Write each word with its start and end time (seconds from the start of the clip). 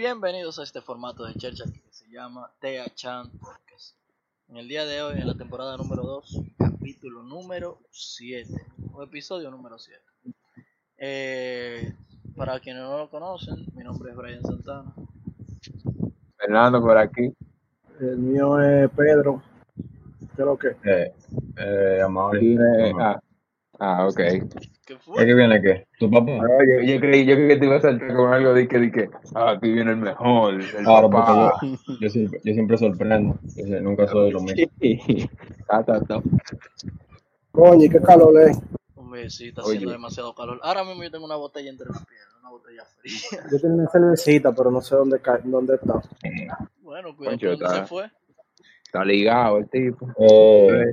Bienvenidos 0.00 0.58
a 0.58 0.62
este 0.62 0.80
formato 0.80 1.26
de 1.26 1.34
chercha 1.34 1.64
que 1.64 1.82
se 1.90 2.08
llama 2.08 2.50
Tea 2.58 2.86
Chan 2.94 3.30
Podcast. 3.32 3.96
En 4.48 4.56
el 4.56 4.66
día 4.66 4.86
de 4.86 5.02
hoy, 5.02 5.20
en 5.20 5.26
la 5.26 5.34
temporada 5.34 5.76
número 5.76 6.04
2, 6.04 6.40
capítulo 6.56 7.22
número 7.22 7.80
7, 7.90 8.50
o 8.94 9.02
episodio 9.02 9.50
número 9.50 9.78
7. 9.78 10.00
Eh, 10.96 11.92
para 12.34 12.58
quienes 12.60 12.82
no 12.82 12.96
lo 12.96 13.10
conocen, 13.10 13.66
mi 13.74 13.84
nombre 13.84 14.12
es 14.12 14.16
Brian 14.16 14.42
Santana. 14.42 14.90
Fernando 16.38 16.80
por 16.80 16.96
aquí. 16.96 17.34
El 18.00 18.16
mío 18.16 18.58
es 18.58 18.90
Pedro. 18.92 19.42
¿Qué 20.34 20.40
es 20.42 20.46
lo 20.46 20.56
que? 20.56 20.68
Eh, 20.82 21.12
eh, 21.58 22.00
Amaury. 22.02 22.54
Eh, 22.54 22.92
ah, 22.98 23.20
ah, 23.78 24.08
ok. 24.08 24.20
¿Qué 24.90 24.96
¿Es 24.96 25.02
fue? 25.04 25.24
que 25.24 25.34
viene 25.34 25.62
qué? 25.62 25.86
¿Tu 26.00 26.10
papá? 26.10 26.32
No, 26.32 26.42
yo, 26.42 26.82
yo 26.84 27.00
creí, 27.00 27.24
yo 27.24 27.36
creí 27.36 27.48
que 27.48 27.56
te 27.58 27.66
iba 27.66 27.76
a 27.76 27.80
saltar 27.80 28.12
con 28.16 28.32
algo 28.32 28.52
de 28.54 28.66
que, 28.66 28.78
de 28.78 28.90
que, 28.90 29.08
ah, 29.36 29.52
aquí 29.52 29.70
viene 29.72 29.92
el 29.92 29.98
mejor, 29.98 30.54
el 30.54 30.68
Claro, 30.68 31.08
papá. 31.08 31.52
porque 31.60 31.76
yo, 31.86 31.96
yo, 32.00 32.10
siempre, 32.10 32.40
yo 32.42 32.52
siempre 32.54 32.76
sorprendo. 32.76 33.38
Yo 33.56 33.66
sé- 33.66 33.80
nunca 33.80 34.08
soy 34.08 34.32
lo 34.32 34.40
mismo. 34.40 34.66
Ta, 35.68 35.84
ta, 35.84 36.00
ta. 36.00 36.20
Coño, 37.52 37.84
¿y 37.84 37.88
qué 37.88 38.00
calor 38.00 38.40
es? 38.42 38.58
Hombre, 38.96 39.30
sí, 39.30 39.48
está 39.48 39.62
Oye. 39.62 39.74
haciendo 39.76 39.92
demasiado 39.92 40.34
calor. 40.34 40.58
Ahora 40.62 40.82
mismo 40.84 41.02
yo 41.04 41.10
tengo 41.12 41.24
una 41.24 41.36
botella 41.36 41.70
entre 41.70 41.86
las 41.88 42.04
piernas, 42.06 42.34
una 42.40 42.50
botella 42.50 42.84
fría. 42.84 43.44
Yo 43.52 43.60
tengo 43.60 43.74
una 43.76 43.88
cervecita, 43.90 44.52
pero 44.52 44.70
no 44.72 44.80
sé 44.80 44.96
dónde, 44.96 45.20
dónde 45.44 45.74
está. 45.76 46.02
Bueno, 46.80 47.16
cuidado, 47.16 47.36
¿dónde 47.40 47.64
está- 47.64 47.74
se 47.82 47.86
fue? 47.86 48.10
Está 48.86 49.04
ligado 49.04 49.58
el 49.58 49.68
tipo. 49.68 50.08
Eh, 50.18 50.92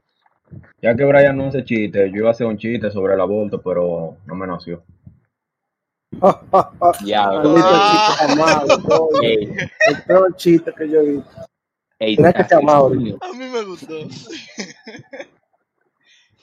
ya 0.81 0.95
que 0.95 1.03
Brian 1.05 1.37
no 1.37 1.47
hace 1.47 1.63
chiste, 1.63 2.09
yo 2.11 2.17
iba 2.17 2.29
a 2.29 2.31
hacer 2.31 2.47
un 2.47 2.57
chiste 2.57 2.89
sobre 2.91 3.13
el 3.13 3.21
aborto, 3.21 3.61
pero 3.61 4.17
no 4.25 4.35
me 4.35 4.47
nació. 4.47 4.83
Ya, 7.05 7.29
El 9.21 10.03
peor 10.07 10.35
chiste 10.37 10.73
que 10.73 10.89
yo 10.89 10.99
he 11.01 11.11
visto. 11.11 11.29
ey, 11.99 12.15
Tienes 12.15 12.33
que 12.33 12.43
llamar. 12.55 12.81
A 12.85 12.89
mí 12.89 13.13
me 13.51 13.63
gustó. 13.63 13.93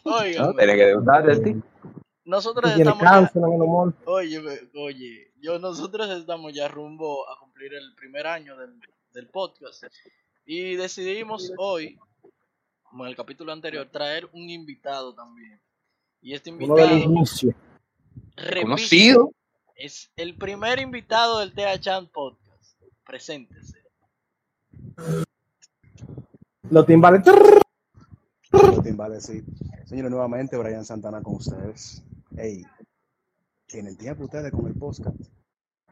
No, 0.05 0.17
Oigan, 0.19 0.55
tiene 0.57 0.77
que 0.77 0.95
gustarte 0.95 1.33
a 1.33 1.43
ti. 1.43 1.57
nosotros 2.27 2.71
estamos 2.73 2.99
ya, 3.03 3.09
cáncer 3.11 3.43
humor. 3.43 3.95
oye, 4.05 4.39
oye, 4.75 5.33
yo 5.41 5.59
nosotros 5.59 6.11
estamos 6.11 6.53
ya 6.53 6.69
rumbo 6.69 7.27
a 7.31 7.39
cumplir 7.39 7.73
el 7.73 7.95
primer 7.95 8.27
año 8.27 8.55
del, 8.59 8.79
del 9.15 9.29
podcast 9.29 9.85
y 10.45 10.77
decidimos 10.77 11.51
hoy, 11.57 11.99
como 12.95 13.07
en 13.07 13.11
el 13.11 13.17
capítulo 13.17 13.53
anterior, 13.53 13.89
traer 13.91 14.31
un 14.33 14.49
invitado 14.49 15.13
también. 15.13 15.61
Y 16.21 16.33
este 16.33 16.51
invitado, 16.51 16.97
inicio. 16.97 17.53
repito, 18.37 18.63
Conocido. 18.63 19.33
es 19.75 20.13
el 20.15 20.37
primer 20.37 20.79
invitado 20.79 21.41
del 21.41 21.53
Tea 21.53 21.81
Chan 21.81 22.07
Podcast. 22.07 22.81
Preséntese. 23.05 23.83
Los 26.71 26.87
timbales. 26.87 27.25
Los 28.53 28.83
timbales, 28.85 29.27
sí. 29.27 29.43
Señores, 29.87 30.13
nuevamente 30.13 30.57
Brian 30.57 30.85
Santana 30.85 31.21
con 31.21 31.35
ustedes. 31.35 32.01
Ey, 32.37 32.65
¿tienen 33.67 33.97
tiempo 33.97 34.23
ustedes 34.23 34.53
con 34.53 34.69
el 34.69 34.75
podcast? 34.75 35.21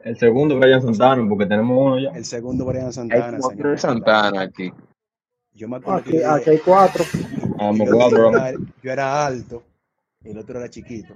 El 0.05 0.17
segundo 0.17 0.57
Brian 0.57 0.81
Santana, 0.81 1.29
porque 1.29 1.47
tenemos 1.47 1.77
uno 1.77 1.99
ya. 1.99 2.11
El 2.11 2.25
segundo 2.25 2.65
Brian 2.65 2.87
Hay 2.87 2.93
Santana, 2.93 3.39
como 3.39 3.51
señor. 3.51 3.79
Santana 3.81 4.43
aquí. 4.43 4.73
Yo 5.55 5.69
me 5.69 5.77
acuerdo 5.77 6.03
que 6.05 6.11
Aquí, 6.11 6.21
yo, 6.21 6.31
aquí 6.31 6.51
hay 6.51 6.59
cuatro. 6.59 7.05
Vamos, 7.57 7.89
yo- 7.89 8.31
era, 8.31 8.53
yo 8.83 8.93
era 8.93 9.27
alto 9.27 9.63
y 10.25 10.31
el 10.31 10.39
otro 10.39 10.59
era 10.59 10.69
chiquito. 10.69 11.15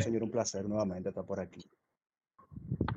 Señor, 0.00 0.22
un 0.22 0.30
placer 0.30 0.64
nuevamente 0.66 1.08
estar 1.08 1.24
por 1.24 1.40
aquí. 1.40 1.64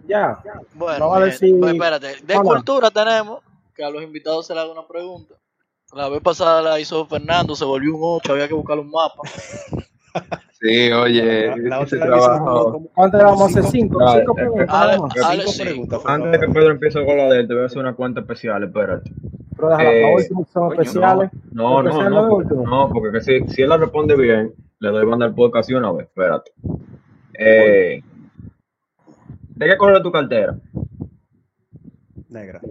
Ya. 0.08 0.42
Bueno, 0.74 1.10
pues 1.10 1.42
espérate. 1.42 2.22
De 2.24 2.38
Hola. 2.38 2.44
cultura 2.44 2.92
tenemos 2.92 3.42
que 3.76 3.84
a 3.84 3.90
los 3.90 4.02
invitados 4.02 4.48
se 4.48 4.54
les 4.54 4.64
haga 4.64 4.72
una 4.72 4.88
pregunta. 4.88 5.36
La 5.92 6.08
vez 6.08 6.22
pasada 6.22 6.62
la 6.62 6.80
hizo 6.80 7.06
Fernando, 7.08 7.56
se 7.56 7.66
volvió 7.66 7.94
un 7.96 8.02
8, 8.02 8.32
había 8.32 8.48
que 8.48 8.54
buscar 8.54 8.80
un 8.80 8.90
mapa. 8.90 9.22
Sí, 10.60 10.92
oye, 10.92 11.56
La, 11.58 11.78
la 11.78 11.82
ese 11.84 11.98
otra 11.98 12.08
vez 12.10 12.18
hicimos 12.18 12.26
trabajo. 12.26 12.72
como 12.72 12.88
¿Cuántas 12.96 13.20
le 13.20 13.26
vamos 13.26 13.42
a 13.42 13.46
hacer? 13.46 13.64
Cinco. 13.66 14.00
Cinco 14.18 14.34
preguntas. 14.36 15.00
Cinco 15.14 15.48
sí. 15.52 15.62
preguntas. 15.64 16.02
Antes 16.06 16.32
de 16.32 16.48
que. 16.48 16.54
Pedro 16.54 16.72
empiece 16.72 17.06
con 17.06 17.18
la 17.18 17.24
de 17.30 17.40
él, 17.42 17.48
te 17.48 17.54
voy 17.54 17.64
a 17.64 17.66
hacer 17.68 17.80
una 17.80 17.94
cuenta 17.94 18.22
especial, 18.22 18.64
espérate. 18.64 19.12
Pero 19.56 19.70
déjala, 19.70 19.92
eh, 19.92 20.28
son 20.30 20.44
coño, 20.70 20.72
especiales. 20.82 21.32
No, 21.52 21.84
no, 21.84 22.10
no, 22.10 22.42
no, 22.42 22.90
porque 22.92 23.12
que 23.12 23.22
si, 23.22 23.48
si 23.54 23.62
él 23.62 23.70
la 23.70 23.78
responde 23.78 24.16
bien, 24.16 24.54
le 24.80 24.90
doy 24.90 25.06
banda 25.06 25.26
al 25.28 25.36
podcast 25.36 25.70
y 25.70 25.74
una 25.76 25.92
vez, 25.92 26.08
espérate. 26.08 26.52
Eh, 27.40 28.02
¿De 29.50 29.66
qué 29.68 29.78
color 29.78 29.98
es 29.98 30.04
tu 30.04 30.12
cartera? 30.12 30.56
Negra. 32.30 32.62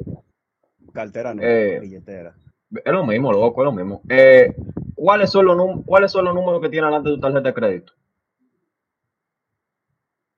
Cartera 0.92 1.34
no, 1.34 1.42
Eh. 1.42 1.78
billetera. 1.80 2.34
Es 2.84 2.92
lo 2.92 3.04
mismo, 3.06 3.32
loco, 3.32 3.62
es 3.62 3.64
lo 3.64 3.72
mismo. 3.72 4.00
Eh, 4.08 4.54
¿cuáles, 5.06 5.30
son 5.30 5.46
los 5.46 5.56
¿Cuáles 5.86 6.10
son 6.10 6.24
los 6.24 6.34
números 6.34 6.60
que 6.60 6.68
tiene 6.68 6.86
delante 6.88 7.10
de 7.10 7.14
tu 7.14 7.20
tarjeta 7.20 7.42
de 7.48 7.54
crédito? 7.54 7.92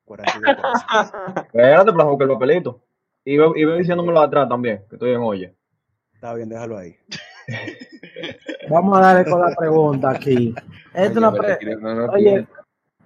42 0.04 0.56
pesos. 0.56 1.12
Espérate, 1.36 1.92
para 1.92 2.04
buscar 2.04 2.28
el 2.28 2.34
papelito. 2.34 2.82
Y 3.24 3.38
ve, 3.38 3.50
y 3.56 3.64
ve 3.64 3.78
diciéndomelo 3.78 4.20
atrás 4.20 4.46
también, 4.46 4.84
que 4.90 4.96
estoy 4.96 5.12
en 5.12 5.20
oye. 5.20 5.54
Está 6.12 6.34
bien, 6.34 6.50
déjalo 6.50 6.76
ahí. 6.76 6.96
Vamos 8.68 8.98
a 8.98 9.00
darle 9.00 9.30
con 9.30 9.40
la 9.40 9.56
pregunta 9.56 10.10
aquí. 10.10 10.54
Es 10.92 11.10
Oye, 11.10 11.18
una 11.18 11.32
pre- 11.32 11.76
no 11.76 12.46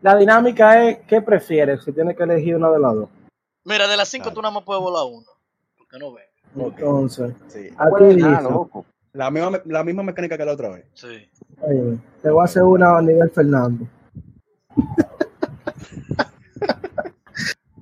la 0.01 0.17
dinámica 0.17 0.83
es, 0.89 0.99
¿qué 1.07 1.21
prefieres? 1.23 1.85
Si 1.85 1.93
tienes 1.93 2.17
que 2.17 2.25
elegir 2.25 2.57
una 2.57 2.71
de 2.71 2.81
las 2.81 2.93
dos. 2.93 3.09
Mira, 3.65 3.87
de 3.87 3.97
las 3.97 4.09
5 4.09 4.25
Dale. 4.25 4.35
tú 4.35 4.43
nada 4.43 4.53
más 4.55 4.65
puedes 4.65 4.83
volar 4.83 5.05
uno. 5.09 5.27
Porque 5.79 5.97
no 6.01 6.13
ves. 6.13 6.25
Entonces, 6.57 7.33
Sí. 7.47 7.69
aquí 7.79 7.95
Ah, 8.05 8.07
dice, 8.09 8.43
loco. 8.43 8.85
La 9.15 9.31
misma, 9.31 9.51
me- 9.51 9.61
la 9.67 9.85
misma 9.85 10.03
mecánica 10.03 10.39
que 10.39 10.45
la 10.45 10.53
otra 10.53 10.71
vez. 10.71 10.87
Sí. 10.95 11.29
oye, 11.61 11.99
te 12.23 12.31
voy 12.31 12.41
a 12.41 12.45
hacer 12.45 12.63
una 12.63 12.97
a 12.97 13.03
nivel 13.03 13.31
Fernando. 13.31 13.87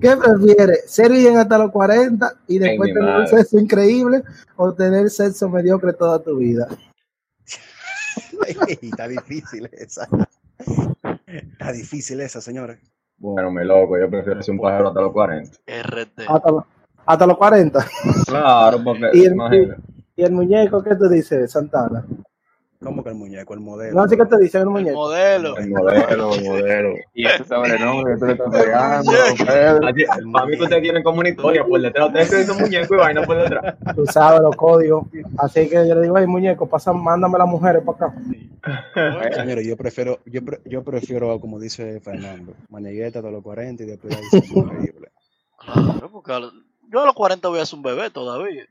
¿Qué 0.01 0.17
prefieres? 0.17 0.85
¿Ser 0.91 1.11
bien 1.13 1.37
hasta 1.37 1.59
los 1.59 1.71
40 1.71 2.33
y 2.49 2.59
después 2.59 2.93
tener 2.95 3.17
un 3.17 3.27
sexo 3.27 3.59
increíble 3.59 4.23
o 4.57 4.73
tener 4.73 5.11
sexo 5.11 5.49
mediocre 5.51 5.93
toda 5.93 6.23
tu 6.23 6.39
vida? 6.39 6.67
Está 8.81 9.07
difícil 9.07 9.69
esa. 9.73 10.09
Está 11.27 11.73
difícil 11.73 12.21
esa, 12.23 12.41
señores. 12.41 12.79
Bueno, 13.19 13.51
mi 13.51 13.63
loco, 13.65 13.99
yo 13.99 14.09
prefiero 14.09 14.43
ser 14.43 14.55
un 14.55 14.61
pájaro 14.61 14.89
hasta 14.89 15.01
los 15.03 15.13
40. 15.13 15.59
RT. 15.67 16.21
Hasta, 16.27 16.51
hasta 17.05 17.27
los 17.27 17.37
40. 17.37 17.87
Claro, 18.27 18.83
porque 18.83 19.11
Y 19.13 19.25
el- 19.27 19.33
imagínate. 19.35 19.83
¿Y 20.21 20.25
el 20.25 20.33
muñeco 20.33 20.83
qué 20.83 20.95
te 20.97 21.09
dice, 21.09 21.49
Santana? 21.49 22.05
¿Cómo 22.83 23.03
que 23.03 23.09
el 23.11 23.15
muñeco, 23.15 23.55
el 23.55 23.61
modelo? 23.61 23.95
No 23.95 24.07
sé 24.07 24.19
qué 24.19 24.25
te 24.27 24.39
dice 24.39 24.59
el 24.59 24.65
El 24.65 24.69
muñeco. 24.71 24.97
modelo. 24.99 25.57
El 25.57 25.71
modelo, 25.71 26.35
el 26.35 26.45
modelo. 26.45 26.95
Y 27.15 27.27
ese 27.27 27.45
sobrenombre 27.45 28.15
que 28.15 28.19
tú 28.21 28.27
le 28.27 28.33
estás 28.33 28.51
pegando. 28.51 29.13
Pedro. 29.47 29.87
Así, 29.89 30.05
para 30.33 30.47
mí 30.47 30.57
que 30.59 30.63
ustedes 30.63 30.83
tienen 30.83 31.03
como 31.03 31.21
una 31.21 31.29
historia 31.31 31.65
por 31.65 31.81
detrás. 31.81 32.09
Ustedes 32.09 32.29
tienen 32.31 32.51
un 32.51 32.59
muñeco 32.59 32.95
y 32.95 32.99
vaina 32.99 33.23
por 33.23 33.37
detrás. 33.39 33.77
Tú 33.97 34.05
sabes 34.07 34.41
los 34.43 34.57
códigos. 34.57 35.07
Así 35.39 35.69
que 35.71 35.89
yo 35.89 35.95
le 35.95 36.03
digo, 36.03 36.17
ay, 36.19 36.27
muñeco, 36.27 36.69
pasa, 36.69 36.93
mándame 36.93 37.39
las 37.39 37.49
mujeres 37.49 37.83
para 37.83 38.09
acá. 38.09 38.15
Señores, 39.37 39.67
yo 39.67 39.77
prefiero, 39.77 40.19
yo, 40.27 40.45
pre- 40.45 40.61
yo 40.67 40.83
prefiero, 40.85 41.41
como 41.41 41.59
dice 41.59 41.99
Fernando, 42.01 42.53
manegueta 42.69 43.21
hasta 43.21 43.31
los 43.31 43.43
40 43.43 43.83
y 43.83 43.87
después 43.87 44.15
ahí 44.17 44.25
sexo 44.31 44.59
increíble. 44.59 45.09
Claro, 45.59 46.11
porque 46.13 46.33
yo 46.91 47.01
a 47.03 47.07
los 47.07 47.15
40 47.15 47.49
voy 47.49 47.61
a 47.61 47.67
ser 47.67 47.77
un 47.79 47.83
bebé 47.83 48.11
todavía. 48.11 48.65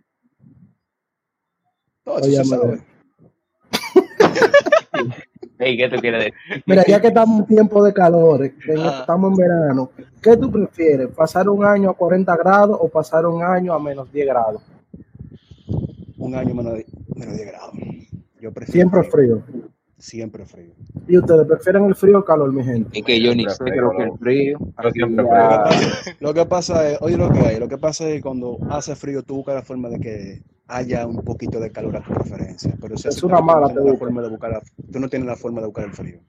¿qué 5.59 5.89
tú 5.89 5.97
quieres 6.01 6.25
decir? 6.25 6.63
Mira, 6.65 6.83
ya 6.87 7.01
que 7.01 7.07
estamos 7.07 7.41
en 7.41 7.45
tiempo 7.47 7.83
de 7.83 7.93
calor, 7.93 8.39
que 8.51 8.71
en- 8.73 8.79
Ah. 8.79 8.97
estamos 9.01 9.31
en 9.31 9.37
verano, 9.37 9.91
¿qué 10.21 10.37
tú 10.37 10.51
prefieres? 10.51 11.09
¿Pasar 11.09 11.49
un 11.49 11.65
año 11.65 11.89
a 11.89 11.93
40 11.93 12.35
grados 12.37 12.77
o 12.79 12.87
pasar 12.87 13.25
un 13.25 13.43
año 13.43 13.73
a 13.73 13.79
menos 13.79 14.11
10 14.11 14.27
grados? 14.27 14.61
Un 16.17 16.35
año 16.35 16.53
menos 16.53 16.73
menos 17.15 17.37
de 17.37 17.45
grado. 17.45 17.71
Yo 18.39 18.51
prefiero 18.53 18.89
Siempre 18.89 19.03
frío. 19.09 19.41
Siempre 19.97 20.45
frío. 20.45 20.71
¿Y 21.09 21.17
ustedes 21.17 21.45
prefieren 21.45 21.83
el 21.85 21.95
frío 21.95 22.19
o 22.19 22.23
calor, 22.23 22.53
mi 22.53 22.63
gente? 22.63 22.99
Es 22.99 23.03
que 23.05 23.21
yo 23.21 23.35
ni 23.35 23.43
sé 23.49 23.57
que 23.65 23.71
frío, 24.17 24.17
frío. 24.17 24.59
Lo 24.81 24.91
que 24.93 25.23
pasa, 25.25 25.69
lo 26.21 26.33
que 26.33 26.45
pasa 26.45 26.89
es, 26.89 26.97
oye 27.01 27.17
lo 27.17 27.29
que 27.29 27.39
hay, 27.39 27.59
lo 27.59 27.67
que 27.67 27.77
pasa 27.77 28.07
es 28.07 28.15
que 28.15 28.21
cuando 28.21 28.57
hace 28.69 28.95
frío 28.95 29.23
tú 29.23 29.35
buscas 29.35 29.55
la 29.55 29.61
forma 29.63 29.89
de 29.89 29.99
que 29.99 30.41
haya 30.69 31.05
un 31.05 31.17
poquito 31.23 31.59
de 31.59 31.71
calor 31.71 31.97
a 31.97 32.01
tu 32.01 32.13
preferencia. 32.13 32.73
Pero 32.79 32.95
si 32.97 33.07
Es 33.07 33.23
una 33.23 33.37
tú 33.39 33.43
mala, 33.43 33.73
no 33.73 33.97
forma 33.97 34.21
de 34.21 34.29
buscar 34.29 34.51
la- 34.51 34.61
tú 34.91 34.99
no 34.99 35.09
tienes 35.09 35.27
la 35.27 35.35
forma 35.35 35.59
de 35.61 35.67
buscar 35.67 35.85
el 35.85 35.93
frío. 35.93 36.19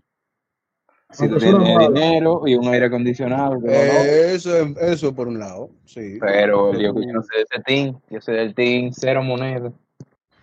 Si 1.12 1.28
tú 1.28 1.38
tienes 1.38 1.78
dinero 1.78 2.42
y 2.46 2.54
un 2.54 2.69
aire 2.69 2.87
acondicionado, 2.87 3.60
Eh, 3.66 4.32
eso, 4.34 4.56
es- 4.56 4.76
eso 4.78 5.14
por 5.14 5.28
un 5.28 5.38
lado, 5.38 5.70
sí. 5.84 6.19
Pero 6.20 6.72
yo, 6.72 6.94
yo 6.94 7.12
no 7.12 7.22
sé 7.22 7.37
de 7.38 7.42
ese 7.50 7.62
team, 7.64 8.00
yo 8.10 8.20
sé 8.20 8.32
del 8.32 8.54
team, 8.54 8.90
cero 8.92 9.22
moneda, 9.22 9.72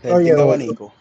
Te 0.02 0.12
Oye, 0.14 0.26
tiene 0.26 0.42
otro. 0.42 0.52
abanico. 0.52 0.94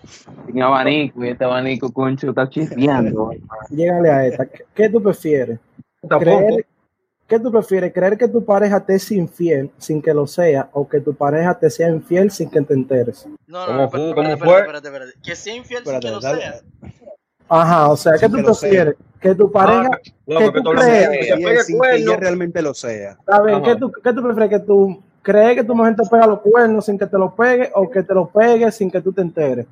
sin 0.47 0.63
abanico, 0.63 1.23
y 1.25 1.29
este 1.29 1.45
abanico, 1.45 1.93
concho, 1.93 2.31
está 2.31 2.49
chispeando. 2.49 3.31
Llégale 3.71 4.09
a 4.09 4.27
esta. 4.27 4.47
¿Qué- 4.47 4.65
¿Qué 4.75 4.89
tú 4.89 5.03
prefieres? 5.03 5.59
Tampoco. 6.09 6.21
¿Creer, 6.47 6.67
¿Qué 7.27 7.41
tú 7.41 7.51
prefieres? 7.51 7.93
¿Creer 7.93 8.17
que 8.17 8.29
tu 8.29 8.45
pareja 8.45 8.79
te 8.85 8.95
es 8.95 9.11
infiel 9.11 9.71
sin 9.79 10.01
que 10.01 10.15
lo 10.15 10.27
sea 10.29 10.69
o 10.73 10.89
que 10.89 11.01
tu 11.01 11.15
pareja 11.15 11.59
te 11.59 11.69
sea 11.71 11.89
infiel 11.89 12.31
sin 12.31 12.49
que 12.49 12.61
te 12.61 12.75
enteres? 12.75 13.27
No, 13.49 13.67
no, 13.67 13.67
¿Cómo 13.67 14.07
no, 14.07 14.15
¿Cómo 14.15 14.29
espérate, 14.29 14.37
fue? 14.45 14.61
espérate, 14.61 14.89
espérate, 14.89 14.89
espérate. 14.89 15.13
Que 15.29 15.37
sea 15.37 15.55
infiel 15.57 15.85
sin 15.85 16.01
que 16.01 16.11
lo 16.11 16.21
dale- 16.21 16.41
sea. 16.43 16.61
Ajá, 17.49 17.91
o 17.91 17.97
sea, 17.97 18.13
¿qué 18.13 18.29
Sin 18.29 18.31
tú 18.31 18.45
prefieres? 18.45 18.95
Que 19.21 19.35
tu 19.35 19.51
pareja... 19.51 19.91
Ah, 19.93 19.99
loco, 20.27 20.47
que 20.47 20.53
que 20.53 20.61
tú 20.63 20.71
crees. 20.71 21.09
que 21.09 21.45
pegue 21.45 21.61
sin 21.65 21.81
que 21.81 21.97
ella 21.97 22.17
realmente 22.17 22.63
lo 22.63 22.75
sea. 22.75 23.19
¿qué 23.65 23.77
tú, 23.77 23.93
¿qué 24.03 24.13
tú 24.13 24.23
prefieres? 24.23 24.51
¿Que 24.51 24.59
tú 24.67 25.03
crees 25.23 25.55
que 25.57 25.65
tu 25.65 25.75
mujer 25.75 25.97
te 25.97 26.09
pega 26.09 26.27
los 26.29 26.41
cuernos 26.41 26.85
sin 26.87 26.99
que 26.99 27.07
te 27.07 27.19
los 27.19 27.33
pegue 27.35 27.71
o 27.75 27.91
que 27.91 28.03
te 28.03 28.15
los 28.15 28.29
pegue 28.31 28.71
sin 28.71 28.91
que 28.91 29.01
tú 29.01 29.13
te 29.13 29.23
enteres? 29.23 29.67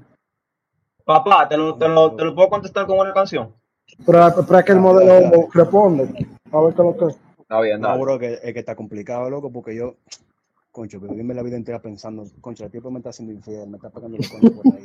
Papá, 1.04 1.48
¿te 1.48 1.56
lo, 1.56 1.76
te, 1.76 1.86
lo, 1.88 2.12
¿te 2.16 2.24
lo 2.24 2.34
puedo 2.34 2.48
contestar 2.48 2.86
con 2.86 2.98
una 2.98 3.12
canción? 3.12 3.52
Pero, 4.06 4.34
pero 4.46 4.58
es 4.58 4.64
que 4.64 4.72
el 4.72 4.80
modelo 4.80 5.48
responde. 5.52 6.04
A 6.50 6.60
ver 6.60 6.74
qué 6.74 6.82
es 6.82 6.86
lo 6.86 6.96
que... 6.96 7.23
Está 7.44 7.60
bien, 7.60 7.78
No, 7.80 7.98
bro, 8.00 8.18
que, 8.18 8.40
es 8.42 8.52
que 8.54 8.58
está 8.58 8.74
complicado, 8.74 9.28
loco, 9.28 9.52
porque 9.52 9.76
yo, 9.76 9.96
concho, 10.72 10.98
vivirme 10.98 11.34
la 11.34 11.42
vida 11.42 11.56
entera 11.56 11.80
pensando, 11.82 12.24
concho, 12.40 12.64
el 12.64 12.70
tipo 12.70 12.90
me 12.90 12.98
está 13.00 13.10
haciendo 13.10 13.34
infiel, 13.34 13.68
me 13.68 13.76
está 13.76 13.90
pegando 13.90 14.16
los 14.16 14.28
cuernos 14.30 14.52
por 14.52 14.66
ahí. 14.74 14.82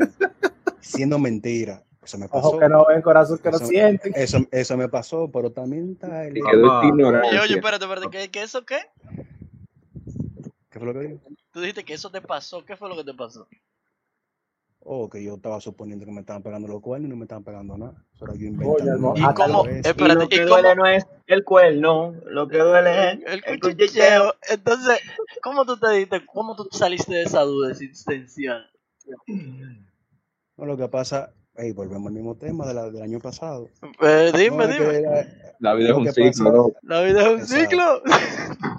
Siendo 0.81 1.17
mentira. 1.19 1.83
Eso 2.03 2.17
me 2.17 2.27
pasó. 2.27 2.49
Ojo 2.49 2.59
que 2.59 2.67
no 2.67 2.85
ven, 2.85 3.01
corazón 3.01 3.37
que 3.37 3.49
no 3.49 3.57
Eso- 3.57 3.65
sienten. 3.67 4.11
Eso, 4.13 4.39
eso 4.51 4.77
me 4.77 4.89
pasó, 4.89 5.29
pero 5.31 5.51
también 5.51 5.91
está 5.93 6.25
el... 6.25 6.33
Oye, 6.41 7.39
oye, 7.39 7.55
espérate, 7.55 7.85
espérate, 7.85 8.09
¿qué, 8.11 8.29
qué 8.29 8.41
eso 8.43 8.65
qué? 8.65 8.79
¿Qué 10.69 10.79
fue 10.79 10.87
lo 10.87 10.93
que 10.99 11.07
dijo? 11.07 11.21
Tú 11.51 11.61
dijiste 11.61 11.85
que 11.85 11.93
eso 11.93 12.11
te 12.11 12.21
pasó, 12.21 12.63
¿qué 12.65 12.75
fue 12.75 12.89
lo 12.89 12.95
que 12.97 13.05
te 13.05 13.13
pasó? 13.13 13.47
Oh, 14.91 15.07
que 15.07 15.23
yo 15.23 15.35
estaba 15.35 15.61
suponiendo 15.61 16.03
que 16.03 16.11
me 16.11 16.21
estaban 16.21 16.41
pegando 16.41 16.67
los 16.67 16.81
cuernos 16.81 17.07
y 17.07 17.09
no 17.11 17.15
me 17.15 17.25
estaban 17.25 17.43
pegando 17.43 17.77
nada. 17.77 17.93
Eso 18.15 18.25
era 18.25 18.33
yo 18.33 18.39
Oye, 18.39 18.47
inventando. 18.47 18.91
hermano, 18.91 19.13
¿Y 19.31 19.33
cómo? 19.35 19.65
eso. 19.65 19.77
Y 19.77 19.89
Espérate, 19.89 20.15
lo 20.15 20.29
que 20.29 20.35
¿y 20.37 20.39
duele 20.45 20.69
cómo? 20.69 20.75
no 20.81 20.87
es 20.87 21.05
el 21.27 21.43
cuerno, 21.43 22.15
lo 22.25 22.47
que 22.47 22.57
duele 22.57 23.11
es 23.11 23.19
El 23.27 23.43
el 23.45 23.59
cuchicheo. 23.59 24.33
Entonces, 24.49 24.99
¿cómo 25.43 25.63
tú 25.65 25.77
te 25.77 25.91
diste, 25.91 26.25
cómo 26.25 26.55
tú 26.55 26.67
saliste 26.71 27.13
de 27.13 27.21
esa 27.21 27.41
duda 27.43 27.69
existencial? 27.69 28.67
No, 30.57 30.65
lo 30.65 30.75
que 30.75 30.87
pasa, 30.87 31.33
hey, 31.55 31.71
volvemos 31.71 32.07
al 32.07 32.13
mismo 32.13 32.35
tema 32.35 32.65
de 32.67 32.73
la, 32.73 32.89
del 32.89 33.03
año 33.03 33.19
pasado. 33.19 33.67
Eh, 34.01 34.31
dime, 34.35 34.65
No, 34.65 34.73
dime. 34.73 34.95
eh, 34.95 35.27
La 35.59 35.75
vida 35.75 35.89
es 35.91 35.97
un 35.97 36.07
ciclo, 36.11 36.69
pasa-. 36.69 36.79
La 36.81 37.01
vida 37.03 37.21
es 37.21 37.27
un 37.27 37.39
Exacto. 37.41 37.61
ciclo. 37.61 38.01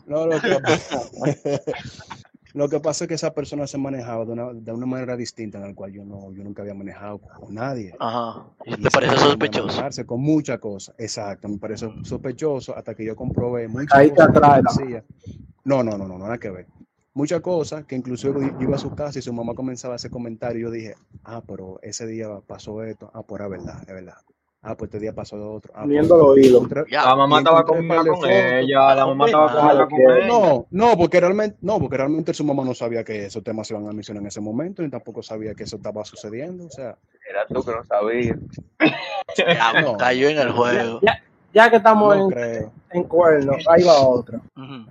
No, 0.08 0.26
lo 0.26 0.40
que, 0.40 0.58
lo 2.54 2.68
que 2.68 2.80
pasa 2.80 3.04
es 3.04 3.08
que 3.08 3.14
esa 3.14 3.32
persona 3.32 3.66
se 3.66 3.78
manejaba 3.78 4.24
de 4.24 4.32
una, 4.32 4.52
de 4.52 4.72
una 4.72 4.86
manera 4.86 5.16
distinta 5.16 5.58
en 5.58 5.68
la 5.68 5.74
cual 5.74 5.92
yo 5.92 6.04
no, 6.04 6.32
yo 6.32 6.42
nunca 6.42 6.62
había 6.62 6.74
manejado 6.74 7.18
con 7.18 7.54
nadie. 7.54 7.94
Ajá. 7.98 8.46
¿Y 8.64 8.76
te 8.76 8.90
parece 8.90 9.16
sospechoso? 9.16 10.06
con 10.06 10.20
muchas 10.20 10.58
cosas. 10.58 10.94
Exacto, 10.98 11.48
me 11.48 11.58
parece 11.58 11.88
sospechoso 12.02 12.76
hasta 12.76 12.94
que 12.94 13.04
yo 13.04 13.14
comprobé 13.14 13.68
muchas 13.68 13.98
Ahí 13.98 14.10
te 14.10 14.16
cosas 14.16 14.32
que 14.32 14.38
atrae, 14.38 14.62
¿no? 14.62 15.82
No, 15.82 15.82
no, 15.82 15.98
no, 15.98 16.08
no, 16.08 16.18
nada 16.18 16.38
que 16.38 16.50
ver. 16.50 16.66
Muchas 17.12 17.40
cosas 17.40 17.84
que 17.84 17.96
inclusive 17.96 18.40
yo 18.40 18.60
iba 18.60 18.76
a 18.76 18.78
su 18.78 18.94
casa 18.94 19.18
y 19.18 19.22
su 19.22 19.32
mamá 19.32 19.54
comenzaba 19.54 19.94
a 19.94 19.96
hacer 19.96 20.10
comentarios 20.10 20.58
y 20.58 20.62
yo 20.62 20.70
dije, 20.70 20.94
ah, 21.24 21.42
pero 21.46 21.78
ese 21.82 22.06
día 22.06 22.28
pasó 22.46 22.82
esto, 22.82 23.10
ah, 23.12 23.22
pues 23.22 23.40
era 23.40 23.48
verdad, 23.48 23.80
es 23.80 23.94
verdad. 23.94 24.14
Ah, 24.62 24.76
pues 24.76 24.88
este 24.88 24.98
día 25.00 25.14
pasó 25.14 25.36
lo 25.38 25.54
otro. 25.54 25.72
Ah, 25.74 25.80
pues, 25.84 25.88
Viendo 25.90 26.16
los 26.18 26.36
hilos. 26.36 26.68
La 26.90 27.16
mamá 27.16 27.38
estaba 27.38 27.60
de 27.60 27.64
con 27.64 27.88
fotos. 27.88 28.28
ella, 28.28 28.94
la 28.94 29.06
mamá 29.06 29.24
estaba 29.24 29.46
Ah, 29.52 29.54
conmigo 29.56 29.84
ok. 29.84 29.90
con 29.90 30.00
ella. 30.18 30.26
No, 30.28 30.66
no, 30.70 30.98
porque 30.98 31.18
realmente, 31.18 31.56
no, 31.62 31.78
porque 31.80 31.96
realmente 31.96 32.34
su 32.34 32.44
mamá 32.44 32.62
no 32.62 32.74
sabía 32.74 33.02
que 33.02 33.24
esos 33.24 33.42
temas 33.42 33.66
se 33.66 33.72
iban 33.74 33.88
a 33.88 33.92
mencionar 33.92 34.20
en 34.22 34.26
ese 34.26 34.40
momento, 34.42 34.82
ni 34.82 34.90
tampoco 34.90 35.22
sabía 35.22 35.54
que 35.54 35.62
eso 35.64 35.76
estaba 35.76 36.04
sucediendo. 36.04 36.66
O 36.66 36.70
sea, 36.70 36.94
Era 37.28 37.46
tú 37.46 37.62
que 37.64 37.70
no 37.72 37.84
sabías. 37.84 38.36
Ya, 39.38 39.80
No. 39.80 39.96
cayó 39.96 40.28
en 40.28 40.38
el 40.38 40.50
juego. 40.52 40.98
Ya, 41.02 41.22
ya 41.54 41.70
que 41.70 41.76
estamos 41.76 42.16
no 42.16 42.24
en, 42.24 42.30
creo. 42.30 42.72
en 42.90 43.04
cuernos, 43.04 43.64
ahí 43.68 43.82
va 43.84 44.00
otra. 44.06 44.40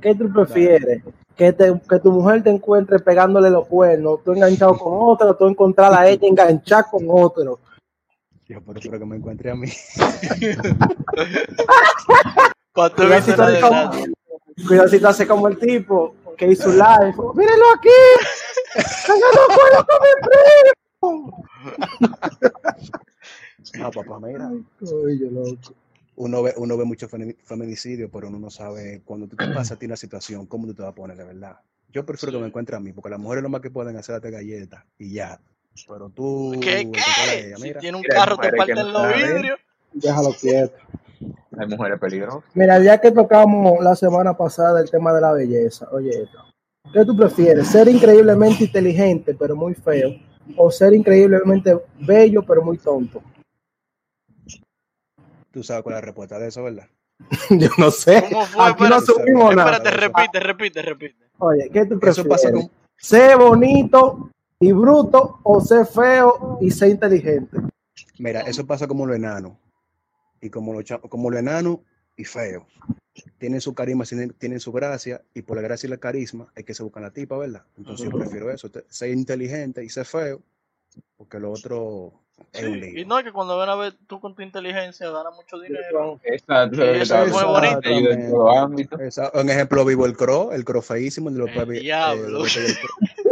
¿Qué 0.02 0.16
tú 0.16 0.32
prefieres? 0.34 1.04
Que, 1.36 1.54
te, 1.54 1.80
que 1.88 2.00
tu 2.00 2.12
mujer 2.12 2.42
te 2.44 2.50
encuentre 2.50 3.00
pegándole 3.00 3.50
los 3.50 3.68
cuernos, 3.68 4.24
tú 4.24 4.32
enganchado 4.34 4.78
con 4.78 4.94
otro, 5.00 5.36
tú 5.36 5.48
encontrar 5.48 5.94
a 5.94 6.08
ella 6.10 6.28
enganchada 6.28 6.84
con 6.90 7.06
otro. 7.10 7.60
Yo 8.50 8.62
por 8.62 8.78
eso 8.78 8.90
que 8.92 9.06
me 9.06 9.16
encuentre 9.16 9.52
a 9.52 9.56
mí. 9.56 9.70
La 12.76 12.86
eres 13.18 13.62
como- 13.62 13.92
te 14.90 15.08
hace 15.08 15.28
como 15.28 15.48
el 15.48 15.58
tipo 15.60 16.16
que 16.38 16.52
hizo 16.52 16.70
un 16.70 16.78
live. 16.78 17.14
¡Mírenlo 17.36 17.66
aquí! 17.76 17.90
¡Pégale 19.06 19.22
los 19.36 19.48
cuernos 19.56 19.86
con 19.86 20.00
mi 21.26 21.32
Ah, 23.84 23.92
papá, 23.96 24.20
mira. 24.20 24.50
primo! 24.80 24.96
Oye, 25.04 25.30
loco. 25.32 25.74
Uno 26.16 26.42
ve, 26.44 26.54
uno 26.58 26.76
ve 26.78 26.86
mucho 26.86 27.08
femi- 27.08 27.38
feminicidio, 27.44 28.10
pero 28.12 28.28
uno 28.30 28.40
no 28.40 28.50
sabe 28.50 29.02
cuando 29.06 29.28
tú 29.28 29.36
te 29.36 29.48
pasa 29.54 29.76
a 29.76 29.78
ti 29.78 29.86
una 29.86 29.96
situación, 29.96 30.48
cómo 30.48 30.66
tú 30.66 30.74
te 30.74 30.82
vas 30.82 30.92
a 30.92 30.96
poner 30.96 31.18
de 31.18 31.24
verdad. 31.26 31.60
Yo 31.92 32.04
prefiero 32.06 32.34
que 32.34 32.42
me 32.42 32.48
encuentre 32.48 32.76
a 32.76 32.80
mí, 32.80 32.94
porque 32.94 33.10
las 33.12 33.20
mujeres 33.20 33.44
lo 33.44 33.50
más 33.50 33.62
que 33.62 33.70
pueden 33.72 33.96
hacer 33.98 34.16
es 34.16 34.22
darte 34.22 34.36
galletas 34.36 34.84
y 34.98 35.14
ya. 35.14 35.40
Pero 35.88 36.10
tú, 36.10 36.52
¿Qué, 36.62 36.92
qué? 36.92 37.56
Si 37.58 37.74
tiene 37.76 37.98
un 37.98 38.04
carro, 38.04 38.38
te 38.38 38.52
no 38.52 38.84
los 38.84 39.14
vidrios. 39.14 39.60
Déjalo 39.94 40.34
quieto. 40.40 40.76
Hay 41.58 41.68
mujeres 41.68 42.00
peligrosas. 42.00 42.44
Mira, 42.54 42.80
ya 42.80 43.00
que 43.00 43.12
tocamos 43.12 43.84
la 43.84 43.96
semana 43.96 44.36
pasada 44.38 44.82
el 44.82 44.90
tema 44.90 45.14
de 45.14 45.22
la 45.22 45.34
belleza, 45.34 45.88
oye. 45.92 46.30
¿qué 46.94 47.06
tú 47.06 47.16
prefieres? 47.16 47.68
¿Ser 47.68 47.88
increíblemente 47.88 48.64
inteligente 48.64 49.36
pero 49.38 49.56
muy 49.56 49.74
feo? 49.74 50.16
¿O 50.56 50.72
ser 50.72 50.94
increíblemente 50.94 51.78
bello 52.00 52.44
pero 52.44 52.62
muy 52.62 52.78
tonto? 52.78 53.22
Tú 55.52 55.64
sabes 55.64 55.84
cuál 55.84 55.96
es 55.96 56.02
la 56.02 56.06
respuesta 56.06 56.40
de 56.40 56.48
eso, 56.48 56.64
¿verdad? 56.64 56.88
Yo 57.50 57.70
no 57.78 57.92
sé. 57.92 58.24
¿Cómo 58.30 58.46
fue? 58.46 58.66
Aquí 58.66 58.84
no 58.84 59.02
subimos 59.02 59.56
nada. 59.56 59.78
espérate, 59.78 59.98
repite, 59.98 60.40
repite, 60.40 60.82
repite. 60.82 61.26
Oye, 61.40 61.70
¿qué 61.72 61.86
tú 61.86 61.96
Eso 61.96 62.24
prefieres? 62.24 62.30
pasa 62.30 62.52
con... 62.52 62.72
¿Ser 62.98 63.38
bonito 63.38 64.30
y 64.60 64.72
bruto 64.72 65.40
o 65.44 65.62
ser 65.62 65.86
feo 65.86 66.58
y 66.62 66.72
ser 66.72 66.90
inteligente? 66.90 67.58
Mira, 68.18 68.42
eso 68.42 68.66
pasa 68.66 68.88
como 68.88 69.06
lo 69.06 69.14
enano. 69.14 69.58
Y 70.42 70.50
como 70.50 70.74
lo, 70.74 70.84
como 71.10 71.30
lo 71.30 71.38
enano 71.38 71.82
y 72.16 72.26
feo. 72.26 72.68
Tienen 73.38 73.62
su 73.62 73.74
carisma, 73.74 74.06
tienen, 74.06 74.32
tienen 74.34 74.60
su 74.60 74.72
gracia, 74.72 75.22
y 75.34 75.42
por 75.42 75.58
la 75.58 75.64
gracia 75.64 75.88
y 75.88 75.92
el 75.92 76.00
carisma 76.00 76.52
es 76.56 76.64
que 76.66 76.74
se 76.74 76.84
buscan 76.84 77.04
la 77.04 77.12
tipa, 77.12 77.38
¿verdad? 77.38 77.64
Entonces 77.78 78.10
yo 78.10 78.18
prefiero 78.18 78.50
eso, 78.52 78.70
ser 78.88 79.10
inteligente 79.10 79.84
y 79.84 79.90
ser 79.90 80.06
feo, 80.06 80.42
porque 81.18 81.40
lo 81.40 81.52
otro 81.52 82.14
es 82.54 82.64
un 82.64 82.74
Sí, 82.74 82.80
lío. 82.80 83.02
y 83.02 83.06
no 83.06 83.20
es 83.20 83.26
que 83.26 83.34
cuando 83.34 83.58
ven 83.58 83.70
a 83.70 83.76
ver 83.76 83.94
tú 84.08 84.22
con 84.22 84.36
tu 84.36 84.42
inteligencia 84.42 85.10
ganas 85.10 85.36
mucho 85.36 85.60
dinero. 85.60 86.20
Exacto. 86.24 86.78
Y 86.78 87.02
eso 87.02 87.24
es 87.24 87.32
muy 87.34 87.44
bonito. 87.44 87.90
En 89.34 89.50
ejemplo 89.50 89.84
vivo 89.84 90.06
el 90.06 90.16
Cro, 90.16 90.54
el 90.54 90.64
Cro 90.64 90.82
feísimo, 90.82 91.30
El 91.30 91.36
soy 91.36 92.66
el 92.66 92.78
Cro. 92.78 93.29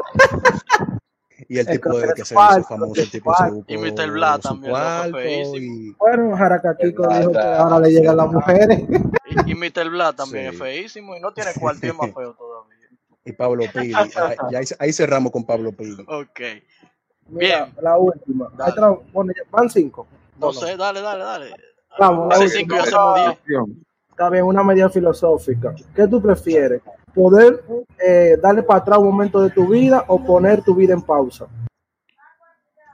Y 1.49 1.59
el 1.59 1.67
El 1.67 1.73
tipo 1.79 1.97
de 1.97 2.13
que 2.13 2.25
se 2.25 2.33
hizo 2.35 2.63
famoso, 2.63 3.01
el 3.01 3.09
tipo 3.11 3.33
se 3.35 3.49
buscó 3.51 3.71
Y 3.73 3.77
Mr. 3.77 4.11
Blah 4.11 4.35
su 4.35 4.41
también, 4.41 4.71
cuarto 4.71 5.17
feísimo. 5.17 5.55
y 5.57 5.95
Bueno, 5.97 6.35
Jaracaquico 6.37 7.07
dijo 7.07 7.31
que 7.31 7.37
ahora 7.39 7.79
le 7.79 7.91
llegan 7.91 8.17
las 8.17 8.27
mujeres. 8.31 8.79
Y, 9.45 9.51
y 9.51 9.55
Mr. 9.55 9.89
Blah 9.89 10.13
también 10.13 10.49
Sí. 10.49 10.55
es 10.55 10.59
feísimo 10.61 11.15
y 11.15 11.19
no 11.19 11.31
tiene 11.31 11.51
cuarto 11.59 11.87
más 11.93 12.13
feo 12.13 12.33
todavía. 12.33 12.77
y 13.25 13.31
Pablo 13.33 13.63
Pili. 13.73 13.93
Ahí, 13.93 14.09
ahí, 14.55 14.65
ahí 14.79 14.93
cerramos 14.93 15.31
con 15.31 15.45
Pablo 15.45 15.71
Pili. 15.71 16.03
Ok. 16.07 16.39
Mira, 17.29 17.65
Bien. 17.65 17.75
la 17.81 17.97
última. 17.97 18.49
Está, 18.67 18.89
bueno, 19.11 19.33
van 19.51 19.69
cinco. 19.69 20.07
No 20.39 20.53
sé, 20.53 20.77
dale, 20.77 21.01
dale, 21.01 21.23
dale. 21.23 21.55
Vamos, 21.99 22.33
Hace 22.33 22.63
vamos. 22.65 23.37
cinco. 23.45 23.77
Está 24.11 24.29
bien, 24.29 24.43
una 24.45 24.63
medida 24.63 24.89
filosófica. 24.89 25.75
¿Qué 25.95 26.07
tú 26.07 26.21
prefieres? 26.21 26.81
¿Poder 27.17 27.63
eh, 27.97 28.37
darle 28.39 28.61
para 28.61 28.79
atrás 28.79 28.99
un 28.99 29.05
momento 29.05 29.41
de 29.41 29.49
tu 29.49 29.67
vida 29.67 30.05
o 30.07 30.23
poner 30.23 30.63
tu 30.63 30.75
vida 30.75 30.93
en 30.93 31.01
pausa? 31.01 31.47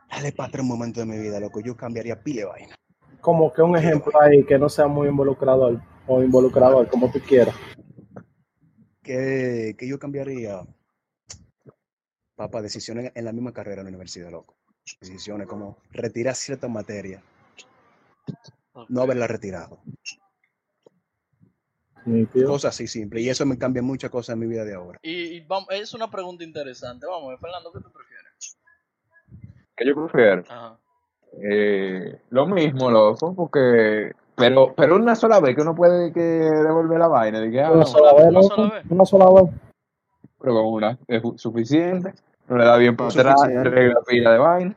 Dale 0.09 0.31
para 0.31 0.47
atrás 0.47 0.63
un 0.63 0.69
momento 0.69 1.01
de 1.01 1.05
mi 1.05 1.17
vida, 1.17 1.41
loco. 1.41 1.59
Yo 1.59 1.75
cambiaría 1.75 2.23
pile 2.23 2.43
de 2.43 2.45
vaina. 2.45 2.75
Como 3.19 3.51
que 3.51 3.61
un 3.61 3.75
ejemplo 3.75 4.13
ahí 4.21 4.45
que 4.45 4.57
no 4.57 4.69
sea 4.69 4.87
muy 4.87 5.09
involucrador 5.09 5.81
o 6.07 6.23
involucrador, 6.23 6.87
como 6.87 7.11
tú 7.11 7.19
quieras. 7.19 7.53
¿Qué, 9.01 9.75
qué 9.77 9.87
yo 9.89 9.99
cambiaría? 9.99 10.61
Papá, 12.37 12.61
decisiones 12.61 13.11
en 13.13 13.25
la 13.25 13.33
misma 13.33 13.51
carrera 13.51 13.81
en 13.81 13.87
la 13.87 13.89
universidad, 13.89 14.31
loco. 14.31 14.55
Decisiones 15.01 15.47
como 15.47 15.79
retirar 15.91 16.35
ciertas 16.35 16.69
materias, 16.69 17.21
no 18.87 19.01
haberla 19.01 19.27
retirado. 19.27 19.79
Cosas 22.45 22.75
así 22.75 22.87
simples. 22.87 23.23
Y 23.23 23.29
eso 23.29 23.45
me 23.45 23.57
cambia 23.57 23.81
muchas 23.81 24.09
cosas 24.11 24.33
en 24.33 24.39
mi 24.39 24.47
vida 24.47 24.65
de 24.65 24.75
ahora. 24.75 24.99
Y, 25.01 25.37
y 25.37 25.39
vamos, 25.41 25.67
es 25.71 25.93
una 25.93 26.09
pregunta 26.09 26.43
interesante. 26.43 27.05
Vamos, 27.05 27.27
a 27.27 27.29
ver, 27.31 27.39
Fernando, 27.39 27.71
¿qué 27.71 27.79
tú 27.79 27.91
prefieres? 27.91 28.57
¿Qué 29.75 29.85
yo 29.87 29.95
prefiero? 29.95 30.43
Ajá. 30.49 30.77
Eh, 31.41 32.19
lo 32.29 32.45
mismo, 32.47 32.91
loco, 32.91 33.33
porque. 33.33 34.11
Pero, 34.35 34.73
pero 34.75 34.95
una 34.95 35.15
sola 35.15 35.39
vez 35.39 35.55
que 35.55 35.61
uno 35.61 35.75
puede 35.75 36.11
que 36.11 36.19
devolver 36.19 36.99
la 36.99 37.07
vaina. 37.07 37.39
De 37.39 37.51
que, 37.51 37.61
ah, 37.61 37.71
Una 37.71 37.79
no, 37.81 37.85
sola 37.85 38.13
vez, 38.13 38.23
una 38.25 38.31
loco. 38.41 38.55
sola 38.55 38.73
vez. 38.73 38.83
Una 38.89 39.05
sola 39.05 39.25
vez. 39.41 39.51
pero 40.39 40.53
con 40.55 40.65
una 40.73 40.99
es 41.07 41.21
suficiente. 41.37 42.13
No 42.47 42.57
le 42.57 42.65
da 42.65 42.77
bien 42.77 42.95
para 42.97 43.09
atrás, 43.09 43.41
arregla 43.43 44.01
pila 44.05 44.31
de 44.33 44.37
vaina. 44.39 44.75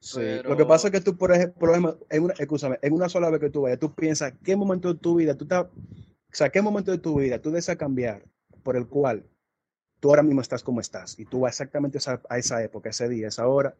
Sí. 0.00 0.18
Pero- 0.20 0.50
Lo 0.50 0.56
que 0.56 0.66
pasa 0.66 0.88
es 0.88 0.92
que 0.92 1.00
tú, 1.00 1.16
por 1.16 1.32
ejemplo, 1.32 1.58
por 1.58 1.70
ejemplo, 1.70 1.98
en 2.10 2.24
una, 2.24 2.34
escúchame, 2.34 2.78
en 2.82 2.92
una 2.92 3.08
sola 3.08 3.30
vez 3.30 3.40
que 3.40 3.48
tú 3.50 3.62
vayas, 3.62 3.78
tú 3.78 3.92
piensas 3.94 4.34
qué 4.44 4.54
momento 4.54 4.92
de 4.92 5.00
tu 5.00 5.14
vida 5.14 5.34
tú 5.34 5.44
estás 5.44 5.66
sea, 6.36 6.50
¿qué 6.50 6.62
momento 6.62 6.90
de 6.90 6.98
tu 6.98 7.18
vida 7.18 7.38
tú 7.40 7.50
deseas 7.50 7.76
cambiar 7.76 8.22
por 8.62 8.76
el 8.76 8.86
cual 8.86 9.24
tú 10.00 10.10
ahora 10.10 10.22
mismo 10.22 10.40
estás 10.40 10.62
como 10.62 10.80
estás 10.80 11.18
y 11.18 11.24
tú 11.24 11.40
vas 11.40 11.52
exactamente 11.52 11.98
a 11.98 12.00
esa, 12.00 12.20
a 12.28 12.38
esa 12.38 12.62
época, 12.62 12.90
ese 12.90 13.08
día, 13.08 13.28
esa 13.28 13.46
hora 13.48 13.74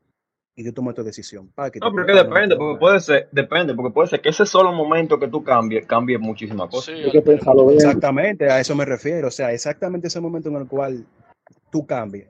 y 0.57 0.65
tú 0.65 0.73
tomas 0.73 0.95
tu 0.95 1.03
decisión? 1.03 1.49
Pa, 1.49 1.71
que 1.71 1.81
No, 1.81 1.91
te 1.91 1.95
pero 1.97 2.07
que 2.07 2.13
toca, 2.13 2.25
no 2.25 2.31
depende, 2.31 2.57
porque 2.57 2.79
puede 2.79 3.01
ser, 3.01 3.29
depende, 3.33 3.75
porque 3.75 3.93
puede 3.93 4.09
ser 4.09 4.21
que 4.21 4.29
ese 4.29 4.47
solo 4.47 4.73
momento 4.73 5.19
que 5.19 5.29
tú 5.29 5.43
cambies, 5.43 5.87
cambie 5.87 6.17
muchísimas 6.19 6.71
cosas. 6.71 6.87
Sí, 6.87 6.93
Hay 6.93 7.11
que 7.11 7.19
altera 7.19 7.37
pensarlo 7.39 7.67
bien. 7.67 7.77
Exactamente, 7.77 8.51
a 8.51 8.61
eso 8.61 8.77
me 8.77 8.85
refiero. 8.85 9.29
O 9.29 9.31
sea, 9.31 9.53
exactamente 9.53 10.07
ese 10.07 10.21
momento 10.21 10.49
en 10.49 10.57
el 10.57 10.67
cual 10.69 11.05
tú 11.71 11.85
cambies. 11.85 12.29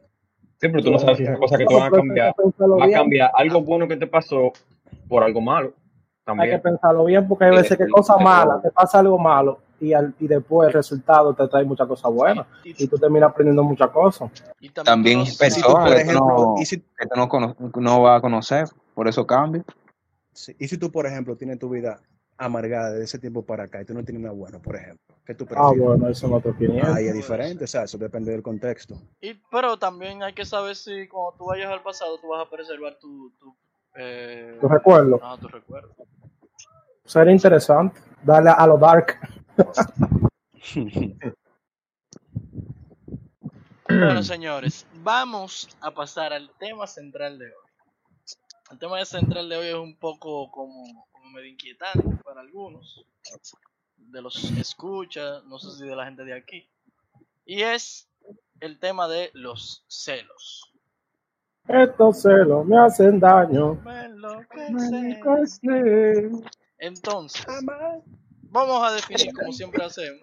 Sí, 0.61 0.69
pero 0.69 0.83
tú 0.83 0.91
no 0.91 0.99
sabes 0.99 1.19
si 1.19 1.25
esa 1.25 1.37
cosa 1.37 1.59
que 1.59 1.67
tú 1.67 1.75
vas 1.75 1.89
a 1.89 1.91
cambiar, 1.91 2.35
va 2.39 2.85
a 2.87 2.91
cambiar 2.91 3.31
algo 3.35 3.61
bueno 3.61 3.87
que 3.87 3.97
te 3.97 4.07
pasó 4.07 4.53
por 5.09 5.23
algo 5.23 5.41
malo. 5.41 5.75
Hay 6.27 6.49
que 6.49 6.59
También. 6.59 6.63
pensarlo 6.63 7.05
bien 7.05 7.29
porque 7.29 7.45
hay 7.45 7.51
veces 7.51 7.77
que 7.77 7.87
cosas 7.89 8.19
malas, 8.19 8.63
te 8.63 8.71
pasa 8.71 9.01
algo 9.01 9.19
malo 9.19 9.59
y, 9.85 9.95
al, 9.95 10.15
y 10.19 10.27
después 10.27 10.69
el 10.69 10.73
resultado 10.75 11.35
te 11.35 11.47
trae 11.49 11.65
muchas 11.65 11.87
cosas 11.87 12.11
buenas 12.13 12.47
Y, 12.65 12.85
y 12.85 12.89
tú 12.89 12.99
terminas 12.99 13.31
aprendiendo 13.31 13.63
muchas 13.63 13.91
cosas. 13.91 14.31
y 14.61 14.71
también, 14.71 15.19
no 15.21 15.27
si 15.27 15.39
que 15.39 16.01
ejemplo, 16.01 16.55
no- 16.57 16.65
si, 16.65 16.81
que 16.81 17.07
no, 17.17 17.29
cono- 17.29 17.57
no 17.77 18.03
vas 18.03 18.19
a 18.19 18.21
conocer, 18.21 18.67
por 18.95 19.09
eso 19.09 19.27
cambia. 19.27 19.65
sí, 20.33 20.55
y 20.59 20.67
si 20.69 20.79
tú, 20.79 20.91
por 20.91 21.07
ejemplo, 21.07 21.37
tienes 21.37 21.59
tu 21.59 21.69
vida 21.69 22.01
amargada 22.37 22.91
de 22.93 23.05
ese 23.05 23.19
tiempo 23.19 23.43
para 23.45 23.65
acá 23.65 23.81
y 23.81 23.85
tú 23.85 23.95
no 23.95 24.03
tienes 24.05 24.23
nada 24.23 24.35
bueno, 24.35 24.61
por 24.61 24.75
ejemplo, 24.77 24.99
¿qué 25.25 25.35
tú 25.35 25.45
Ah, 25.45 25.49
prefieres? 25.69 25.81
bueno, 25.81 26.09
eso 26.09 26.27
es 26.27 26.33
otra 26.33 26.51
opinión. 26.51 26.91
Ahí 26.93 27.07
es 27.07 27.15
diferente, 27.15 27.65
o 27.65 27.67
sea, 27.69 27.85
eso 27.85 27.97
depende 27.99 28.33
del 28.33 28.43
contexto. 28.43 28.97
y- 29.21 29.35
pero 29.51 29.79
también 29.79 30.23
hay 30.23 30.33
que 30.33 30.45
saber 30.45 30.75
si 30.75 31.07
cuando 31.09 31.37
tú 31.39 31.45
vayas 31.47 31.71
al 31.71 31.83
pasado 31.83 32.19
tú 32.19 32.29
vas 32.29 32.45
a 32.47 32.51
preservar 32.51 32.99
tu, 32.99 33.31
tu, 33.39 33.55
eh, 33.97 34.59
¿Tu 34.61 34.67
recuerdo? 34.69 35.21
ah, 35.23 35.37
tu 35.41 35.47
recuerdo. 35.49 35.95
Sería 37.05 37.33
interesante 37.33 38.01
darle 38.23 38.51
a 38.51 38.67
lo 38.67 38.79
dark. 38.79 39.19
Bueno, 43.89 44.23
señores, 44.23 44.87
vamos 45.03 45.69
a 45.81 45.91
pasar 45.93 46.33
al 46.33 46.51
tema 46.59 46.87
central 46.87 47.39
de 47.39 47.47
hoy. 47.47 47.53
El 48.71 48.79
tema 48.79 49.05
central 49.05 49.49
de 49.49 49.57
hoy 49.57 49.67
es 49.69 49.75
un 49.75 49.97
poco 49.97 50.51
como, 50.51 51.07
como 51.13 51.31
medio 51.31 51.49
inquietante 51.49 52.03
para 52.25 52.41
algunos, 52.41 53.07
de 53.97 54.23
los 54.23 54.51
escuchas, 54.53 55.45
no 55.45 55.59
sé 55.59 55.79
si 55.79 55.87
de 55.89 55.95
la 55.95 56.07
gente 56.07 56.25
de 56.25 56.35
aquí, 56.35 56.69
y 57.45 57.63
es 57.63 58.09
el 58.61 58.79
tema 58.79 59.07
de 59.07 59.31
los 59.35 59.85
celos. 59.89 60.73
Estos 61.69 62.23
celos 62.23 62.67
me 62.67 62.79
hacen 62.79 63.21
daño. 63.21 63.75
Me 63.85 64.05
enloquece. 64.05 65.21
Entonces, 66.79 67.47
vamos 68.55 68.87
a 68.87 68.93
definir, 68.93 69.35
como 69.35 69.53
siempre 69.53 69.85
hacemos, 69.85 70.21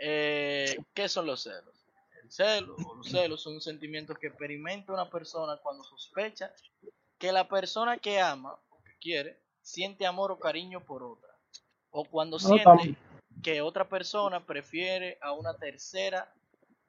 eh, 0.00 0.76
qué 0.94 1.08
son 1.08 1.26
los 1.26 1.42
celos. 1.42 1.74
El 2.22 2.32
celo 2.32 2.74
o 2.86 2.94
los 2.96 3.08
celos 3.08 3.42
son 3.42 3.60
sentimientos 3.60 4.18
que 4.18 4.28
experimenta 4.28 4.94
una 4.94 5.08
persona 5.08 5.58
cuando 5.58 5.84
sospecha 5.84 6.52
que 7.18 7.30
la 7.30 7.46
persona 7.46 7.98
que 7.98 8.18
ama 8.18 8.58
o 8.70 8.82
que 8.82 8.96
quiere 8.98 9.40
siente 9.60 10.06
amor 10.06 10.32
o 10.32 10.38
cariño 10.38 10.80
por 10.84 11.02
otra. 11.02 11.28
O 11.90 12.04
cuando 12.04 12.38
siente 12.38 12.96
que 13.42 13.60
otra 13.60 13.88
persona 13.88 14.44
prefiere 14.44 15.18
a 15.20 15.32
una 15.32 15.54
tercera 15.54 16.32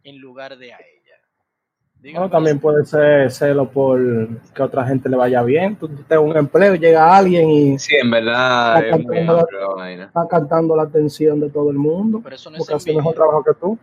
en 0.04 0.20
lugar 0.20 0.58
de 0.58 0.74
a 0.74 0.78
ella. 0.78 0.99
Dígame 2.02 2.30
también 2.30 2.60
puede 2.60 2.86
ser 2.86 3.30
celo 3.30 3.70
por 3.70 4.00
que 4.54 4.64
otra 4.64 4.86
gente 4.86 5.10
le 5.10 5.18
vaya 5.18 5.44
bien. 5.44 5.76
Tú 5.76 5.88
tú 5.90 6.04
tienes 6.04 6.26
un 6.26 6.36
empleo, 6.38 6.76
llega 6.76 7.16
alguien 7.16 7.50
y 7.50 7.80
Sí, 7.80 7.96
en 7.96 8.10
verdad 8.10 8.84
es 8.86 8.92
Cantando- 8.92 9.48
la 9.86 10.04
está 10.06 10.28
cantando 10.30 10.76
la 10.78 10.84
atención 10.84 11.40
de 11.42 11.50
todo 11.50 11.70
el 11.72 11.78
mundo. 11.78 12.22
Pero 12.24 12.36
eso 12.36 12.50
no 12.50 12.56
es 12.56 12.60
Porque 12.60 12.74
hace 12.76 12.94
mejor 12.94 13.14
trabajo 13.16 13.44
que 13.44 13.54
tú. 13.60 13.78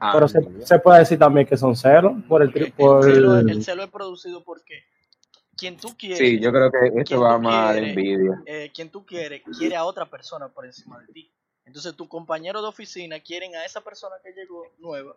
Ah, 0.00 0.12
Pero 0.14 0.28
se, 0.28 0.40
se 0.64 0.78
puede 0.78 1.00
decir 1.00 1.18
también 1.18 1.46
que 1.46 1.56
son 1.56 1.74
celos 1.76 2.12
por 2.28 2.42
el, 2.42 2.50
el, 2.54 2.72
celo, 3.02 3.38
el- 3.38 3.50
el 3.50 3.62
celo 3.64 3.82
es 3.82 3.90
producido 3.90 4.42
porque 4.44 4.84
quien 5.56 5.76
tú 5.76 5.88
quieres, 5.98 6.18
sí, 6.18 6.40
yo 6.40 6.50
creo 6.52 6.70
que 6.70 6.78
¿Quién 6.78 6.98
esto 7.00 7.20
va 7.20 7.36
más 7.38 7.74
de 7.74 7.90
envidia. 7.90 8.40
eh, 8.46 8.70
quien 8.72 8.90
tú 8.90 9.04
quieres 9.04 9.42
quiere 9.58 9.74
a 9.76 9.84
otra 9.84 10.06
persona 10.06 10.48
por 10.48 10.64
encima 10.64 10.98
de 11.00 11.12
ti. 11.12 11.32
Entonces 11.66 11.94
tu 11.96 12.08
compañero 12.08 12.62
de 12.62 12.68
oficina 12.68 13.18
quieren 13.20 13.54
a 13.56 13.64
esa 13.66 13.80
persona 13.82 14.14
que 14.24 14.30
llegó 14.32 14.62
nueva. 14.78 15.14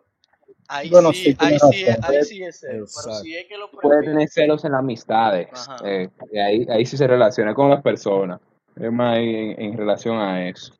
Ahí 0.68 0.90
Bueno, 0.90 1.12
sí, 1.12 1.32
sí, 1.32 1.36
ahí 1.38 1.58
sí, 1.58 1.84
ahí 2.02 2.24
sí 2.24 2.42
es 2.42 2.60
celo. 2.60 2.86
Pero 3.04 3.14
si 3.16 3.36
es 3.36 3.46
que 3.46 3.56
lo 3.58 3.70
Puede 3.70 4.02
tener 4.02 4.28
celos 4.28 4.64
en 4.64 4.72
las 4.72 4.78
amistades. 4.80 5.48
Eh, 5.84 6.08
y 6.32 6.38
ahí, 6.38 6.66
ahí 6.68 6.86
sí 6.86 6.96
se 6.96 7.06
relaciona 7.06 7.54
con 7.54 7.70
las 7.70 7.82
personas. 7.82 8.40
Es 8.76 8.90
más 8.92 9.18
en, 9.18 9.60
en 9.60 9.76
relación 9.76 10.16
a 10.16 10.48
eso. 10.48 10.74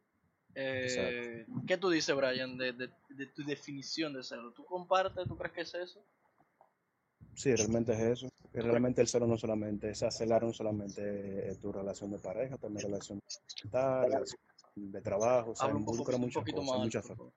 eh, 0.54 1.46
¿Qué 1.66 1.76
tú 1.76 1.90
dices, 1.90 2.14
Brian, 2.16 2.56
de, 2.56 2.72
de- 2.72 2.90
de 3.10 3.26
tu 3.26 3.44
definición 3.44 4.12
de 4.14 4.22
celo? 4.22 4.52
¿Tú 4.52 4.64
compartes? 4.64 5.26
¿Tú 5.28 5.36
crees 5.36 5.52
que 5.52 5.60
es 5.62 5.74
eso? 5.74 6.04
Sí, 7.34 7.54
realmente 7.54 7.92
es 7.92 8.00
eso. 8.00 8.28
Realmente 8.52 9.00
el 9.00 9.08
celo 9.08 9.26
no 9.26 9.38
solamente 9.38 9.90
es 9.90 10.02
acelar, 10.02 10.42
no 10.42 10.52
solamente 10.52 11.48
es 11.50 11.58
tu 11.58 11.72
relación 11.72 12.10
de 12.10 12.18
pareja, 12.18 12.58
también 12.58 12.86
relación 12.86 13.20
relación 13.72 14.38
de 14.76 15.00
trabajo, 15.00 15.50
o 15.52 15.54
sea, 15.54 15.70
involucra 15.70 16.16
un 16.16 16.22
muchas 16.22 16.42
poquito 16.42 16.58
cosas, 16.58 16.74
más 16.74 16.84
muchas 16.84 17.02
alto, 17.04 17.16
por 17.16 17.16
favor. 17.16 17.32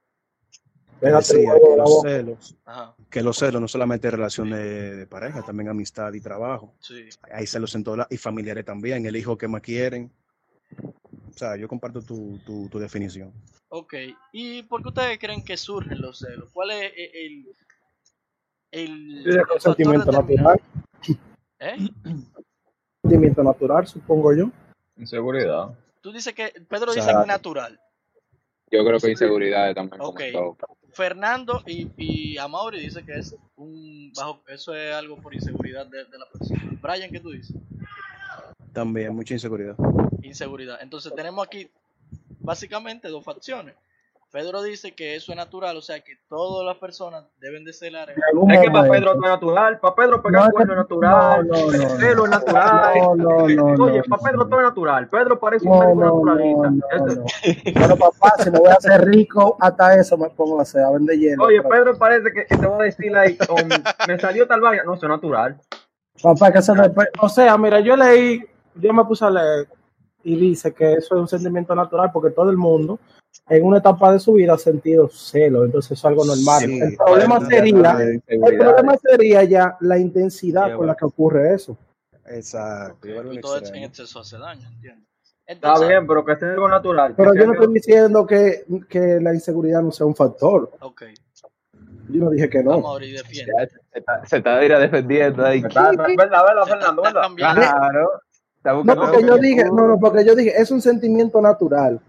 Pégate 0.56 0.74
el 0.74 0.82
Decía 1.02 1.54
que 1.54 1.78
los 1.78 2.02
celos, 2.02 2.56
Ajá, 2.66 2.96
que 3.10 3.22
los 3.22 3.38
celos 3.38 3.62
no 3.62 3.68
solamente 3.68 4.10
relación 4.10 4.50
de, 4.50 4.96
de 4.96 5.08
pareja, 5.08 5.44
también 5.44 5.70
amistad 5.70 6.14
y 6.14 6.22
trabajo. 6.22 6.74
sí. 6.80 7.10
Hay 7.32 7.46
celos 7.48 7.76
en 7.76 7.84
todas 7.84 8.00
las, 8.00 8.08
y 8.12 8.18
familiares 8.18 8.66
también, 8.66 9.06
el 9.06 9.16
hijo 9.16 9.38
que 9.38 9.48
más 9.48 9.62
quieren. 9.62 10.12
O 11.30 11.38
sea, 11.38 11.58
yo 11.58 11.68
comparto 11.68 12.02
tu, 12.02 12.40
tu, 12.46 12.70
tu 12.70 12.80
definición. 12.80 13.34
Ok, 13.70 13.94
¿y 14.32 14.64
por 14.64 14.82
qué 14.82 14.88
ustedes 14.88 15.20
creen 15.20 15.44
que 15.44 15.58
surgen 15.58 16.02
los 16.02 16.20
celos? 16.20 16.50
¿Cuál 16.54 16.72
es 16.72 16.94
el, 16.96 17.46
el, 18.72 19.28
el 19.28 19.62
sentimiento 19.62 20.12
natural. 20.12 20.62
¿Eh? 21.60 21.78
Sentimiento 23.02 23.44
natural, 23.44 23.88
supongo 23.88 24.34
yo. 24.34 24.50
Inseguridad. 24.98 25.78
Tú 26.02 26.12
dices 26.12 26.34
que 26.34 26.54
Pedro 26.70 26.92
O 26.92 26.94
dice 26.94 27.08
que 27.08 27.28
natural. 27.28 27.80
Yo 28.72 28.84
creo 28.84 29.00
que 29.00 29.12
inseguridades 29.12 29.76
también. 29.76 30.02
Ok. 30.02 30.22
Fernando 30.96 31.62
y, 31.68 31.92
y 31.98 32.38
Amaury 32.38 32.80
dice 32.80 33.04
que 33.04 33.20
es 33.20 33.36
un 33.58 34.12
bajo, 34.16 34.42
eso 34.48 34.74
es 34.74 34.94
algo 34.94 35.18
por 35.18 35.36
inseguridad 35.36 35.86
de, 35.86 36.06
de 36.06 36.18
la 36.18 36.26
persona. 36.26 36.62
Brian, 36.82 37.12
¿qué 37.12 37.20
tú 37.20 37.32
dices? 37.32 37.56
También 38.72 39.14
mucha 39.14 39.34
inseguridad. 39.34 39.76
Inseguridad. 40.24 40.80
Entonces 40.82 41.14
tenemos 41.14 41.46
aquí 41.46 41.70
básicamente 42.40 43.10
dos 43.10 43.24
facciones. 43.24 43.76
Pedro 44.36 44.62
dice 44.64 44.94
que 44.94 45.16
eso 45.16 45.32
es 45.32 45.38
natural, 45.38 45.78
o 45.78 45.82
sea 45.82 46.02
que 46.02 46.18
todas 46.28 46.66
las 46.66 46.76
personas 46.76 47.24
deben 47.40 47.64
de 47.64 47.72
celar. 47.72 48.10
Es 48.10 48.18
que 48.62 48.70
para. 48.70 48.90
Pedro 48.90 49.14
todo 49.14 49.24
es 49.24 49.30
natural, 49.32 49.80
para 49.80 49.96
Pedro 49.96 50.22
pegar 50.22 50.52
cuerno 50.52 50.74
es 50.74 50.78
natural, 50.80 51.48
no, 51.48 51.54
no, 51.56 51.72
el 51.72 51.82
no, 51.82 51.90
celo 51.92 52.26
es 52.26 52.32
natural. 52.32 52.94
No, 52.98 53.16
no, 53.16 53.48
no, 53.48 53.84
Oye, 53.86 53.98
no. 54.00 54.04
para 54.10 54.24
Pedro 54.24 54.48
todo 54.50 54.60
es 54.60 54.66
natural. 54.66 55.08
Pedro 55.08 55.40
parece 55.40 55.70
un 55.70 55.80
médico 55.80 56.26
naturalista. 56.26 56.70
no, 56.70 57.08
Este- 57.08 57.16
no. 57.16 57.74
Pero 57.80 57.96
papá, 57.96 58.34
si 58.44 58.52
me 58.52 58.60
voy 58.60 58.70
a 58.72 58.74
hacer 58.74 59.06
rico, 59.06 59.56
hasta 59.62 59.96
eso 59.98 60.18
me 60.18 60.30
pongo 60.32 60.60
a 60.60 60.64
hacer, 60.64 60.84
a 60.84 60.92
vender 60.92 61.18
hielo. 61.18 61.42
Oye, 61.46 61.62
Pedro 61.64 61.98
parece 61.98 62.34
que, 62.34 62.46
que 62.46 62.58
te 62.58 62.68
va 62.68 62.76
a 62.78 62.84
decir 62.84 63.16
ahí, 63.16 63.38
me 64.06 64.20
salió 64.20 64.46
tal 64.46 64.60
vaina. 64.60 64.84
No, 64.84 64.96
eso 64.96 65.06
es 65.06 65.10
natural. 65.12 65.62
Papá, 66.22 66.52
que 66.52 66.62
se 66.62 66.74
me... 66.74 66.92
O 67.22 67.30
sea, 67.30 67.58
mira, 67.58 67.80
yo 67.80 67.96
leí, 67.96 68.44
yo 68.76 68.92
me 68.92 69.06
puse 69.06 69.24
a 69.24 69.30
leer 69.30 69.70
y 70.26 70.36
dice 70.36 70.74
que 70.74 70.96
eso 70.96 71.16
es 71.16 71.22
un 71.22 71.28
sentimiento 71.30 71.74
natural 71.74 72.10
porque 72.12 72.32
todo 72.32 72.50
el 72.50 72.58
mundo 72.58 73.00
en 73.50 73.64
una 73.64 73.78
etapa 73.78 74.12
de 74.14 74.20
su 74.20 74.34
vida 74.34 74.54
ha 74.54 74.58
sentido 74.58 75.08
celos, 75.10 75.66
entonces 75.66 75.92
eso 75.92 76.08
es 76.08 76.12
algo 76.12 76.26
normal. 76.26 76.62
Sí, 76.62 76.80
el 76.80 76.96
problema 76.96 77.46
sería, 77.46 77.98
el 78.28 78.58
problema 78.58 78.98
sería 78.98 79.44
ya 79.44 79.78
la 79.82 79.98
intensidad 79.98 80.72
Sí, 80.72 80.78
con 80.78 80.88
la 80.88 80.96
que 80.96 81.06
ocurre 81.06 81.54
eso. 81.54 81.78
Exacto. 82.26 83.08
Y 83.08 83.40
todo 83.40 83.58
en 83.58 83.76
exceso 83.84 84.20
hace 84.20 84.38
daño, 84.38 84.68
¿entiendes? 84.68 85.06
Está 85.46 85.80
bien, 85.80 86.08
pero 86.08 86.26
que 86.26 86.36
sea 86.38 86.54
algo 86.54 86.68
natural. 86.68 87.14
Pero 87.16 87.36
yo 87.36 87.46
no 87.46 87.54
estoy 87.54 87.74
diciendo 87.74 88.26
que, 88.26 88.66
que 88.90 89.20
la 89.22 89.34
inseguridad 89.34 89.82
no 89.82 89.92
sea 89.92 90.08
un 90.08 90.16
factor. 90.16 90.72
ok, 90.80 91.04
Yo 92.10 92.24
no 92.24 92.32
dije 92.32 92.50
que 92.50 92.64
no. 92.64 92.82
Se 93.00 94.00
está, 94.00 94.26
se 94.26 94.38
está 94.38 94.66
Ira 94.66 94.80
defendiendo 94.80 95.46
ahí. 95.46 95.62
¿Verdad, 95.62 95.92
verdad, 96.18 96.66
Fernando? 96.66 97.04
Claro. 97.36 98.22
No, 98.84 98.96
porque 98.96 99.24
yo 99.24 99.38
dije, 99.38 99.66
no, 99.66 99.88
no, 99.88 100.00
porque 100.00 100.26
yo 100.26 100.34
dije, 100.34 100.54
es 100.60 100.72
un 100.72 100.82
sentimiento 100.82 101.40
natural. 101.40 102.02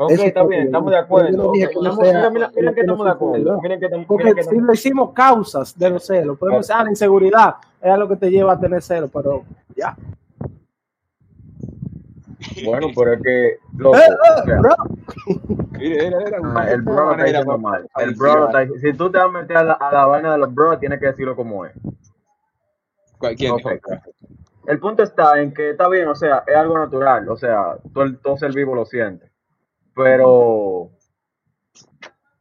Ok, 0.00 0.10
Eso 0.12 0.24
está 0.24 0.40
es 0.40 0.44
lo 0.44 0.48
bien, 0.48 0.62
estamos 0.66 0.90
de 0.92 0.96
acuerdo. 0.98 1.30
Yo 1.30 1.36
no 1.38 1.52
dije 1.52 1.66
Ok, 1.66 1.70
que 1.72 1.74
no 1.76 1.82
estamos- 1.90 2.08
sea- 2.08 2.30
mira, 2.30 2.50
mira, 2.54 2.72
que 2.72 2.80
estamos 2.80 3.04
de 3.04 3.10
acuerdo. 3.10 3.60
Miren 3.60 3.80
que 3.80 3.84
estamos- 3.86 4.06
Porque 4.06 4.24
miren 4.24 4.36
que 4.36 4.42
si 4.44 4.60
le 4.60 4.72
hicimos 4.72 5.12
causas 5.12 5.76
de 5.78 5.90
los 5.90 6.06
celos, 6.06 6.38
podemos 6.38 6.66
decir, 6.66 6.76
ah, 6.78 6.84
la 6.84 6.90
inseguridad 6.90 7.54
es 7.82 7.90
algo 7.90 8.08
que 8.08 8.16
te 8.16 8.30
lleva 8.30 8.52
a 8.52 8.60
tener 8.60 8.80
celos, 8.80 9.10
pero 9.12 9.42
ya. 9.74 9.96
Bueno, 12.64 12.88
pero 12.96 13.12
es 13.14 13.22
que. 13.22 13.56
loco, 13.76 13.96
Eh, 13.96 14.00
o 14.00 14.40
eh, 14.40 14.42
sea, 14.44 14.60
bro, 14.60 14.76
Mira, 15.78 16.04
mira, 16.04 16.18
mira, 16.18 16.38
ah, 16.54 16.70
el 16.70 16.82
bro 16.82 17.04
lo 17.04 17.10
está 17.12 17.24
diciendo 17.24 17.58
mal. 17.58 17.88
El 17.96 18.14
bro 18.14 18.36
lo 18.36 18.46
está 18.58 18.78
Si 18.80 18.92
tú 18.94 19.10
te 19.10 19.18
vas 19.18 19.26
a 19.26 19.30
meter 19.30 19.56
a 19.56 19.64
la, 19.64 19.72
a 19.74 19.92
la 19.92 20.06
vaina 20.06 20.32
de 20.32 20.38
los 20.38 20.54
bros, 20.54 20.78
tienes 20.80 20.98
que 21.00 21.06
decirlo 21.06 21.34
como 21.36 21.64
es. 21.66 21.72
Cualquier. 23.18 23.52
El 24.66 24.78
punto 24.80 25.02
está 25.02 25.40
en 25.40 25.52
que 25.52 25.70
está 25.70 25.88
bien, 25.88 26.08
o 26.08 26.14
sea, 26.14 26.44
es 26.46 26.54
algo 26.56 26.78
natural, 26.78 27.28
o 27.28 27.36
sea, 27.36 27.76
todo, 27.92 28.04
el- 28.04 28.18
todo 28.18 28.36
ser 28.36 28.52
vivo 28.52 28.74
lo 28.74 28.84
siente. 28.84 29.27
Pero 29.98 30.90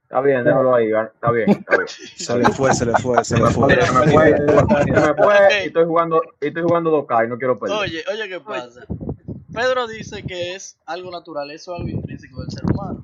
Está 0.03 0.21
bien, 0.21 0.45
déjalo 0.45 0.73
ahí. 0.73 0.85
Está 0.87 1.31
bien, 1.31 1.49
está 1.49 1.75
bien. 1.75 1.87
Se 2.15 2.37
le 2.37 2.45
fue, 2.45 2.73
se 2.73 2.85
le 2.85 2.93
fue, 2.93 3.25
se 3.25 3.37
le 3.37 3.45
fue. 3.47 3.75
Se 3.75 3.91
me 3.91 4.11
fue, 4.13 4.37
se 4.37 5.01
me 5.01 5.13
fue 5.15 5.35
y 5.63 5.67
estoy 5.67 5.85
jugando, 5.85 6.21
y 6.39 6.47
estoy 6.47 6.63
jugando 6.63 7.05
2K 7.05 7.25
y 7.25 7.29
no 7.29 7.37
quiero 7.37 7.59
perder. 7.59 7.77
Oye, 7.77 8.03
oye, 8.09 8.29
¿qué 8.29 8.39
pasa? 8.39 8.85
Pedro 9.53 9.85
dice 9.85 10.23
que 10.23 10.55
es 10.55 10.77
algo 10.85 11.11
natural, 11.11 11.51
eso 11.51 11.73
es 11.73 11.81
algo 11.81 11.89
intrínseco 11.89 12.41
del 12.41 12.51
ser 12.51 12.63
humano. 12.71 13.01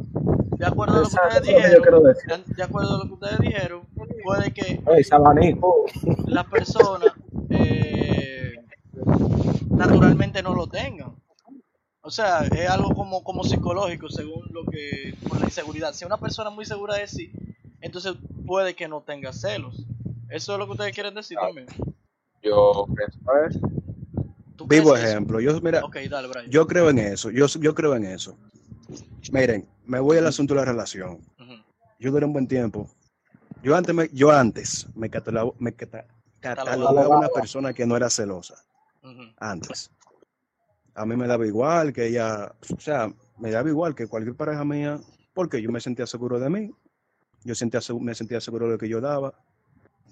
De 0.58 0.66
acuerdo 0.66 0.96
a 0.96 1.00
lo 1.02 1.10
que 1.10 1.16
ustedes 1.16 1.42
dijeron, 1.42 2.04
de 2.48 2.64
acuerdo 2.64 2.96
a 2.96 2.98
lo 3.00 3.04
que 3.04 3.14
ustedes 3.14 3.40
dijeron, 3.40 3.82
puede 4.24 4.54
que 4.54 4.82
las 6.28 6.46
personas 6.46 7.12
eh, 7.50 8.54
naturalmente 9.72 10.42
no 10.42 10.56
lo 10.56 10.68
tengan. 10.68 11.16
O 12.06 12.12
sea, 12.12 12.42
es 12.46 12.70
algo 12.70 12.94
como, 12.94 13.24
como 13.24 13.44
psicológico 13.46 14.10
según 14.10 14.46
lo 14.52 14.66
que, 14.66 15.16
por 15.28 15.40
la 15.40 15.46
inseguridad. 15.46 15.94
Si 15.94 16.04
una 16.04 16.18
persona 16.18 16.50
es 16.50 16.56
muy 16.56 16.66
segura 16.66 16.96
de 16.96 17.08
sí, 17.08 17.32
entonces 17.80 18.14
puede 18.46 18.76
que 18.76 18.90
no 18.90 19.02
tenga 19.02 19.32
celos. 19.32 19.76
Eso 20.30 20.54
es 20.54 20.60
lo 20.60 20.66
que 20.66 20.72
ustedes 20.74 20.94
quieren 20.94 21.16
decir 21.16 21.38
también. 21.38 21.68
Yo 22.42 22.86
pienso 22.94 23.20
eso. 23.48 23.60
¿Tú 24.58 24.68
crees 24.68 24.84
Vivo 24.84 24.96
eso? 24.98 25.08
ejemplo. 25.08 25.40
Yo, 25.40 25.60
mira, 25.62 25.84
Ok, 25.84 25.96
dale, 26.10 26.28
Brian. 26.28 26.50
yo 26.52 26.68
creo 26.68 26.90
en 26.90 27.00
eso. 27.00 27.32
Yo, 27.32 27.48
yo 27.48 27.74
creo 27.74 27.96
en 27.96 28.04
eso. 28.04 28.38
Miren, 29.32 29.66
me 29.86 30.00
voy 30.02 30.18
al 30.18 30.28
asunto 30.28 30.54
de 30.54 30.60
la 30.60 30.66
relación. 30.66 31.20
Yo 32.00 32.12
duré 32.12 32.26
un 32.26 32.34
buen 32.34 32.48
tiempo. 32.48 32.90
Yo 33.62 33.78
antes 33.78 33.96
me, 33.96 34.10
yo 34.12 34.30
antes 34.30 34.88
me 34.94 35.10
catalogaba, 35.10 35.54
me 35.58 35.72
cata- 35.74 36.06
catalogaba 36.42 37.08
una 37.18 37.30
persona 37.30 37.74
que 37.74 37.86
no 37.86 37.96
era 37.96 38.10
celosa. 38.10 38.56
Antes. 39.38 39.90
A 40.96 41.06
mí 41.06 41.16
me 41.16 41.28
daba 41.28 41.46
igual 41.48 41.92
que 41.92 42.08
ella, 42.08 42.54
o 42.76 42.80
sea, 42.80 43.12
me 43.40 43.50
daba 43.52 43.68
igual 43.70 43.96
que 43.96 44.08
cualquier 44.08 44.36
pareja 44.36 44.64
mía, 44.64 45.00
porque 45.34 45.62
yo 45.62 45.72
me 45.72 45.80
sentía 45.80 46.06
seguro 46.06 46.40
de 46.40 46.50
mí. 46.50 46.72
Yo 47.44 47.56
sentía, 47.56 47.80
me 48.00 48.14
sentía 48.16 48.40
seguro 48.40 48.68
de 48.68 48.74
lo 48.74 48.78
que 48.78 48.88
yo 48.88 49.02
daba 49.02 49.34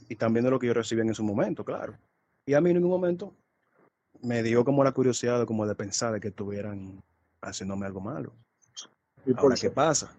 y 0.10 0.16
también 0.16 0.44
de 0.44 0.52
lo 0.52 0.60
que 0.60 0.68
yo 0.68 0.74
recibía 0.74 1.04
en 1.04 1.14
su 1.14 1.24
momento, 1.24 1.64
claro. 1.64 1.94
Y 2.46 2.54
a 2.56 2.62
mí 2.62 2.72
en 2.72 2.78
ningún 2.78 2.92
momento 2.92 3.34
me 4.22 4.44
dio 4.44 4.66
como 4.66 4.84
la 4.84 4.92
curiosidad 4.92 5.46
como 5.46 5.66
de 5.66 5.76
pensar 5.76 6.14
de 6.14 6.20
que 6.20 6.28
estuvieran 6.30 7.02
haciéndome 7.42 7.86
algo 7.86 8.02
malo. 8.02 8.34
¿Y 9.26 9.32
por 9.34 9.44
Ahora, 9.44 9.56
qué? 9.56 9.62
¿qué 9.62 9.70
pasa? 9.70 10.18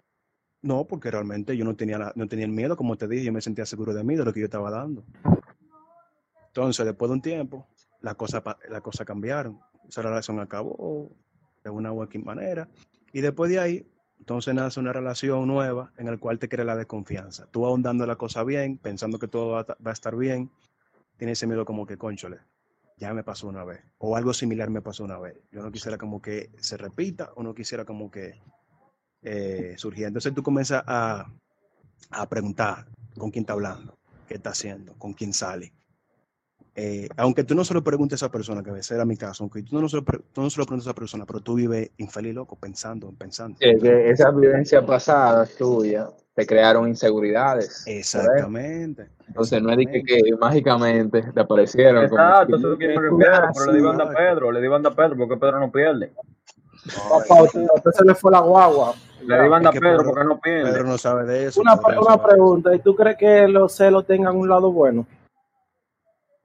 No, 0.61 0.85
porque 0.85 1.11
realmente 1.11 1.55
yo 1.57 1.65
no 1.65 1.75
tenía, 1.75 1.97
la- 1.99 2.13
no 2.15 2.27
tenía 2.27 2.45
el 2.45 2.51
miedo, 2.51 2.75
como 2.77 2.95
te 2.97 3.07
dije, 3.07 3.25
yo 3.25 3.33
me 3.33 3.41
sentía 3.41 3.65
seguro 3.65 3.93
de 3.93 4.03
mí, 4.03 4.15
de 4.15 4.23
lo 4.23 4.33
que 4.33 4.39
yo 4.39 4.45
estaba 4.45 4.71
dando. 4.71 5.03
Entonces, 6.47 6.85
después 6.85 7.09
de 7.09 7.13
un 7.15 7.21
tiempo, 7.21 7.67
las 8.01 8.15
cosas 8.15 8.41
pa- 8.41 8.57
las 8.69 8.81
cosas 8.81 9.05
cambiaron. 9.05 9.59
Esa 9.87 10.01
relación 10.01 10.39
acabó 10.39 11.11
de 11.63 11.69
una 11.69 11.91
u 11.91 12.01
otra 12.01 12.19
manera. 12.21 12.69
Y 13.11 13.21
después 13.21 13.51
de 13.51 13.59
ahí, 13.59 13.87
entonces 14.19 14.53
nace 14.55 14.79
una 14.79 14.93
relación 14.93 15.47
nueva 15.47 15.91
en 15.97 16.05
la 16.05 16.17
cual 16.17 16.39
te 16.39 16.47
crea 16.47 16.65
la 16.65 16.75
desconfianza. 16.75 17.45
Tú 17.51 17.65
ahondando 17.65 18.05
la 18.05 18.15
cosa 18.15 18.43
bien, 18.43 18.77
pensando 18.77 19.19
que 19.19 19.27
todo 19.27 19.49
va 19.49 19.65
a, 19.83 19.91
estar 19.91 20.15
bien, 20.15 20.49
tienes 21.17 21.39
ese 21.39 21.47
miedo 21.47 21.65
como 21.65 21.85
que, 21.85 21.97
conchole, 21.97 22.39
ya 22.97 23.13
me 23.13 23.23
pasó 23.23 23.47
una 23.47 23.63
vez. 23.63 23.81
O 23.97 24.15
algo 24.15 24.33
similar 24.33 24.69
me 24.69 24.81
pasó 24.81 25.03
una 25.03 25.19
vez. 25.19 25.35
Yo 25.51 25.61
no 25.61 25.71
quisiera 25.71 25.97
como 25.97 26.21
que 26.21 26.51
se 26.59 26.77
repita 26.77 27.31
o 27.35 27.43
no 27.43 27.53
quisiera 27.53 27.85
como 27.85 28.09
que 28.09 28.41
eh, 29.21 29.75
surgía. 29.77 30.07
Entonces 30.07 30.33
tú 30.33 30.41
comienzas 30.41 30.83
a, 30.87 31.29
a 32.11 32.29
preguntar 32.29 32.87
con 33.17 33.29
quién 33.29 33.43
está 33.43 33.53
hablando, 33.53 33.97
qué 34.27 34.35
está 34.35 34.51
haciendo, 34.51 34.93
con 34.93 35.13
quién 35.13 35.33
sale. 35.33 35.73
Eh, 36.75 37.07
aunque 37.17 37.43
tú 37.43 37.53
no 37.53 37.63
se 37.63 37.73
lo 37.73 37.83
preguntes 37.83 38.21
a 38.21 38.25
esa 38.25 38.31
persona, 38.31 38.63
que 38.63 38.71
a 38.71 38.73
veces 38.73 38.91
era 38.91 39.05
mi 39.05 39.15
caso, 39.15 39.43
aunque 39.43 39.61
tú 39.61 39.79
no, 39.79 39.87
se 39.87 39.97
lo, 39.97 40.03
tú 40.03 40.41
no 40.41 40.49
se 40.49 40.59
lo 40.59 40.65
preguntes 40.65 40.87
a 40.87 40.89
esa 40.89 40.95
persona, 40.95 41.25
pero 41.25 41.39
tú 41.39 41.55
vives 41.55 41.91
infeliz 41.97 42.33
loco 42.33 42.55
pensando, 42.55 43.13
pensando. 43.15 43.57
Que, 43.59 43.77
que 43.77 44.09
esas 44.09 44.35
vivencias 44.35 44.83
pasadas 44.83 45.55
tuyas 45.55 46.09
te 46.33 46.47
crearon 46.47 46.87
inseguridades. 46.87 47.85
Exactamente. 47.85 49.07
Entonces 49.27 49.61
no 49.61 49.69
es 49.69 49.77
de 49.77 49.85
que, 49.85 50.03
que 50.03 50.35
mágicamente 50.39 51.21
te 51.31 51.39
aparecieron. 51.39 52.05
Exacto, 52.05 52.55
eso 52.55 52.67
es 52.67 52.71
lo 52.71 52.77
que 52.77 52.93
yo 52.93 53.01
me 53.01 53.09
refiero. 53.09 53.51
Pero 53.53 53.71
le 53.71 53.77
digo 53.77 53.89
anda 53.91 54.03
a 54.05 54.09
Pedro, 54.09 54.51
le 54.51 54.61
digo 54.61 54.75
anda 54.75 54.89
a 54.89 54.95
Pedro 54.95 55.15
porque 55.15 55.37
Pedro 55.37 55.59
no 55.59 55.71
pierde. 55.71 56.11
Papá, 56.87 57.39
a 57.39 57.43
usted, 57.43 57.91
se 57.91 58.03
le 58.03 58.15
fue 58.15 58.31
la 58.31 58.39
guagua. 58.39 58.95
Le 59.21 59.43
digo 59.43 59.53
anda 59.53 59.69
a 59.69 59.73
Pedro 59.73 60.03
porque 60.03 60.23
no 60.23 60.39
pierde. 60.39 60.71
Pedro 60.71 60.85
no 60.85 60.97
sabe 60.97 61.25
de 61.25 61.45
eso. 61.45 61.61
Una, 61.61 61.75
una 61.75 62.21
pregunta, 62.21 62.73
¿y 62.73 62.79
tú 62.79 62.95
crees 62.95 63.15
que 63.15 63.47
los 63.47 63.73
celos 63.73 64.07
tengan 64.07 64.35
un 64.35 64.49
lado 64.49 64.71
bueno? 64.71 65.05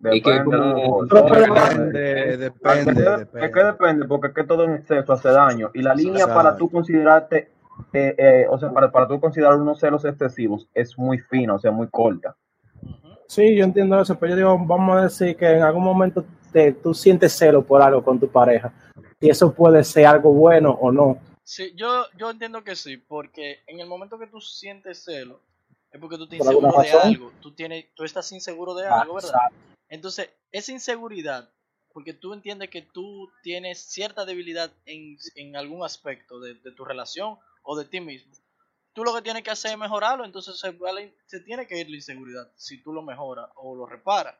Y 0.01 0.23
que 0.23 0.31
Depende, 0.31 0.57
como- 0.85 1.05
Es 1.05 1.11
que- 1.11 2.37
depende. 2.37 3.27
Es 3.43 3.53
que 3.53 3.65
depende, 3.65 4.07
porque 4.07 4.29
es 4.29 4.35
que 4.35 4.45
todo 4.45 4.65
en 4.65 4.75
exceso 4.75 5.13
hace 5.13 5.29
daño. 5.31 5.71
Y 5.75 5.83
la 5.83 5.95
línea 5.95 6.21
Exacto. 6.25 6.35
para 6.35 6.57
tú 6.57 6.71
considerarte, 6.71 7.51
eh, 7.93 8.15
eh, 8.17 8.47
o 8.49 8.59
sea, 8.59 8.71
para, 8.71 8.93
para 8.93 9.09
tú 9.09 9.19
considerar 9.21 9.57
unos 9.57 9.81
celos 9.81 10.05
excesivos 10.05 10.69
es 10.73 10.97
muy 10.97 11.19
fina, 11.19 11.55
o 11.55 11.59
sea, 11.59 11.73
muy 11.73 11.89
corta. 11.89 12.37
Sí, 13.27 13.57
yo 13.57 13.65
entiendo 13.65 14.01
eso, 14.01 14.19
pero 14.19 14.31
yo 14.31 14.37
digo, 14.37 14.59
vamos 14.67 14.97
a 14.99 15.03
decir 15.03 15.37
que 15.37 15.51
en 15.51 15.63
algún 15.63 15.83
momento 15.85 16.25
te, 16.53 16.73
tú 16.73 16.95
sientes 16.95 17.33
celo 17.37 17.63
por 17.63 17.83
algo 17.83 18.03
con 18.03 18.19
tu 18.21 18.29
pareja. 18.29 18.73
Y 19.21 19.29
eso 19.29 19.53
puede 19.53 19.83
ser 19.85 20.07
algo 20.07 20.33
bueno 20.33 20.71
o 20.71 20.93
no. 20.93 21.19
Sí, 21.43 21.73
yo, 21.75 22.05
yo 22.17 22.31
entiendo 22.31 22.63
que 22.63 22.77
sí, 22.77 22.97
porque 22.99 23.59
en 23.67 23.81
el 23.81 23.89
momento 23.89 24.19
que 24.19 24.29
tú 24.29 24.41
sientes 24.41 25.03
celo, 25.05 25.41
es 25.91 26.01
porque 26.01 26.17
tú 26.17 26.29
te 26.29 26.37
inseguro 26.37 26.71
de 26.81 26.91
algo, 26.93 27.33
tú, 27.41 27.53
tienes, 27.53 27.87
tú 27.95 28.05
estás 28.05 28.31
inseguro 28.33 28.75
de 28.75 28.87
algo, 28.87 29.15
¿verdad? 29.15 29.31
exacto. 29.31 29.57
Entonces, 29.88 30.31
esa 30.53 30.72
inseguridad, 30.72 31.53
porque 31.92 32.12
tú 32.12 32.33
entiendes 32.33 32.70
que 32.70 32.83
tú 32.83 33.31
tienes 33.42 33.81
cierta 33.90 34.24
debilidad 34.24 34.72
en, 34.87 35.16
en 35.35 35.57
algún 35.57 35.85
aspecto 35.85 36.40
de, 36.40 36.55
de 36.55 36.72
tu 36.72 36.85
relación 36.85 37.38
o 37.62 37.77
de 37.77 37.85
ti 37.85 38.01
mismo, 38.01 38.33
tú 38.92 39.05
lo 39.05 39.14
que 39.14 39.22
tienes 39.22 39.42
que 39.42 39.51
hacer 39.51 39.72
es 39.72 39.79
mejorarlo, 39.79 40.24
entonces 40.24 40.59
se, 40.59 40.77
se 41.27 41.40
tiene 41.40 41.66
que 41.66 41.79
ir 41.79 41.88
la 41.88 41.96
inseguridad 41.96 42.53
si 42.57 42.83
tú 42.83 42.92
lo 42.92 43.03
mejoras 43.03 43.48
o 43.57 43.77
lo 43.77 43.87
reparas. 43.87 44.37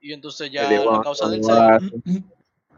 Y 0.00 0.14
entonces 0.14 0.50
ya 0.50 0.70
la 0.70 1.02
causa 1.02 1.28
del 1.28 1.42
hace, 1.50 1.90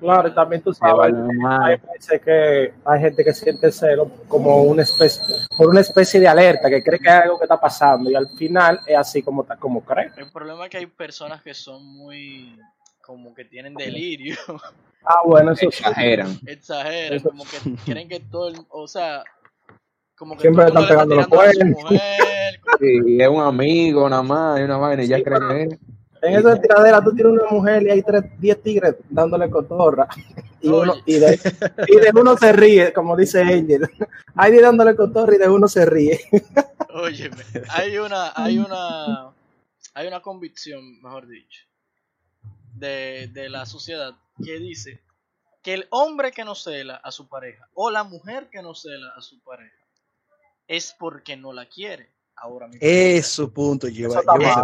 Claro, 0.02 0.28
y 0.28 0.34
también 0.34 0.62
tú 0.62 0.74
sabes, 0.74 1.14
hay 1.14 1.76
veces 1.94 2.20
que 2.20 2.74
hay 2.84 3.00
gente 3.00 3.24
que 3.24 3.32
siente 3.32 3.70
celo 3.70 4.10
como 4.28 4.62
una 4.64 4.82
especie, 4.82 5.22
por 5.56 5.68
una 5.70 5.80
especie 5.80 6.18
de 6.20 6.26
alerta, 6.28 6.68
que 6.68 6.82
cree 6.82 6.98
que 6.98 7.08
hay 7.08 7.22
algo 7.22 7.38
que 7.38 7.44
está 7.44 7.60
pasando 7.60 8.10
y 8.10 8.14
al 8.14 8.28
final 8.30 8.80
es 8.86 8.96
así 8.98 9.22
como, 9.22 9.46
como 9.60 9.80
cree. 9.82 10.10
El 10.16 10.30
problema 10.32 10.64
es 10.64 10.70
que 10.70 10.78
hay 10.78 10.86
personas 10.86 11.40
que 11.42 11.54
son 11.54 11.84
muy, 11.86 12.58
como 13.00 13.32
que 13.34 13.44
tienen 13.44 13.74
delirio. 13.74 14.36
Ah, 15.04 15.20
bueno, 15.24 15.52
eso. 15.52 15.66
Exageran. 15.66 16.38
exageran, 16.46 17.14
Eso- 17.14 17.30
como 17.30 17.44
que 17.44 17.58
quieren 17.84 18.08
que 18.08 18.20
todo 18.20 18.48
el, 18.48 18.56
o 18.68 18.86
sea, 18.86 19.24
como 20.16 20.36
que 20.36 20.42
Siempre 20.42 20.66
están 20.66 20.86
pegando 20.86 21.14
los 21.16 21.28
mujer, 21.28 21.52
Sí, 22.78 23.16
es 23.20 23.28
un 23.28 23.40
amigo 23.40 24.08
nada 24.08 24.22
más, 24.22 24.60
y 24.60 24.62
una 24.62 24.76
vaina, 24.76 25.02
y 25.02 25.08
ya 25.08 25.16
Sí, 25.16 25.22
creen 25.24 25.40
pero- 25.40 25.54
que 25.54 25.62
es. 25.64 25.78
En 26.22 26.34
esa 26.34 26.60
tiradera 26.60 27.02
tú 27.02 27.12
tienes 27.14 27.32
una 27.32 27.50
mujer 27.50 27.82
y 27.82 27.90
hay 27.90 28.02
tres, 28.02 28.22
diez 28.38 28.62
tigres 28.62 28.94
dándole 29.10 29.50
cotorra. 29.50 30.06
Y, 30.60 30.68
Oye. 30.68 30.82
uno, 30.82 30.94
y, 31.04 31.18
de, 31.18 31.40
y 31.88 31.96
de 31.96 32.10
uno 32.14 32.36
se 32.36 32.52
ríe, 32.52 32.92
como 32.92 33.16
dice 33.16 33.42
Angel. 33.42 33.88
Hay 34.36 34.52
diez 34.52 34.62
dándole 34.62 34.94
cotorra 34.94 35.34
y 35.34 35.38
de 35.38 35.48
uno 35.48 35.66
se 35.66 35.84
ríe. 35.84 36.20
óyeme, 36.94 37.42
hay 37.70 37.98
una, 37.98 38.32
hay 38.36 38.58
una, 38.58 39.32
hay 39.94 40.06
una 40.06 40.22
convicción, 40.22 41.02
mejor 41.02 41.26
dicho, 41.26 41.64
de, 42.74 43.28
de 43.32 43.48
la 43.48 43.66
sociedad 43.66 44.14
que 44.44 44.60
dice 44.60 45.02
que 45.62 45.74
el 45.74 45.86
hombre 45.90 46.32
que 46.32 46.44
no 46.44 46.54
cela 46.54 46.96
a 46.96 47.10
su 47.10 47.28
pareja 47.28 47.68
o 47.74 47.90
la 47.90 48.04
mujer 48.04 48.48
que 48.50 48.62
no 48.62 48.74
cela 48.74 49.12
a 49.16 49.22
su 49.22 49.42
pareja 49.42 49.76
es 50.66 50.94
porque 50.98 51.36
no 51.36 51.52
la 51.52 51.66
quiere. 51.66 52.10
Ahora 52.36 52.66
mi 52.66 52.78
pregunta 52.78 53.18
Eso 53.18 53.52
punto 53.52 53.88
lleva. 53.88 54.22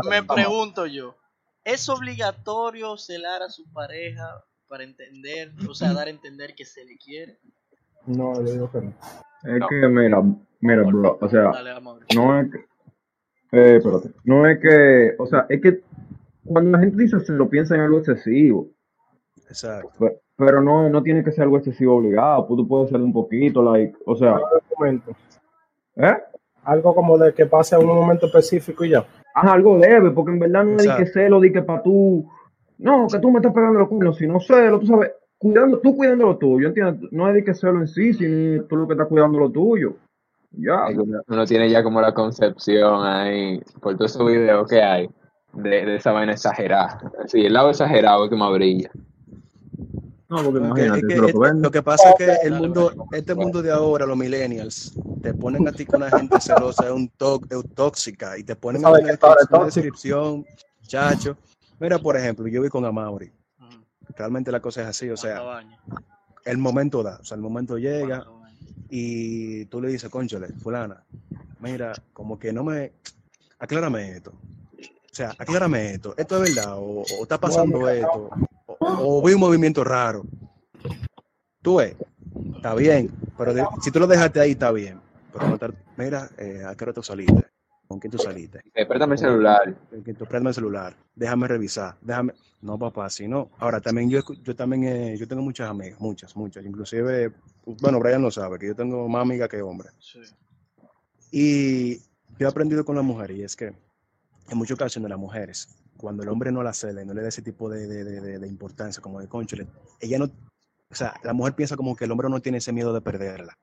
Me 0.08 0.22
pregunto 0.22 0.86
yo, 0.86 1.16
¿es 1.64 1.88
obligatorio 1.88 2.96
celar 2.96 3.42
a 3.42 3.48
su 3.48 3.64
pareja 3.72 4.44
para 4.68 4.84
entender, 4.84 5.52
o 5.68 5.74
sea, 5.74 5.92
dar 5.92 6.06
a 6.08 6.10
entender 6.10 6.54
que 6.54 6.64
se 6.64 6.84
le 6.84 6.96
quiere? 6.98 7.38
No, 8.06 8.34
yo 8.34 8.52
digo 8.52 8.70
que 8.70 8.80
no. 8.80 8.94
Es 9.44 9.58
No. 9.60 9.68
que, 9.68 9.88
mira, 9.88 10.22
mira, 10.60 10.82
bro, 10.82 11.18
o 11.20 11.28
sea, 11.28 11.42
Dale, 11.52 11.74
no 12.14 12.40
es 12.40 12.50
que, 12.50 12.58
eh, 13.52 13.76
espérate, 13.76 14.10
no 14.24 14.46
es 14.48 14.58
que, 14.60 15.14
o 15.18 15.26
sea, 15.26 15.46
es 15.48 15.60
que 15.60 15.82
cuando 16.44 16.70
la 16.72 16.78
gente 16.80 16.96
dice 17.02 17.20
se 17.20 17.32
lo 17.32 17.48
piensa 17.48 17.74
en 17.74 17.82
algo 17.82 17.98
excesivo, 17.98 18.68
Exacto. 19.48 19.90
pe- 19.98 20.20
pero 20.36 20.60
no, 20.62 20.88
no 20.88 21.02
tiene 21.02 21.22
que 21.24 21.32
ser 21.32 21.44
algo 21.44 21.58
excesivo 21.58 21.96
obligado, 21.96 22.46
pues 22.46 22.58
tú 22.58 22.68
puedes 22.68 22.90
ser 22.90 23.00
un 23.00 23.12
poquito, 23.12 23.62
like, 23.62 23.96
o 24.06 24.16
sea, 24.16 24.34
Un 24.34 24.40
momento. 24.78 25.12
¿eh? 25.96 26.16
Algo 26.64 26.94
como 26.94 27.16
de 27.18 27.32
que 27.34 27.46
pase 27.46 27.74
en 27.76 27.88
un 27.88 27.96
momento 27.96 28.26
específico 28.26 28.84
y 28.84 28.90
ya. 28.90 29.06
Haz 29.40 29.52
algo 29.52 29.78
leve, 29.78 30.10
porque 30.10 30.32
en 30.32 30.38
verdad 30.38 30.64
no 30.64 30.76
que 30.76 30.84
Exacto. 30.84 31.12
celo, 31.12 31.40
de 31.40 31.52
que 31.52 31.62
para 31.62 31.82
tú, 31.82 32.28
no, 32.78 33.06
que 33.06 33.18
tú 33.18 33.30
me 33.30 33.38
estás 33.38 33.52
pegando 33.52 33.78
los 33.80 33.88
cuernos, 33.88 34.16
sino 34.16 34.40
celo, 34.40 34.78
tú 34.80 34.86
sabes, 34.86 35.12
cuidando, 35.38 35.78
tú 35.78 35.96
cuidando 35.96 36.26
lo 36.26 36.36
tuyo, 36.36 36.68
¿entiendes? 36.68 37.12
No 37.12 37.28
es 37.28 37.34
de 37.34 37.44
que 37.44 37.54
celo 37.54 37.80
en 37.80 37.88
sí, 37.88 38.12
sino 38.14 38.64
tú 38.64 38.76
lo 38.76 38.86
que 38.86 38.94
estás 38.94 39.08
cuidando 39.08 39.38
lo 39.38 39.50
tuyo. 39.50 39.94
Ya. 40.52 40.86
Uno, 40.88 41.20
uno 41.28 41.46
tiene 41.46 41.70
ya 41.70 41.82
como 41.82 42.00
la 42.00 42.12
concepción 42.14 43.04
ahí, 43.04 43.60
por 43.80 43.96
todos 43.96 44.14
esos 44.14 44.26
videos 44.26 44.68
que 44.68 44.82
hay, 44.82 45.08
de, 45.52 45.84
de 45.84 45.96
esa 45.96 46.12
vaina 46.12 46.32
exagerada. 46.32 46.98
Sí, 47.26 47.44
el 47.44 47.52
lado 47.52 47.70
exagerado 47.70 48.24
es 48.24 48.30
que 48.30 48.36
más 48.36 48.52
brilla. 48.52 48.90
No, 50.30 50.42
porque 50.42 50.58
imagínate, 50.58 51.00
es 51.00 51.06
que- 51.06 51.14
eso 51.14 51.26
es 51.26 51.32
lo 51.32 51.40
que 51.40 51.48
vende. 51.48 51.62
lo 51.62 51.70
que 51.70 51.82
pasa 51.82 52.10
es 52.10 52.14
que 52.16 52.46
el 52.46 52.54
mundo, 52.54 52.92
este 53.12 53.34
mundo 53.34 53.62
de 53.62 53.70
ahora, 53.70 54.04
los 54.04 54.16
millennials, 54.16 54.97
te 55.22 55.34
ponen 55.34 55.66
a 55.68 55.72
ti 55.72 55.84
con 55.84 56.02
una 56.02 56.10
gente 56.10 56.40
celosa, 56.40 56.86
es 56.86 56.92
un 56.92 57.10
es 57.50 57.74
tóxica, 57.74 58.38
y 58.38 58.44
te 58.44 58.56
ponen 58.56 58.82
sabes 58.82 59.00
una, 59.02 59.12
descripción- 59.12 59.64
descripción, 59.64 60.46
chacho. 60.86 61.36
Mira, 61.78 61.98
por 61.98 62.16
ejemplo, 62.16 62.46
yo 62.48 62.62
vi 62.62 62.68
con 62.68 62.84
Amaury, 62.84 63.32
Ujú. 63.58 63.84
realmente 64.16 64.50
la 64.52 64.60
cosa 64.60 64.82
es 64.82 64.88
así, 64.88 65.08
o 65.10 65.16
sea, 65.16 65.60
el 66.44 66.58
momento 66.58 67.02
da, 67.02 67.18
o 67.20 67.24
sea, 67.24 67.36
el 67.36 67.42
momento 67.42 67.78
llega 67.78 68.24
y 68.88 69.64
tú 69.66 69.80
le 69.80 69.88
dices, 69.88 70.08
conchale, 70.10 70.48
fulana, 70.54 71.04
mira, 71.60 71.92
como 72.12 72.38
que 72.38 72.52
no 72.52 72.64
me, 72.64 72.92
aclárame 73.58 74.12
esto. 74.12 74.32
O 75.10 75.14
sea, 75.18 75.34
aclárame 75.38 75.94
esto, 75.94 76.14
¿esto 76.16 76.36
es 76.44 76.54
verdad? 76.54 76.76
¿O, 76.76 77.02
o 77.02 77.22
está 77.22 77.38
pasando 77.38 77.88
esto? 77.88 78.30
O, 78.66 79.18
o 79.18 79.22
vi 79.22 79.32
un 79.34 79.40
movimiento 79.40 79.82
raro? 79.82 80.22
Tú 81.60 81.76
ves, 81.76 81.96
está 82.54 82.74
bien, 82.74 83.10
pero 83.36 83.52
de- 83.52 83.66
si 83.82 83.90
tú 83.90 83.98
lo 83.98 84.06
dejaste 84.06 84.38
ahí, 84.40 84.52
está 84.52 84.70
bien. 84.70 85.00
Te- 85.38 85.74
mira, 85.96 86.28
eh, 86.38 86.62
¿a 86.66 86.74
qué 86.74 86.84
hora 86.84 86.92
tú 86.92 87.02
saliste? 87.02 87.44
¿Con 87.86 87.98
quién 87.98 88.10
tú 88.10 88.18
saliste? 88.18 88.60
Eh, 88.74 88.84
préstame 88.86 89.14
el 89.14 89.18
celular. 89.18 89.74
¿Con 89.90 90.02
quién 90.02 90.16
tú 90.16 90.24
préstame 90.24 90.48
el 90.50 90.54
celular? 90.54 90.94
Déjame 91.14 91.48
revisar, 91.48 91.96
déjame... 92.00 92.34
No, 92.60 92.76
papá, 92.76 93.08
si 93.08 93.28
no. 93.28 93.50
Ahora, 93.58 93.80
también 93.80 94.10
yo, 94.10 94.18
escu- 94.18 94.42
yo 94.42 94.54
también, 94.56 94.82
eh, 94.84 95.16
yo 95.16 95.28
tengo 95.28 95.42
muchas 95.42 95.70
amigas, 95.70 96.00
muchas, 96.00 96.34
muchas. 96.36 96.64
Inclusive, 96.66 97.32
bueno, 97.80 98.00
Brian 98.00 98.20
lo 98.20 98.30
sabe, 98.32 98.58
que 98.58 98.66
yo 98.66 98.74
tengo 98.74 99.08
más 99.08 99.22
amigas 99.22 99.48
que 99.48 99.62
hombres. 99.62 99.92
Sí. 100.00 100.18
Y 101.30 101.98
yo 102.38 102.46
he 102.46 102.50
aprendido 102.50 102.84
con 102.84 102.96
las 102.96 103.04
mujeres, 103.04 103.36
y 103.36 103.42
es 103.44 103.54
que 103.56 103.66
en 104.50 104.58
muchas 104.58 104.74
ocasiones 104.74 105.08
las 105.08 105.18
mujeres, 105.18 105.68
cuando 105.96 106.22
el 106.22 106.28
hombre 106.30 106.50
no 106.50 106.62
la 106.62 106.72
cede, 106.72 107.04
no 107.04 107.14
le 107.14 107.22
da 107.22 107.28
ese 107.28 107.42
tipo 107.42 107.68
de, 107.70 107.86
de- 107.86 108.04
de- 108.04 108.20
de- 108.20 108.38
de 108.38 108.48
importancia, 108.48 109.00
como 109.00 109.20
de 109.20 109.28
conchole, 109.28 109.66
ella 110.00 110.18
no, 110.18 110.24
o 110.90 110.94
sea, 110.94 111.14
la 111.22 111.32
mujer 111.32 111.54
piensa 111.54 111.76
como 111.76 111.94
que 111.94 112.06
el 112.06 112.10
hombre 112.10 112.28
no 112.28 112.40
tiene 112.40 112.58
ese 112.58 112.72
miedo 112.72 112.92
de 112.92 113.00
perderla 113.00 113.54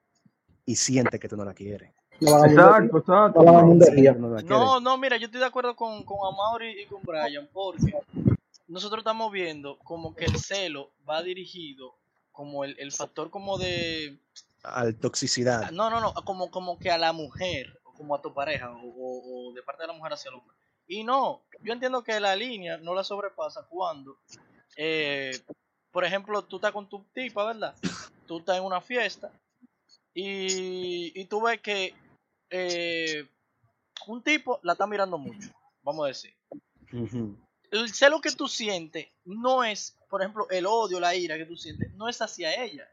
y 0.66 0.76
siente 0.76 1.20
que 1.20 1.28
tú 1.30 1.38
no 1.38 1.46
la 1.46 1.54
quieres. 1.54 1.94
Exacto, 2.20 2.52
exacto. 2.88 3.00
No. 4.50 4.80
No, 4.80 4.98
mira, 4.98 5.18
yo 5.18 5.26
estoy 5.26 5.40
de 5.42 5.46
acuerdo 5.48 5.76
con, 5.76 6.04
con 6.04 6.18
Amaury 6.26 6.82
y 6.82 6.86
con 6.86 7.04
Brian, 7.04 7.48
porque 7.52 7.94
nosotros 8.68 9.00
estamos 9.00 9.32
viendo 9.32 9.78
como 9.80 10.16
que 10.16 10.26
el 10.26 10.38
celo 10.40 10.92
va 11.08 11.22
dirigido 11.22 11.96
como 12.32 12.64
el, 12.64 12.76
el 12.80 12.92
factor 12.92 13.30
como 13.30 13.58
de... 13.58 14.18
Al 14.64 14.96
toxicidad. 14.96 15.72
No, 15.72 15.90
no, 15.90 16.00
no, 16.02 16.14
como, 16.26 16.50
como 16.50 16.80
que 16.80 16.90
a 16.90 16.98
la 16.98 17.14
mujer, 17.14 17.80
o 17.84 17.94
como 17.94 18.16
a 18.16 18.22
tu 18.22 18.34
pareja, 18.34 18.72
o, 18.72 18.80
o- 18.88 19.50
o 19.50 19.54
de 19.54 19.62
parte 19.62 19.84
de 19.84 19.88
la 19.88 19.94
mujer 19.94 20.14
hacia 20.14 20.30
el 20.30 20.36
hombre. 20.36 20.56
Y 20.88 21.04
no, 21.04 21.42
yo 21.62 21.74
entiendo 21.74 22.04
que 22.04 22.20
la 22.20 22.36
línea 22.36 22.78
no 22.78 22.94
la 22.94 23.04
sobrepasa 23.04 23.66
cuando, 23.70 24.18
eh, 24.78 25.40
por 25.92 26.04
ejemplo, 26.06 26.44
tú 26.44 26.58
estás 26.58 26.72
con 26.72 26.88
tu 26.90 27.04
tipa, 27.14 27.46
¿verdad? 27.46 27.76
Tú 28.26 28.40
estás 28.40 28.58
en 28.58 28.64
una 28.64 28.82
fiesta 28.82 29.32
y, 30.16 31.12
y 31.20 31.26
tú 31.26 31.42
ves 31.42 31.60
que 31.62 31.94
eh, 32.50 33.28
un 34.08 34.24
tipo 34.24 34.60
la 34.64 34.74
está 34.74 34.88
mirando 34.88 35.18
mucho, 35.18 35.50
vamos 35.84 36.06
a 36.06 36.08
decir. 36.08 36.34
El 37.72 37.94
celo 37.94 38.22
que 38.22 38.32
tú 38.32 38.48
sientes 38.48 39.08
no 39.26 39.64
es, 39.64 39.98
por 40.10 40.22
ejemplo, 40.22 40.48
el 40.50 40.66
odio, 40.66 41.00
la 41.00 41.14
ira 41.16 41.38
que 41.38 41.46
tú 41.46 41.58
sientes, 41.58 41.94
no 41.96 42.08
es 42.08 42.22
hacia 42.22 42.64
ella. 42.64 42.88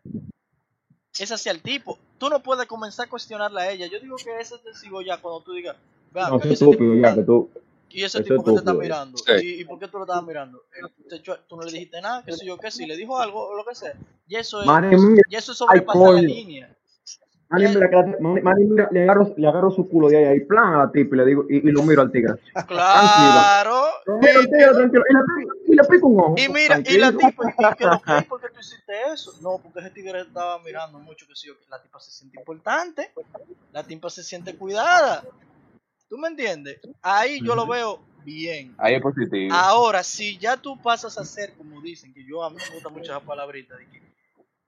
Es 1.18 1.30
hacia 1.30 1.52
el 1.52 1.62
tipo. 1.62 1.98
Tú 2.18 2.28
no 2.28 2.42
puedes 2.42 2.66
comenzar 2.66 3.06
a 3.06 3.10
cuestionarla 3.10 3.62
a 3.62 3.70
ella. 3.70 3.86
Yo 3.86 4.00
digo 4.00 4.16
que 4.16 4.40
ese 4.40 4.58
te 4.58 4.74
sigo 4.74 5.02
ya 5.02 5.18
cuando 5.18 5.42
tú 5.42 5.52
digas, 5.52 5.76
"Ve 6.10 6.22
No, 6.22 6.38
es 6.40 6.46
estúpido 6.46 6.94
ya, 6.96 7.14
que 7.14 7.22
tú. 7.22 7.50
y 7.90 8.02
ese 8.02 8.18
Eso 8.18 8.22
tipo 8.24 8.36
es 8.36 8.44
que 8.44 8.50
te 8.52 8.58
está 8.58 8.72
mirando. 8.72 9.18
Sí. 9.18 9.32
¿Y, 9.42 9.60
y 9.60 9.64
por 9.64 9.78
qué 9.78 9.88
tú 9.88 9.98
lo 9.98 10.04
estabas 10.04 10.24
mirando? 10.24 10.64
Tú 11.46 11.56
no 11.56 11.62
le 11.62 11.70
dijiste 11.72 12.00
nada, 12.00 12.24
que 12.24 12.32
sé 12.32 12.46
yo, 12.46 12.56
que 12.56 12.70
si 12.70 12.86
le 12.86 12.96
dijo 12.96 13.18
algo 13.18 13.46
o 13.46 13.54
lo 13.54 13.64
que 13.66 13.74
sea. 13.74 13.92
Y 14.26 14.36
eso 14.36 14.62
es, 14.62 14.66
y 15.28 15.36
eso 15.36 15.52
es 15.52 15.58
sobrepasar 15.58 16.14
la 16.14 16.22
línea. 16.22 16.76
Mani, 17.52 17.68
mira, 17.74 17.90
que 17.90 17.96
la- 17.96 18.16
Mani, 18.20 18.40
Mani, 18.40 18.64
mira, 18.64 18.88
le 18.90 19.02
agarro, 19.04 19.34
le 19.36 19.46
agarro 19.48 19.70
su 19.70 19.88
culo 19.88 20.08
de 20.08 20.16
ahí, 20.16 20.24
ahí, 20.24 20.40
plan 20.40 20.74
a 20.74 20.78
la 20.78 20.90
tipa 20.90 21.14
y 21.14 21.18
le 21.18 21.24
digo, 21.26 21.44
y, 21.48 21.56
y 21.68 21.70
lo 21.70 21.82
miro 21.82 22.02
al 22.02 22.10
tigre. 22.10 22.34
Claro. 22.66 23.84
Lo 24.06 24.18
miro 24.18 24.40
al 24.40 24.46
tigre, 24.46 24.72
tranquilo, 24.74 25.04
y 25.08 25.14
le, 25.14 25.20
pico- 25.20 25.54
y 25.66 25.74
le 25.76 25.84
pico 25.84 26.06
un 26.08 26.20
ojo. 26.20 26.34
Y 26.38 26.48
mira, 26.48 26.78
y 26.84 26.98
la 26.98 27.12
tranquilo. 27.12 27.18
tipa, 27.18 27.54
¿y 27.58 27.62
lo 27.62 28.00
que? 28.00 28.22
¿Por 28.28 28.40
qué 28.40 28.48
tú 28.48 28.60
hiciste 28.60 28.92
eso? 29.12 29.32
No, 29.40 29.58
porque 29.62 29.80
ese 29.80 29.90
tigre 29.90 30.20
estaba 30.22 30.58
mirando 30.60 30.98
mucho, 30.98 31.26
que 31.26 31.34
sí, 31.34 31.48
yo, 31.48 31.58
que 31.58 31.66
la 31.70 31.80
tipa 31.82 32.00
se 32.00 32.10
siente 32.10 32.38
importante, 32.38 33.12
la 33.72 33.84
tipa 33.84 34.10
se 34.10 34.22
siente 34.22 34.56
cuidada. 34.56 35.22
¿Tú 36.08 36.18
me 36.18 36.28
entiendes? 36.28 36.78
Ahí 37.00 37.40
yo 37.42 37.54
lo 37.54 37.66
veo 37.66 38.00
bien. 38.24 38.74
Ahí 38.78 38.94
es 38.94 39.02
positivo. 39.02 39.54
Ahora, 39.54 40.02
si 40.02 40.36
ya 40.38 40.56
tú 40.56 40.80
pasas 40.80 41.16
a 41.18 41.24
ser, 41.24 41.54
como 41.54 41.80
dicen, 41.80 42.12
que 42.12 42.24
yo 42.24 42.44
a 42.44 42.50
mí 42.50 42.56
me 42.68 42.74
gusta 42.74 42.88
mucho 42.90 43.04
esa 43.12 43.20
palabrita, 43.20 43.76
de 43.76 43.86
que 43.88 44.11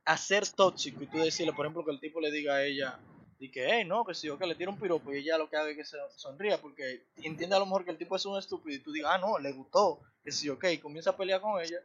a 0.05 0.17
ser 0.17 0.47
tóxico 0.49 1.03
y 1.03 1.07
tú 1.07 1.19
decirle, 1.19 1.53
por 1.53 1.67
ejemplo, 1.67 1.85
que 1.85 1.91
el 1.91 2.01
tipo 2.01 2.21
le 2.21 2.31
diga 2.31 2.55
a 2.55 2.65
ella, 2.65 2.99
y 3.39 3.51
que, 3.51 3.67
hey, 3.69 3.85
no, 3.85 4.05
que 4.05 4.15
si 4.15 4.27
yo 4.27 4.39
que 4.39 4.47
le 4.47 4.55
tire 4.55 4.71
un 4.71 4.79
piropo 4.79 5.13
y 5.13 5.19
ella 5.19 5.39
lo 5.39 5.49
que 5.49 5.57
haga 5.57 5.71
es 5.71 5.77
que 5.77 5.85
se 5.85 5.99
sonría, 6.17 6.61
porque 6.61 7.07
entiende 7.17 7.57
a 7.57 7.59
lo 7.59 7.67
mejor 7.67 7.85
que 7.85 7.91
el 7.91 7.99
tipo 7.99 8.17
es 8.17 8.25
un 8.27 8.39
estúpido 8.39 8.77
y 8.77 8.81
tú 8.81 8.93
digas, 8.93 9.13
ah, 9.15 9.19
no, 9.19 9.39
le 9.39 9.53
gustó, 9.53 10.01
que 10.23 10.31
si 10.31 10.49
ok, 10.49 10.65
comienza 10.81 11.11
a 11.11 11.17
pelear 11.17 11.41
con 11.41 11.61
ella, 11.61 11.79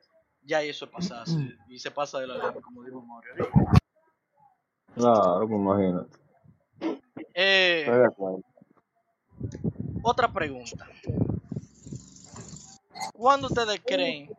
ya 0.44 0.62
eso 0.62 0.86
es 0.86 0.92
pasarse, 0.92 1.58
y 1.68 1.80
se 1.80 1.92
pasa 1.92 2.20
de 2.20 2.28
la 2.28 2.36
línea, 2.36 2.62
como 2.62 2.84
dijo 2.84 3.02
Mario. 3.02 3.50
Claro, 4.96 5.48
pues 5.48 5.60
imagínate. 5.60 6.18
Eh, 7.34 7.82
Estoy 7.82 8.00
de 8.00 8.06
acuerdo. 8.06 8.44
Otra 10.02 10.32
pregunta. 10.32 10.88
¿Cuándo 13.14 13.48
ustedes 13.48 13.82
creen 13.86 14.30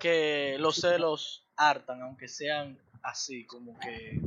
que 0.00 0.56
los 0.58 0.76
celos 0.80 1.46
hartan, 1.56 2.02
aunque 2.02 2.26
sean 2.26 2.76
así, 3.02 3.46
como 3.46 3.78
que... 3.78 4.20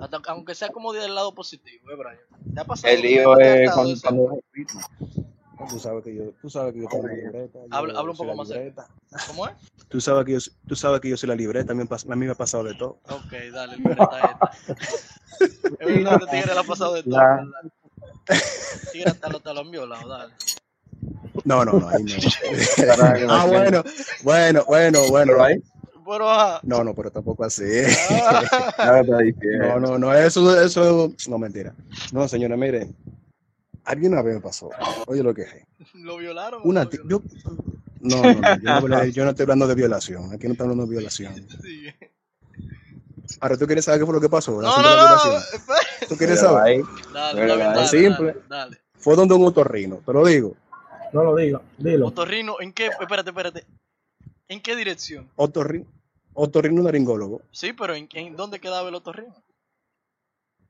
hasta- 0.00 0.20
aunque 0.28 0.54
sea 0.56 0.70
como 0.70 0.92
del 0.92 1.14
lado 1.14 1.34
positivo, 1.34 1.90
¿eh, 1.90 1.94
Brian? 1.96 2.54
¿Te 2.54 2.60
ha 2.60 2.64
pasado? 2.64 2.92
El 2.92 3.02
lío 3.02 3.38
es 3.38 3.70
cuando, 3.72 3.94
cuando 4.02 4.40
Tú 5.70 5.78
sabes 5.78 6.04
que 6.04 6.14
yo, 6.14 6.32
tú 6.40 6.48
sabes 6.48 6.72
que 6.72 6.80
yo 6.80 6.88
tengo 6.88 7.06
la 7.08 7.14
libreta. 7.14 7.58
yo 7.58 7.66
Habla- 7.76 7.98
habla 7.98 8.10
un 8.10 8.16
soy 8.16 8.26
poco 8.26 8.30
la 8.30 8.34
más 8.36 8.48
libreta. 8.48 8.88
¿Cómo 9.26 9.46
es? 9.48 9.54
Tú 9.88 10.00
sabes 10.00 10.24
que 10.24 10.32
yo, 10.32 10.38
tú 10.66 10.76
sabes 10.76 11.00
que 11.00 11.08
yo 11.10 11.16
soy 11.16 11.28
la 11.28 11.34
libreta, 11.34 11.72
a 11.72 11.74
mí, 11.74 11.82
a 11.82 12.16
mí 12.16 12.26
me 12.26 12.32
ha 12.32 12.34
pasado 12.34 12.64
de 12.64 12.74
todo. 12.74 13.00
Ok, 13.08 13.32
dale, 13.52 13.76
libreta 13.76 14.30
esta. 14.32 14.50
Es 15.78 15.86
verdad, 15.86 16.14
este 16.22 16.26
tigre 16.36 16.54
le 16.54 16.60
ha 16.60 16.64
pasado 16.64 16.94
de 16.94 17.02
todo. 17.04 17.20
Tigre 18.92 19.10
hasta 19.10 19.28
lo, 19.28 19.40
te 19.40 19.52
lo 19.54 19.60
han 19.60 19.70
violado, 19.70 20.08
dale. 20.08 20.34
No, 21.48 21.64
no, 21.64 21.72
no, 21.80 21.88
ahí 21.88 22.04
no. 22.04 22.12
Ah, 23.30 23.46
bueno, 23.46 23.82
bueno, 24.22 24.64
bueno, 24.66 25.08
bueno. 25.08 25.32
Pero 25.32 25.44
ahí, 25.44 25.62
Pero, 26.06 26.30
ajá. 26.30 26.60
No, 26.62 26.84
no, 26.84 26.94
pero 26.94 27.10
tampoco 27.10 27.44
así. 27.44 27.64
Ah. 28.10 29.02
No, 29.58 29.80
no, 29.80 29.98
no, 29.98 30.14
eso, 30.14 30.60
eso, 30.62 31.10
no, 31.28 31.38
mentira. 31.38 31.74
No, 32.12 32.28
señora, 32.28 32.54
mire, 32.56 32.90
alguien 33.84 34.12
una 34.12 34.20
vez 34.22 34.34
me 34.34 34.40
pasó, 34.42 34.68
oye 35.06 35.22
lo 35.22 35.32
que 35.32 35.42
es. 35.42 35.54
¿Lo 35.94 36.18
violaron? 36.18 36.60
Una, 36.64 36.86
yo, 36.90 36.98
no, 37.04 37.22
no, 38.00 38.22
no, 38.22 38.40
yo 38.58 38.58
no, 38.62 38.80
hablé- 38.80 39.12
yo 39.12 39.24
no 39.24 39.30
estoy 39.30 39.44
hablando 39.44 39.66
de 39.66 39.74
violación, 39.74 40.32
aquí 40.32 40.46
no 40.46 40.52
estoy 40.52 40.64
hablando 40.64 40.84
de 40.84 40.90
violación. 40.90 41.34
Sí. 41.62 41.86
Ahora, 43.40 43.56
¿tú 43.56 43.66
quieres 43.66 43.84
saber 43.86 44.00
qué 44.00 44.06
fue 44.06 44.14
lo 44.14 44.20
que 44.20 44.28
pasó? 44.28 44.60
La 44.60 44.68
No, 44.68 44.76
no. 44.82 45.40
¿Tú 46.08 46.16
quieres 46.16 46.40
saber? 46.40 46.62
ahí, 46.62 46.82
Dale, 47.12 47.46
dale, 47.46 47.52
es 47.62 47.74
dale, 47.74 47.88
simple. 47.88 48.26
dale, 48.32 48.42
dale. 48.48 48.78
Fue 48.98 49.16
donde 49.16 49.34
un 49.34 49.44
otorrino, 49.46 50.00
te 50.04 50.12
lo 50.12 50.26
digo. 50.26 50.54
No 51.12 51.24
lo 51.24 51.34
diga, 51.36 51.60
dilo. 51.78 52.06
Otorrino, 52.08 52.60
¿en 52.60 52.72
qué? 52.72 52.86
Espérate, 52.86 53.30
espérate. 53.30 53.64
¿En 54.48 54.60
qué 54.60 54.76
dirección? 54.76 55.28
Otorrino, 55.36 55.86
otorrino 56.34 56.82
laringólogo. 56.82 57.42
Sí, 57.50 57.72
pero 57.72 57.94
¿en, 57.94 58.08
en 58.12 58.36
dónde 58.36 58.60
quedaba 58.60 58.88
el 58.88 58.94
otorrino? 58.94 59.34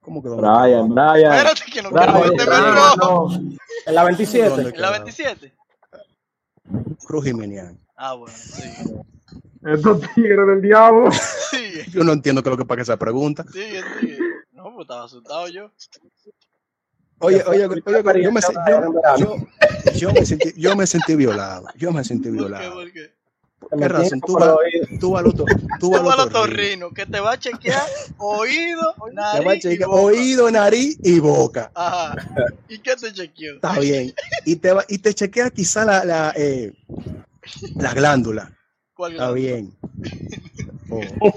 ¿Cómo 0.00 0.22
quedó? 0.22 0.36
Brian, 0.36 0.88
Brian. 0.88 1.32
Espérate, 1.32 1.62
que 1.72 1.82
no 1.82 1.90
Brian, 1.90 2.12
quiero 2.12 2.28
meterme 2.30 2.54
en 2.56 2.62
Brian, 2.62 2.74
rojo. 2.98 3.30
no. 3.30 3.48
En 3.86 3.94
la 3.94 4.04
27. 4.04 4.48
¿Dónde 4.48 4.62
¿En 4.62 4.68
la 4.68 4.72
quedaba? 4.74 4.92
27? 4.98 5.52
Cruz 7.06 7.24
Jimenian. 7.24 7.78
Ah, 7.96 8.14
bueno, 8.14 8.34
sí. 8.36 8.62
Estos 9.64 10.00
tigres 10.14 10.46
del 10.46 10.62
diablo. 10.62 11.10
Sigue, 11.50 11.84
Yo 11.90 12.04
no 12.04 12.12
entiendo 12.12 12.42
qué 12.42 12.48
es 12.48 12.52
lo 12.52 12.58
que 12.58 12.64
pasa 12.64 12.82
esa 12.82 12.96
pregunta. 12.96 13.44
sigue, 13.52 13.82
sigue. 14.00 14.18
No, 14.52 14.64
pues 14.74 14.84
estaba 14.84 15.04
asustado 15.04 15.48
yo. 15.48 15.70
Oye, 17.20 17.42
oye, 17.48 17.66
oye, 17.66 18.22
yo 18.22 18.30
me, 18.30 18.40
yo, 18.40 19.16
yo, 19.18 19.36
yo 19.96 20.12
me 20.12 20.24
sentí, 20.26 20.52
yo 20.56 20.76
me 20.76 20.86
sentí 20.86 21.16
violado. 21.16 21.66
Yo 21.76 21.92
me 21.92 22.04
sentí 22.04 22.28
¿Por 22.28 22.32
qué? 22.36 22.38
violado. 22.38 22.74
¿Por 22.74 22.92
qué? 22.92 23.18
¿Qué 23.78 23.88
razón? 23.88 24.20
Tú 24.20 24.32
Por 24.34 24.40
vas, 24.40 24.56
tú 25.00 25.10
vas 25.12 25.24
tú 25.24 25.46
Tú 25.80 25.94
al 25.94 26.94
que 26.94 27.06
te 27.06 27.20
va 27.20 27.32
a 27.32 27.38
chequear 27.38 27.82
oído, 28.18 28.94
Te 29.10 29.14
va 29.14 29.52
a 29.52 29.56
nariz 29.56 29.64
y 29.64 29.78
boca. 29.78 29.88
oído, 29.90 30.50
nariz 30.50 30.98
y 31.02 31.18
boca. 31.18 31.70
Ajá. 31.74 32.16
¿Y 32.68 32.78
qué 32.78 32.96
te 32.96 33.12
chequeó? 33.12 33.56
Está 33.56 33.78
bien. 33.80 34.14
Y 34.44 34.56
te, 34.56 34.72
va, 34.72 34.84
y 34.88 34.98
te 34.98 35.12
chequea 35.12 35.50
quizá 35.50 35.84
la, 35.84 36.04
la, 36.04 36.32
eh, 36.36 36.72
la 37.76 37.94
glándula. 37.94 38.52
¿Cuál 38.94 39.12
Está 39.12 39.32
bien. 39.32 39.76
Oh. 40.90 41.30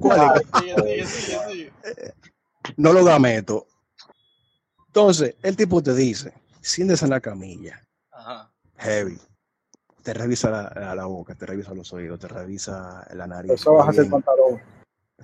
¿Cuál 0.00 0.42
es? 0.86 1.08
Sigue. 1.10 1.72
No 2.78 2.94
lo 2.94 3.04
gameto. 3.04 3.66
Entonces, 4.86 5.34
el 5.42 5.54
tipo 5.54 5.82
te 5.82 5.94
dice, 5.94 6.32
siéntese 6.66 7.04
en 7.04 7.10
la 7.10 7.20
camilla, 7.20 7.80
Ajá. 8.10 8.50
heavy. 8.78 9.18
Te 10.02 10.14
revisa 10.14 10.50
la, 10.50 10.72
la- 10.74 10.94
la 10.94 11.04
boca, 11.06 11.34
te 11.34 11.46
revisa 11.46 11.74
los 11.74 11.92
oídos, 11.92 12.18
te 12.20 12.28
revisa 12.28 13.06
la 13.14 13.26
nariz. 13.26 13.52
Eso 13.52 13.74
bajas 13.74 13.98
el 13.98 14.08
pantalón. 14.08 14.60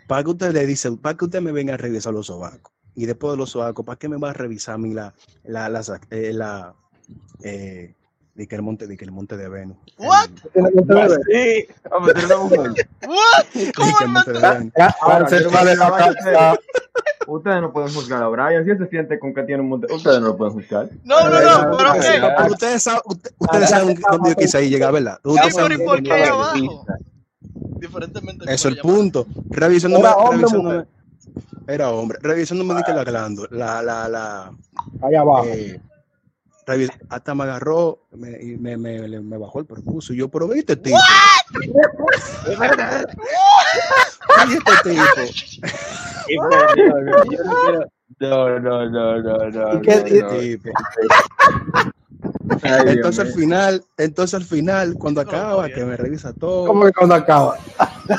para 0.08 0.24
que 0.24 0.30
usted 0.30 0.52
le 0.52 0.66
dice, 0.66 0.90
para 0.92 1.16
que 1.16 1.24
usted 1.24 1.40
me 1.40 1.52
venga 1.52 1.74
a 1.74 1.76
revisar 1.76 2.12
los 2.12 2.26
sobacos. 2.26 2.72
Y 2.94 3.06
después 3.06 3.32
de 3.32 3.36
los 3.38 3.50
sobacos, 3.50 3.84
¿para 3.86 3.98
qué 3.98 4.08
me 4.08 4.18
va 4.18 4.30
a 4.30 4.34
revisar 4.34 4.74
a 4.74 4.78
mí 4.78 4.92
la, 4.92 5.14
la, 5.44 5.68
eh, 6.10 6.32
la, 6.32 6.74
eh, 7.42 7.94
de 8.34 8.48
que 8.48 8.56
el 8.56 8.62
monte, 8.62 8.86
de 8.86 8.96
que 8.96 9.04
el 9.04 9.12
monte 9.12 9.36
de 9.36 9.48
Venus? 9.48 9.76
What? 9.98 10.28
Sí. 10.54 11.66
What? 13.06 13.44
¿Cómo 13.76 13.96
Ustedes 17.26 17.60
no 17.60 17.72
pueden 17.72 17.94
juzgar 17.94 18.22
a 18.22 18.28
Brian. 18.28 18.64
Si 18.64 18.70
él 18.70 18.78
se 18.78 18.88
siente 18.88 19.18
con 19.18 19.32
que 19.32 19.42
tiene 19.44 19.62
un 19.62 19.68
monte, 19.68 19.92
ustedes 19.92 20.20
no 20.20 20.28
lo 20.28 20.36
pueden 20.36 20.54
juzgar. 20.54 20.88
No, 21.04 21.28
no, 21.28 21.40
no, 21.40 21.76
pero 21.76 22.52
ustedes 22.52 22.82
saben, 22.82 23.00
usted- 23.04 23.30
ustedes 23.38 23.70
saben 23.70 24.00
dónde 24.10 24.30
yo 24.30 24.36
quise 24.36 24.58
ahí 24.58 24.68
llegar, 24.68 24.92
¿verdad? 24.92 25.18
Ustedes 25.22 25.54
saben 25.54 25.80
¿y 25.80 25.84
por 25.84 26.02
qué 26.02 26.24
abajo? 26.24 26.84
Diferentemente. 27.80 28.44
Eso 28.52 28.68
es 28.68 28.74
el 28.74 28.80
punto. 28.80 29.26
Revisándome, 29.50 30.04
¿Era 30.04 30.16
hombre 30.16 30.36
o 30.36 30.48
revisándome. 30.48 30.84
Era 31.68 31.90
hombre. 31.90 32.18
Revisándome 32.22 32.74
de 32.74 32.82
que 32.82 32.92
la 32.92 33.04
glándula, 33.04 33.48
la, 33.52 33.82
la, 33.82 34.08
la, 34.08 34.52
allá 35.02 35.20
abajo. 35.20 35.46
Hasta 37.08 37.34
me 37.34 37.44
agarró 37.44 38.06
me, 38.12 38.30
y 38.42 38.56
me, 38.56 38.76
me, 38.76 39.36
bajó 39.38 39.60
el 39.60 39.66
percuso. 39.66 40.12
Y 40.12 40.18
yo, 40.18 40.28
pero 40.28 40.48
viste, 40.48 40.76
tipo. 40.76 40.96
Este 44.46 44.90
tipo. 44.90 45.10
No, 48.20 48.58
no, 48.60 48.88
no, 48.88 49.20
no, 49.22 49.50
no. 49.50 49.74
¿Y 49.78 49.80
qué- 49.82 49.96
no, 49.96 50.06
y- 50.08 50.20
no. 50.20 50.28
tipo. 50.28 50.70
Ay, 52.70 52.82
Dios 52.84 52.94
Entonces 52.96 53.18
al 53.20 53.26
mío. 53.26 53.36
final, 53.36 53.84
entonces 53.96 54.34
al 54.34 54.44
final, 54.44 54.94
cuando 54.94 55.22
No, 55.24 55.30
acaba, 55.30 55.68
que 55.68 55.84
me 55.84 55.96
revisa 55.96 56.32
todo. 56.32 56.66
¿Cómo 56.66 56.84
que 56.86 56.92
cuando 56.92 57.14
acaba? 57.14 57.56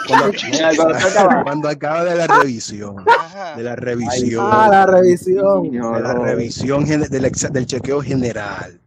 Cuando, 0.08 0.26
acaba. 0.98 1.44
cuando 1.44 1.70
acaba 1.70 2.04
de 2.04 2.16
la 2.16 2.28
revisión. 2.28 3.04
Ajá. 3.08 3.56
De 3.56 3.64
la 3.64 3.76
revisión. 3.76 4.48
Ah, 4.52 4.68
la 4.70 4.86
revisión. 4.86 5.72
De 5.72 6.00
la 6.02 6.14
revisión 6.14 6.86
del, 6.86 7.10
del 7.10 7.66
chequeo 7.66 8.02
general. 8.02 8.80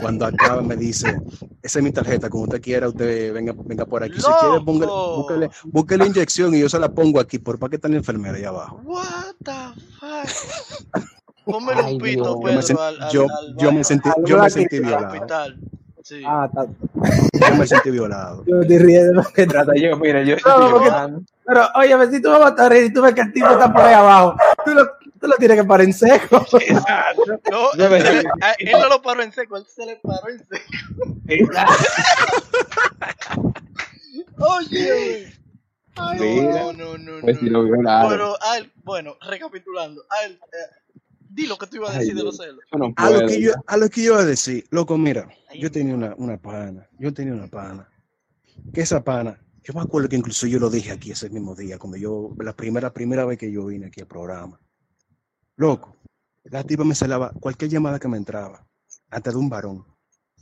Cuando 0.00 0.26
acaba 0.26 0.62
me 0.62 0.76
dice, 0.76 1.16
esa 1.62 1.78
es 1.78 1.82
mi 1.84 1.90
tarjeta, 1.92 2.28
como 2.28 2.44
usted 2.44 2.60
quiera, 2.60 2.88
usted 2.88 3.32
venga, 3.32 3.54
venga 3.56 3.86
por 3.86 4.02
aquí. 4.02 4.20
Si 4.20 4.26
quiere, 4.40 4.60
póngale, 4.64 4.86
¡Loco! 4.86 5.16
búsquele, 5.18 5.50
búsquele 5.64 6.04
la 6.04 6.10
inyección 6.10 6.54
y 6.54 6.60
yo 6.60 6.68
se 6.68 6.78
la 6.78 6.90
pongo 6.92 7.20
aquí, 7.20 7.38
por 7.38 7.58
para 7.58 7.70
que 7.70 7.76
está 7.76 7.88
la 7.88 7.96
enfermera 7.96 8.36
ahí 8.36 8.44
abajo. 8.44 8.80
What 8.84 9.34
the 9.44 9.52
fuck? 9.98 11.04
Ay, 11.46 11.94
un 11.94 12.00
pito. 12.00 12.24
Yo 12.24 12.40
Pedro, 12.40 12.60
sent- 12.62 12.80
al, 12.80 13.02
al, 13.02 13.10
yo, 13.12 13.22
al 13.22 13.56
yo 13.56 13.72
me 13.72 13.84
sentí, 13.84 14.10
yo 14.24 14.38
me 14.38 14.50
sentí 14.50 14.80
violado. 14.80 15.06
hospital. 15.14 15.56
Sí. 16.02 16.22
Ah, 16.26 16.48
está. 16.48 16.66
Yo 17.50 17.54
me 17.56 17.66
sentí 17.66 17.90
violado. 17.90 18.44
Yo 18.46 18.56
me 18.56 18.62
estoy 18.62 18.78
riendo. 18.78 19.22
porque- 19.22 19.46
Trata 19.46 19.72
yo, 19.76 19.96
mira, 19.96 20.22
yo 20.22 20.32
No, 20.32 20.36
estoy 20.36 20.70
porque-. 20.70 20.90
Pero, 21.44 21.68
oye, 21.76 22.10
si 22.10 22.22
tú 22.22 22.30
me 22.30 22.38
vas 22.38 22.58
a 22.58 22.68
reír 22.68 22.84
y 22.86 22.92
tú 22.92 23.02
ves 23.02 23.14
que 23.14 23.20
el 23.22 23.32
tipo 23.32 23.48
está 23.48 23.72
por 23.72 23.82
ahí 23.82 23.94
abajo, 23.94 24.36
tú 24.64 24.74
lo, 24.74 24.84
tú 25.20 25.26
lo 25.28 25.36
tienes 25.36 25.56
que 25.60 25.64
parar 25.64 25.86
en 25.86 25.92
seco. 25.92 26.44
No, 27.50 27.72
Yo 27.76 27.90
me- 27.90 27.98
él, 27.98 28.26
a- 28.42 28.52
él 28.58 28.72
no 28.72 28.88
lo 28.88 29.02
paró 29.02 29.22
en 29.22 29.32
seco, 29.32 29.56
él 29.56 29.64
se 29.66 29.86
le 29.86 29.96
paró 29.96 30.28
en 30.28 30.38
seco. 30.46 30.66
Oye, 34.38 35.32
Ay, 35.98 36.20
Mira. 36.20 36.52
no, 36.60 36.72
no, 36.74 36.98
no, 36.98 37.20
Pues 37.22 37.40
no. 37.42 37.50
lo 37.50 37.64
violaron. 37.64 38.10
Pero, 38.10 38.36
Al, 38.42 38.70
bueno, 38.84 39.16
recapitulando, 39.28 40.02
Al, 40.24 40.32
eh, 40.32 40.38
di 41.28 41.46
lo 41.46 41.56
que 41.56 41.66
tú 41.66 41.76
ibas 41.76 41.90
a 41.90 41.92
Ay, 41.94 41.98
decir 42.00 42.14
de 42.14 42.22
los 42.22 42.36
celos. 42.36 42.64
No 42.72 42.92
A 42.96 43.10
lo 43.10 43.26
que 43.26 43.40
yo, 43.40 43.52
a 43.66 43.76
lo 43.76 43.88
que 43.88 44.02
yo 44.02 44.12
iba 44.12 44.20
a 44.20 44.24
decir, 44.24 44.66
loco, 44.70 44.96
mira, 44.98 45.28
yo 45.58 45.70
tenía 45.70 45.94
una, 45.94 46.14
una 46.16 46.36
pana, 46.36 46.88
yo 46.98 47.12
tenía 47.12 47.34
una 47.34 47.48
pana, 47.48 47.88
que 48.72 48.80
esa 48.80 49.02
pana, 49.02 49.40
yo 49.62 49.74
me 49.74 49.80
acuerdo 49.80 50.08
que 50.08 50.16
incluso 50.16 50.46
yo 50.46 50.58
lo 50.58 50.70
dije 50.70 50.92
aquí 50.92 51.10
ese 51.10 51.28
mismo 51.30 51.54
día, 51.54 51.78
cuando 51.78 51.96
yo, 51.96 52.34
la 52.38 52.54
primera, 52.54 52.92
primera 52.92 53.24
vez 53.24 53.38
que 53.38 53.50
yo 53.50 53.66
vine 53.66 53.86
aquí 53.86 54.00
al 54.00 54.06
programa. 54.06 54.60
Loco, 55.56 55.96
la 56.44 56.62
tipa 56.62 56.84
me 56.84 56.94
salaba 56.94 57.32
cualquier 57.40 57.70
llamada 57.70 57.98
que 57.98 58.08
me 58.08 58.16
entraba, 58.16 58.66
hasta 59.10 59.30
de 59.30 59.36
un 59.36 59.48
varón. 59.48 59.84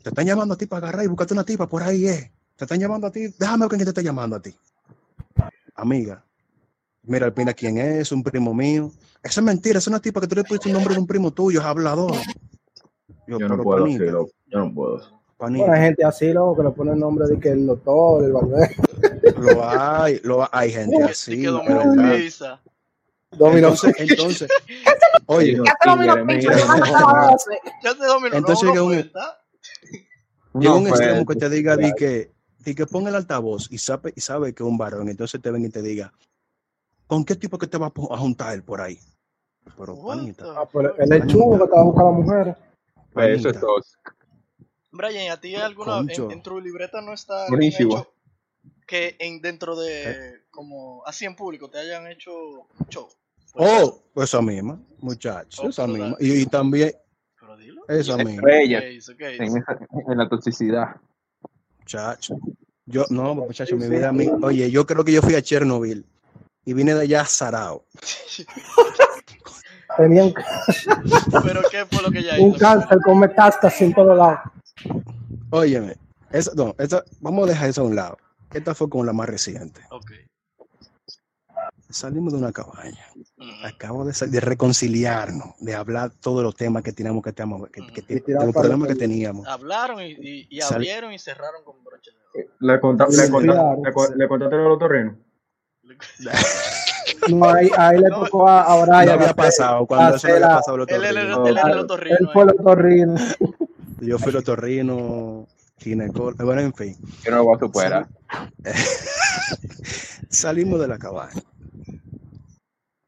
Te 0.02 0.10
están 0.10 0.26
llamando 0.26 0.54
a 0.54 0.58
ti 0.58 0.66
para 0.66 0.88
agarrar 0.88 1.04
y 1.06 1.08
buscarte 1.08 1.32
una 1.32 1.44
tipa, 1.44 1.66
por 1.66 1.82
ahí 1.82 2.06
es. 2.06 2.30
Te 2.56 2.64
están 2.64 2.78
llamando 2.78 3.06
a 3.06 3.10
ti, 3.10 3.28
déjame 3.38 3.66
ver 3.66 3.68
quién 3.70 3.84
te 3.84 3.90
está 3.90 4.02
llamando 4.02 4.36
a 4.36 4.42
ti. 4.42 4.54
Amiga, 5.74 6.24
mira, 7.06 7.26
Alpina, 7.26 7.52
¿quién 7.54 7.78
es? 7.78 8.12
Un 8.12 8.22
primo 8.22 8.52
mío. 8.54 8.90
Esa 9.22 9.40
es 9.40 9.44
mentira, 9.44 9.78
es 9.78 9.86
una 9.86 10.00
tipa 10.00 10.20
que 10.20 10.26
tú 10.26 10.34
le 10.34 10.44
pusiste 10.44 10.68
un 10.68 10.74
nombre 10.74 10.94
de 10.94 11.00
un 11.00 11.06
primo 11.06 11.30
tuyo, 11.32 11.60
es 11.60 11.66
hablador. 11.66 12.12
Yo 13.26 13.38
pero 13.38 13.56
no 13.56 13.62
puedo, 13.62 13.82
panita. 13.84 14.04
Yo 14.04 14.28
no 14.52 14.74
puedo. 14.74 14.98
panita. 15.38 15.64
Bueno, 15.64 15.72
hay 15.72 15.80
gente 15.82 16.04
así, 16.04 16.32
loco, 16.32 16.56
que 16.56 16.62
le 16.68 16.70
pone 16.74 16.92
el 16.92 16.98
nombre 16.98 17.26
de 17.26 17.38
que 17.40 17.48
el 17.50 17.66
doctor, 17.66 18.24
el 18.24 18.32
barbero. 18.32 18.74
Lo 19.38 19.64
hay, 19.68 20.20
lo 20.22 20.46
hay 20.54 20.70
gente 20.72 21.02
así. 21.02 21.40
que 21.40 21.46
Domino. 21.48 21.92
Dominó. 23.32 23.68
Entonces, 23.68 23.94
entonces, 23.98 24.50
oye, 25.26 25.58
Ya 27.82 27.94
te 27.94 28.04
domino 28.06 28.36
Entonces 28.36 28.68
llega 28.68 28.82
un- 28.82 28.92
llega 28.92 30.74
un 30.76 30.82
No, 30.84 30.88
extremo 30.88 31.24
pues, 31.24 31.36
que 31.38 31.40
te 31.40 31.50
diga 31.50 31.76
di 31.76 31.92
que, 31.94 32.30
di 32.60 32.74
que 32.74 32.86
pon 32.86 33.08
el 33.08 33.14
altavoz 33.16 33.66
y 33.70 33.78
sabe, 33.78 34.12
y 34.14 34.20
sabe 34.20 34.54
que 34.54 34.62
es 34.62 34.68
un 34.68 34.78
varón, 34.78 35.08
entonces 35.08 35.40
te 35.42 35.50
ven 35.50 35.64
y 35.64 35.68
te 35.68 35.82
diga, 35.82 36.12
¿con 37.06 37.24
qué 37.24 37.34
tipo 37.36 37.58
que 37.58 37.66
te 37.66 37.78
va 37.78 37.86
a 37.86 38.18
juntar 38.18 38.54
él 38.54 38.62
por 38.62 38.80
ahí? 38.80 38.98
Pero, 39.76 40.00
panita, 40.06 40.44
Ah, 40.56 40.68
pero 40.72 40.96
es 40.98 41.26
chungo 41.26 41.58
que 41.58 41.64
te 41.66 41.70
va 41.72 41.80
a 41.80 41.84
buscar 41.84 42.06
a 42.06 42.10
las 42.10 42.18
mujeres. 42.18 42.56
pues 43.12 43.38
eso 43.38 43.48
es 43.50 43.60
todo. 43.60 43.80
Brian, 44.92 45.32
¿a 45.32 45.40
ti 45.40 45.56
alguna 45.56 46.04
en, 46.12 46.30
en 46.30 46.42
tu 46.42 46.60
libreta 46.60 47.00
no 47.00 47.12
está 47.14 47.48
Buenísimo. 47.48 47.98
hecho 47.98 48.12
que 48.86 49.16
en 49.18 49.40
dentro 49.40 49.74
de 49.76 50.42
como 50.50 51.02
así 51.06 51.24
en 51.24 51.34
público 51.34 51.68
te 51.68 51.78
hayan 51.78 52.06
hecho 52.06 52.32
show? 52.88 53.08
Ejemplo. 53.56 54.02
Oh, 54.14 54.22
esa 54.22 54.40
misma, 54.42 54.80
muchachos, 54.98 55.60
Oh, 55.64 55.68
esa 55.68 55.86
misma. 55.86 56.10
la- 56.10 56.16
Y, 56.20 56.42
y 56.42 56.46
también, 56.46 56.92
Pero 57.40 57.56
dilo. 57.56 57.82
esa 57.88 58.16
misma, 58.16 58.32
Estrella 58.34 58.80
¿Qué 58.80 58.92
hizo? 58.92 59.16
¿Qué 59.16 59.36
en, 59.36 59.64
en 60.08 60.18
la 60.18 60.28
toxicidad. 60.28 60.96
muchacho. 61.78 62.36
Yo, 62.86 63.04
no, 63.10 63.34
muchacho, 63.34 63.76
mi 63.76 63.88
vida, 63.88 64.10
a 64.10 64.12
mí, 64.12 64.28
oye, 64.42 64.70
yo 64.70 64.84
creo 64.86 65.04
que 65.04 65.12
yo 65.12 65.22
fui 65.22 65.34
a 65.34 65.42
Chernobyl 65.42 66.04
y 66.64 66.72
vine 66.72 66.94
de 66.94 67.02
allá 67.02 67.24
zarao. 67.24 67.84
Tenían 69.96 70.34
Pero 71.44 71.60
¿qué 71.70 71.86
fue 71.86 72.02
lo 72.02 72.10
que 72.10 72.18
ella 72.18 72.34
un 72.40 72.50
hizo? 72.50 72.58
cáncer 72.58 72.98
con 73.04 73.20
metástasis 73.20 73.82
en 73.82 73.94
todos 73.94 74.16
lados. 74.16 74.40
Óyeme, 75.50 75.96
no, 76.56 76.74
esa, 76.78 77.04
vamos 77.20 77.46
a 77.46 77.52
dejar 77.52 77.68
eso 77.68 77.82
a 77.82 77.84
un 77.84 77.94
lado. 77.94 78.18
Esta 78.52 78.74
fue 78.74 78.88
como 78.88 79.04
la 79.04 79.12
más 79.12 79.28
reciente. 79.28 79.80
Salimos 81.90 82.32
de 82.32 82.40
una 82.40 82.50
cabaña. 82.50 83.06
Acabo 83.62 84.04
de, 84.04 84.40
reconciliarnos, 84.40 85.54
de 85.60 85.74
hablar 85.74 86.10
todos 86.10 86.42
los 86.42 86.56
temas 86.56 86.82
que 86.82 86.92
teníamos 86.92 87.22
que, 87.22 87.32
teníamos, 87.32 87.68
que, 87.70 87.82
los 88.26 88.52
problemas 88.52 88.98
teníamos. 88.98 89.46
Hablaron 89.46 90.00
y, 90.00 90.10
y, 90.12 90.46
y 90.50 90.60
Sal- 90.60 90.74
abrieron 90.74 91.12
y 91.12 91.20
cerraron 91.20 91.62
con 91.62 91.84
broche 91.84 92.10
de 92.10 92.42
oro. 92.42 92.50
Le, 92.58 92.80
conta, 92.80 93.06
le, 93.06 93.12
Sí, 93.12 93.30
contaste 93.30 94.56
lo 94.56 94.62
de 94.62 94.68
los 94.68 94.78
torrenos. 94.78 95.14
No, 97.28 97.48
ahí, 97.48 97.70
ahí 97.76 97.98
le 97.98 98.08
No, 98.10 98.24
tocó 98.24 98.48
a, 98.48 98.62
a 98.64 98.76
No 98.76 98.82
Brian. 98.86 99.08
había 99.10 99.34
pasado, 99.34 99.86
cuando 99.86 100.16
eso 100.16 100.28
no 100.28 100.34
había 100.34 100.46
la- 100.48 100.56
pasado 100.56 100.76
Él 100.86 101.04
era 101.04 101.08
el- 101.10 101.32
otorrinos. 101.32 101.48
él 101.48 101.56
era 101.58 101.66
el 101.66 101.72
Él 101.72 101.78
otorrino. 101.84 102.32
fue 102.32 102.42
ahí. 102.42 102.48
el 102.48 102.60
otorrino. 102.60 103.14
Yo 104.00 104.18
fui 104.18 104.30
el 104.30 104.36
otorrino, 104.36 105.46
ginecólogo, 105.78 106.44
bueno, 106.44 106.60
en 106.60 106.74
fin. 106.74 106.96
Yo 107.24 107.30
no 107.30 107.36
lo 107.38 107.44
voy 107.44 107.56
a 107.56 107.58
superar. 107.60 108.08
Salimos 110.28 110.80
de 110.80 110.88
la 110.88 110.98
cabaña. 110.98 111.42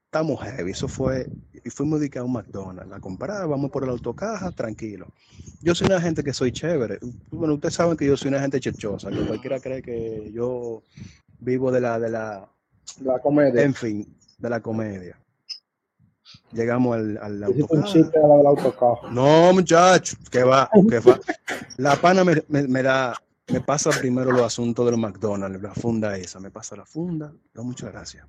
Estamos 0.06 0.40
heavy, 0.42 0.70
eso 0.70 0.88
fue, 0.88 1.28
y 1.64 1.68
fuimos 1.68 2.00
de 2.00 2.08
que 2.08 2.18
a 2.18 2.24
un 2.24 2.32
McDonald's 2.32 2.92
a 2.94 3.00
comprar, 3.00 3.46
vamos 3.48 3.70
por 3.70 3.84
el 3.84 3.90
autocaja, 3.90 4.50
tranquilo. 4.52 5.08
Yo 5.60 5.74
soy 5.74 5.88
una 5.88 6.00
gente 6.00 6.22
que 6.22 6.32
soy 6.32 6.52
chévere. 6.52 6.98
Bueno, 7.30 7.54
ustedes 7.54 7.74
saben 7.74 7.96
que 7.96 8.06
yo 8.06 8.16
soy 8.16 8.28
una 8.28 8.40
gente 8.40 8.60
chechosa, 8.60 9.10
que 9.10 9.26
cualquiera 9.26 9.60
cree 9.60 9.82
que 9.82 10.30
yo 10.32 10.82
vivo 11.40 11.70
de 11.72 11.80
la, 11.80 11.98
de 11.98 12.08
la, 12.10 12.48
La 13.02 13.18
comedia. 13.20 13.62
en 13.62 13.74
fin, 13.74 14.16
de 14.38 14.50
la 14.50 14.60
comedia. 14.60 15.18
Llegamos 16.52 16.96
al, 16.96 17.18
al 17.18 17.50
Hiciste 17.50 17.62
un 17.70 17.78
autocaja. 17.80 17.92
chiste 17.92 18.18
a 18.18 18.26
la 18.26 18.36
del 18.36 18.46
autocarro. 18.46 19.10
No, 19.10 19.52
muchacho, 19.52 20.16
que 20.30 20.42
va, 20.42 20.68
que 20.88 20.98
va. 21.00 21.20
La 21.76 21.96
pana 21.96 22.24
me, 22.24 22.42
me, 22.48 22.66
me 22.66 22.82
da, 22.82 23.14
me 23.48 23.60
pasa 23.60 23.90
primero 23.90 24.32
los 24.32 24.42
asuntos 24.42 24.84
de 24.84 24.92
los 24.92 25.00
McDonald's, 25.00 25.62
la 25.62 25.74
funda 25.74 26.16
esa, 26.16 26.40
me 26.40 26.50
pasa 26.50 26.76
la 26.76 26.84
funda, 26.86 27.32
no, 27.54 27.64
muchas 27.64 27.92
gracias. 27.92 28.26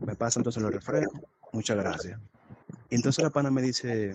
Me 0.00 0.14
pasa 0.14 0.40
entonces 0.40 0.62
los 0.62 0.72
refrescos, 0.72 1.20
muchas 1.52 1.76
gracias. 1.76 2.18
Y 2.90 2.94
entonces 2.96 3.24
la 3.24 3.30
pana 3.30 3.50
me 3.50 3.62
dice, 3.62 4.14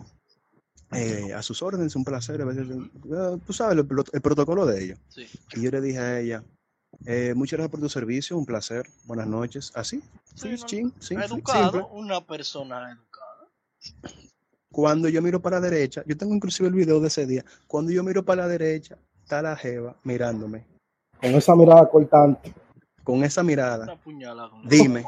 eh, 0.92 1.34
a 1.34 1.42
sus 1.42 1.62
órdenes, 1.62 1.96
un 1.96 2.04
placer, 2.06 2.42
a 2.42 2.46
veces, 2.46 2.68
eh, 2.70 3.38
tú 3.46 3.54
sabes 3.54 3.78
el, 3.78 3.88
el 4.14 4.22
protocolo 4.22 4.66
de 4.66 4.84
ellos. 4.84 5.00
Sí. 5.10 5.28
Y 5.56 5.62
yo 5.62 5.72
le 5.72 5.82
dije 5.82 6.00
a 6.00 6.20
ella, 6.20 6.44
eh, 7.06 7.34
muchas 7.36 7.58
gracias 7.58 7.72
por 7.72 7.80
tu 7.80 7.90
servicio, 7.90 8.38
un 8.38 8.46
placer, 8.46 8.86
buenas 9.06 9.28
noches, 9.28 9.72
así, 9.76 10.02
Sí, 10.36 10.56
sí, 10.56 10.62
no, 10.62 10.66
chin, 10.68 10.94
sí, 11.00 11.16
Educado, 11.16 11.72
simple. 11.80 11.88
una 11.92 12.22
persona 12.26 12.92
educada. 12.92 13.48
Cuando 14.72 15.10
yo 15.10 15.22
miro 15.22 15.42
para 15.42 15.60
la 15.60 15.70
derecha, 15.70 16.04
yo 16.06 16.16
tengo 16.18 16.34
inclusive 16.36 16.68
el 16.70 16.76
video 16.76 17.00
de 17.00 17.08
ese 17.08 17.26
día, 17.26 17.44
cuando 17.68 17.92
yo 17.92 18.04
miro 18.04 18.24
para 18.24 18.44
la 18.44 18.48
derecha, 18.48 18.98
está 19.24 19.42
la 19.42 19.56
jeva 19.56 19.96
mirándome. 20.04 20.66
Con 21.20 21.32
esa 21.32 21.56
mirada 21.56 21.90
cortante. 21.90 22.54
Con 23.04 23.24
esa 23.24 23.42
mirada, 23.42 23.86
Una 23.86 23.96
puñalada. 23.96 24.52
dime, 24.66 25.06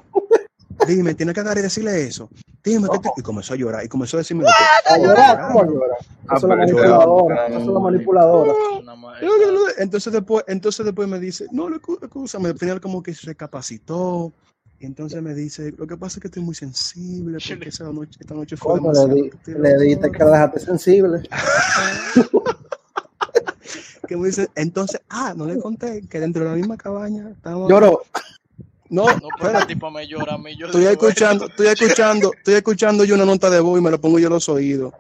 dime, 0.88 1.14
tienes 1.14 1.34
que 1.34 1.40
agarrar 1.42 1.60
y 1.60 1.62
decirle 1.62 2.04
eso. 2.08 2.30
Dime, 2.64 2.88
¿qué 2.92 3.00
te-?" 3.00 3.10
y 3.18 3.22
comenzó 3.22 3.54
a 3.54 3.58
llorar, 3.58 3.86
y 3.86 3.88
comenzó 3.88 4.18
a 4.18 4.20
decirme 4.20 4.44
lo 4.44 4.50
¿A 4.50 4.96
que- 4.96 5.02
llorar? 5.04 5.48
¿Cómo 5.48 5.62
a 5.62 5.66
llorar? 5.66 5.98
Ah, 6.28 6.36
Eso 6.36 6.36
es 6.36 6.44
eso 6.44 6.48
es 6.54 6.58
manipuladora. 6.58 7.48
es 7.48 7.66
manipuladora. 7.66 8.54
Una 8.82 8.96
ma- 8.96 9.22
No, 9.22 9.38
no, 9.38 9.52
no. 9.52 9.60
Entonces 9.78 10.14
después, 10.14 10.44
entonces 10.48 10.86
después 10.86 11.08
me 11.08 11.20
dice, 11.20 11.46
no, 11.52 11.70
excusa, 11.74 12.38
al 12.38 12.58
final 12.58 12.80
como 12.82 13.02
que 13.04 13.14
se 13.14 13.28
recapacitó. 13.28 14.32
Y 14.82 14.86
entonces 14.86 15.22
me 15.22 15.34
dice, 15.34 15.74
lo 15.78 15.86
que 15.88 15.98
pasa 15.98 16.20
es 16.20 16.22
que 16.22 16.28
estoy 16.30 16.42
muy 16.44 16.56
sensible 16.56 17.38
porque 17.50 17.70
esa 17.70 17.84
noche, 17.92 18.18
esta 18.22 18.34
noche 18.34 18.56
fue 18.56 18.78
¿Cómo 18.80 18.94
le, 18.94 19.14
di, 19.14 19.30
tiro". 19.44 19.60
le 19.60 19.78
diste 19.78 20.10
que 20.12 20.20
la 20.20 20.32
dejaste 20.32 20.60
sensible? 20.62 21.22
Que 24.08 24.18
me 24.18 24.26
dice, 24.28 24.50
entonces, 24.56 25.00
ah, 25.10 25.34
no 25.38 25.46
le 25.46 25.60
conté 25.60 26.02
que 26.08 26.20
dentro 26.20 26.44
de 26.44 26.50
la 26.50 26.56
misma 26.56 26.78
cabaña 26.78 27.30
estábamos... 27.30 27.70
Lloró. 27.70 28.02
No, 28.90 29.06
No, 29.06 29.28
pero 29.40 29.60
el 29.60 29.68
tipo 29.68 29.92
me 29.92 30.08
llora 30.08 30.34
a 30.34 30.38
mí. 30.38 30.56
Yo 30.58 30.66
estoy 30.66 30.86
escuchando, 30.86 31.46
estoy 31.48 31.68
escuchando, 31.68 32.34
estoy 32.34 32.54
escuchando 32.56 33.04
yo 33.06 33.16
una 33.16 33.26
nota 33.26 33.50
de 33.50 33.60
voz 33.60 33.80
y 33.80 33.84
me 33.84 33.92
la 33.92 33.98
pongo 34.00 34.18
yo 34.20 34.28
en 34.28 34.34
los 34.34 34.50
oídos. 34.50 34.94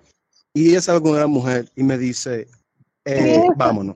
Y 0.53 0.69
ella 0.69 0.81
sabe 0.81 1.01
con 1.01 1.11
una 1.11 1.27
mujer 1.27 1.69
y 1.75 1.83
me 1.83 1.97
dice, 1.97 2.47
eh, 3.05 3.41
vámonos. 3.55 3.95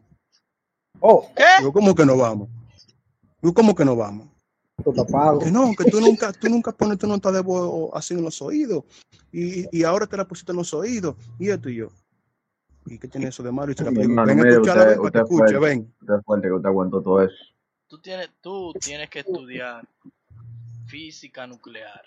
Oh, 1.00 1.28
Digo, 1.60 1.74
¿cómo 1.74 1.94
que 1.94 2.06
no 2.06 2.18
vamos? 2.18 2.50
Digo, 3.42 3.54
¿cómo 3.54 3.76
que 3.76 3.84
no 3.86 3.96
vamos? 3.96 4.28
te. 5.40 5.46
Que 5.46 5.52
no, 5.52 5.72
que 5.78 5.86
tú 5.86 6.00
nunca, 6.02 6.32
tú 6.34 6.50
nunca 6.50 6.72
pones 6.72 6.98
tu 6.98 7.08
nota 7.08 7.32
de 7.32 7.42
voz 7.42 7.92
así 7.94 8.14
en 8.14 8.24
los 8.24 8.42
oídos. 8.42 8.84
Y, 9.32 9.66
y 9.78 9.84
ahora 9.84 10.08
te 10.08 10.18
la 10.18 10.26
pusiste 10.28 10.52
en 10.52 10.58
los 10.58 10.74
oídos. 10.74 11.16
Y 11.40 11.50
esto 11.50 11.70
y 11.70 11.76
yo. 11.76 11.90
¿Y 12.86 12.98
qué 12.98 13.08
tiene 13.08 13.28
eso 13.28 13.44
de 13.44 13.52
malo? 13.52 13.72
Y 13.72 13.76
se 13.76 13.84
la 13.84 13.92
digo, 13.92 14.02
hermano, 14.04 14.28
ven 14.28 14.40
a 14.40 14.44
mire, 14.44 14.54
escucharla, 14.56 14.84
usted- 14.84 14.96
ven 14.96 15.02
para 15.02 15.12
que 15.12 15.20
usted 15.20 15.36
escuche, 15.46 15.58
fue- 15.60 15.70
ven. 15.70 15.94
Usted 16.02 16.14
es 16.16 16.26
fuerte 16.26 16.48
que 16.48 16.54
usted 16.54 16.70
aguantó 16.70 17.02
todo 17.02 17.22
eso. 17.22 17.36
Tú 17.88 17.98
tienes, 18.00 18.30
tú 18.42 18.74
tienes 18.80 19.10
que 19.10 19.20
estudiar 19.20 19.88
física 20.88 21.46
nuclear. 21.48 22.02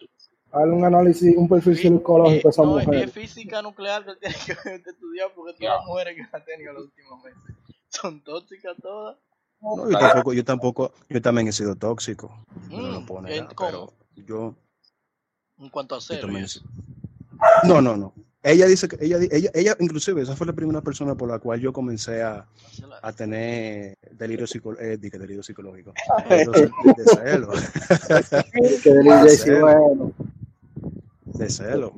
Hazle 0.53 0.73
un 0.73 0.85
análisis, 0.85 1.37
un 1.37 1.49
perfil 1.49 1.77
psicológico 1.77 2.49
a 2.49 2.51
eh, 2.51 2.51
esa 2.51 2.63
no, 2.63 2.69
mujer. 2.79 2.95
es 2.95 3.13
física 3.13 3.63
nuclear 3.63 4.05
que 4.05 4.15
tiene 4.21 4.35
que 4.85 4.91
estudiar 4.91 5.33
porque 5.35 5.55
todas 5.59 5.77
las 5.79 5.87
mujeres 5.87 6.17
que 6.17 6.37
ha 6.37 6.45
tenido 6.45 6.73
los 6.73 6.85
últimos 6.85 7.23
meses 7.25 7.41
son 7.89 8.21
tóxicas 8.23 8.77
todas. 8.81 9.17
No, 9.61 9.91
yo 9.91 9.99
tampoco, 9.99 10.33
yo 10.33 10.45
tampoco, 10.45 10.93
yo 11.09 11.23
también 11.23 11.49
he 11.49 11.53
sido 11.53 11.75
tóxico. 11.77 12.45
No 12.71 12.83
lo 12.91 13.01
Mm, 13.01 13.07
puedo 13.07 13.21
¿en 13.21 13.25
negar, 13.27 13.55
cómo? 13.55 13.93
pero 14.17 14.27
yo, 14.27 14.55
En 15.59 15.71
cuanto 15.71 15.95
a 15.97 16.01
sido- 16.01 16.29
No, 17.65 17.81
no, 17.81 17.97
no. 17.97 18.13
Ella 18.43 18.67
dice 18.67 18.87
que 18.87 18.97
ella, 19.05 19.17
ella, 19.31 19.51
ella, 19.55 19.77
inclusive, 19.81 20.23
esa 20.23 20.37
fue 20.37 20.47
la 20.47 20.53
primera 20.53 20.81
persona 20.81 21.17
por 21.17 21.29
la 21.29 21.39
cual 21.41 21.59
yo 21.61 21.73
comencé 21.73 22.23
a, 22.23 22.47
a 23.03 23.13
tener 23.13 23.96
delirio, 24.17 24.47
psico, 24.47 24.79
eh, 24.79 24.97
di 24.97 25.11
que 25.11 25.19
delirio 25.19 25.43
psicológico. 25.43 25.93
Delirio 26.29 26.53
de, 26.53 26.71
de 26.97 27.05
celo. 27.05 27.49
Que 28.83 28.91
del 28.91 29.05
DJ 29.05 29.29
sí, 29.29 29.43
cero. 29.45 29.61
bueno. 29.61 30.13
de 31.25 31.51
celo. 31.51 31.93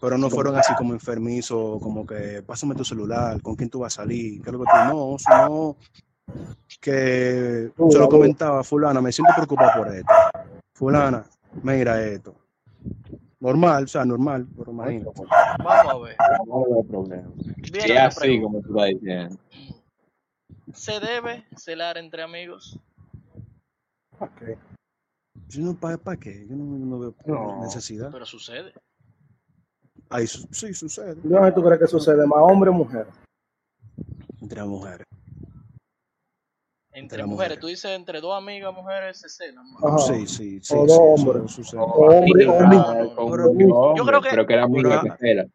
Pero 0.00 0.18
no 0.18 0.28
fueron 0.30 0.56
así 0.56 0.74
como 0.74 0.94
enfermizos, 0.94 1.80
como 1.80 2.04
que 2.04 2.42
pásame 2.42 2.74
tu 2.74 2.84
celular, 2.84 3.40
con 3.40 3.54
quién 3.54 3.70
tú 3.70 3.80
vas 3.80 3.96
a 3.96 4.02
salir, 4.02 4.42
qué 4.42 4.50
es 4.50 4.52
lo 4.52 4.58
que 4.58 4.64
tú 4.64 4.92
no, 4.92 5.16
sino 5.16 5.76
que 6.80 7.70
se 7.88 7.98
lo 7.98 8.08
comentaba, 8.08 8.64
fulana, 8.64 9.00
me 9.00 9.12
siento 9.12 9.32
preocupado 9.34 9.84
por 9.84 9.94
esto. 9.94 10.12
Fulana, 10.74 11.24
mira 11.62 12.02
esto. 12.04 12.34
Normal, 13.38 13.84
o 13.84 13.88
sea, 13.88 14.04
normal, 14.04 14.46
pero 14.56 14.72
imagínate. 14.72 15.22
Vamos 15.58 15.92
a 15.92 15.98
ver. 15.98 16.16
No 16.46 16.64
veo 16.64 16.84
problema. 16.84 17.28
Es 17.72 18.00
así 18.00 18.40
como 18.40 18.60
tú 18.60 18.70
estás 18.70 19.00
diciendo. 19.00 19.36
¿Se 20.74 20.98
debe 21.00 21.44
celar 21.56 21.96
entre 21.98 22.22
amigos? 22.22 22.78
Ok. 24.18 24.42
Yo 25.48 25.60
no, 25.62 25.74
¿para, 25.74 25.96
para 25.98 26.16
qué? 26.18 26.46
Yo 26.48 26.56
no, 26.56 26.64
no 26.64 26.98
veo 26.98 27.14
No. 27.26 27.60
necesidad. 27.62 28.10
Pero 28.12 28.24
sucede. 28.26 28.72
Ahí 30.10 30.26
su- 30.26 30.46
sí 30.52 30.74
sucede. 30.74 31.14
¿Dónde 31.22 31.52
tú 31.52 31.62
crees 31.62 31.78
que 31.80 31.86
sucede 31.86 32.26
más, 32.26 32.38
hombre 32.40 32.70
o 32.70 32.74
mujer? 32.74 33.06
Entre 34.40 34.62
mujeres. 34.64 35.06
Entre 36.94 37.24
mujeres. 37.24 37.26
mujeres. 37.26 37.58
Tú 37.60 37.66
dices 37.68 37.90
entre 37.92 38.20
dos 38.20 38.36
amigas 38.36 38.74
mujeres 38.74 39.18
se 39.18 39.28
celan. 39.30 39.64
Sí, 40.06 40.26
sí, 40.26 40.60
sí. 40.60 40.74
O 40.76 40.82
sí, 40.82 40.86
dos 40.86 40.98
hombres. 41.00 41.56
yo 41.56 41.64
creo 44.04 44.20
que- 44.20 44.28
pero 44.30 44.46
que 44.46 44.52
era 44.52 44.64
amigo 44.64 44.90
pero- 45.02 45.16
Cela. 45.18 45.46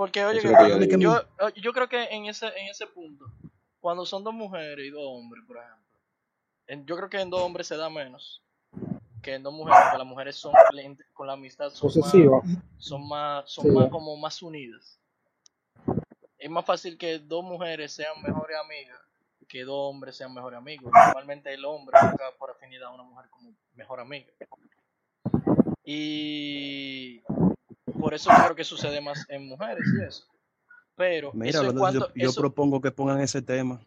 Porque 0.00 0.24
oye, 0.24 0.40
yo 0.40 0.48
digo. 0.56 0.98
yo, 0.98 1.48
yo 1.56 1.72
creo 1.74 1.86
que 1.90 2.04
en 2.04 2.24
ese, 2.24 2.46
en 2.46 2.68
ese 2.68 2.86
punto, 2.86 3.26
cuando 3.80 4.06
son 4.06 4.24
dos 4.24 4.32
mujeres 4.32 4.86
y 4.86 4.88
dos 4.88 5.02
hombres, 5.04 5.44
por 5.46 5.58
ejemplo, 5.58 5.98
en- 6.68 6.86
yo 6.86 6.96
creo 6.96 7.10
que 7.10 7.20
en 7.20 7.28
dos 7.28 7.42
hombres 7.42 7.66
se 7.66 7.76
da 7.76 7.90
menos 7.90 8.42
que 9.22 9.34
en 9.34 9.42
dos 9.42 9.52
mujeres, 9.52 9.78
porque 9.82 9.98
las 9.98 10.06
mujeres 10.06 10.36
son 10.36 10.54
con 11.12 11.26
la 11.26 11.34
amistad 11.34 11.68
son 11.68 11.90
más, 12.00 12.10
son 12.78 13.06
más, 13.08 13.50
son 13.50 13.64
Sí. 13.66 13.70
más 13.72 13.90
como 13.90 14.16
más 14.16 14.40
unidas. 14.40 14.98
Es 16.38 16.48
más 16.48 16.64
fácil 16.64 16.96
que 16.96 17.18
dos 17.18 17.44
mujeres 17.44 17.92
sean 17.92 18.22
mejores 18.22 18.56
amigas 18.56 18.98
que 19.48 19.64
dos 19.64 19.90
hombres 19.90 20.16
sean 20.16 20.32
mejores 20.32 20.56
amigos. 20.56 20.90
Normalmente 20.94 21.52
el 21.52 21.62
hombre 21.66 21.98
busca 22.08 22.24
por 22.38 22.50
afinidad 22.52 22.88
a 22.88 22.94
una 22.94 23.02
mujer 23.02 23.28
como 23.28 23.52
mejor 23.74 24.00
amiga. 24.00 24.32
Y 25.84 27.22
por 28.10 28.16
eso 28.16 28.28
creo 28.44 28.56
que 28.56 28.64
sucede 28.64 29.00
más 29.00 29.24
en 29.28 29.46
mujeres 29.46 29.84
y 29.96 30.02
eso. 30.02 30.26
Pero 30.96 31.30
Mira, 31.32 31.50
eso 31.50 31.60
hablando 31.60 32.08
yo, 32.08 32.14
yo 32.16 32.30
eso- 32.30 32.40
propongo 32.40 32.80
que 32.80 32.90
pongan 32.90 33.20
ese 33.20 33.40
tema. 33.40 33.80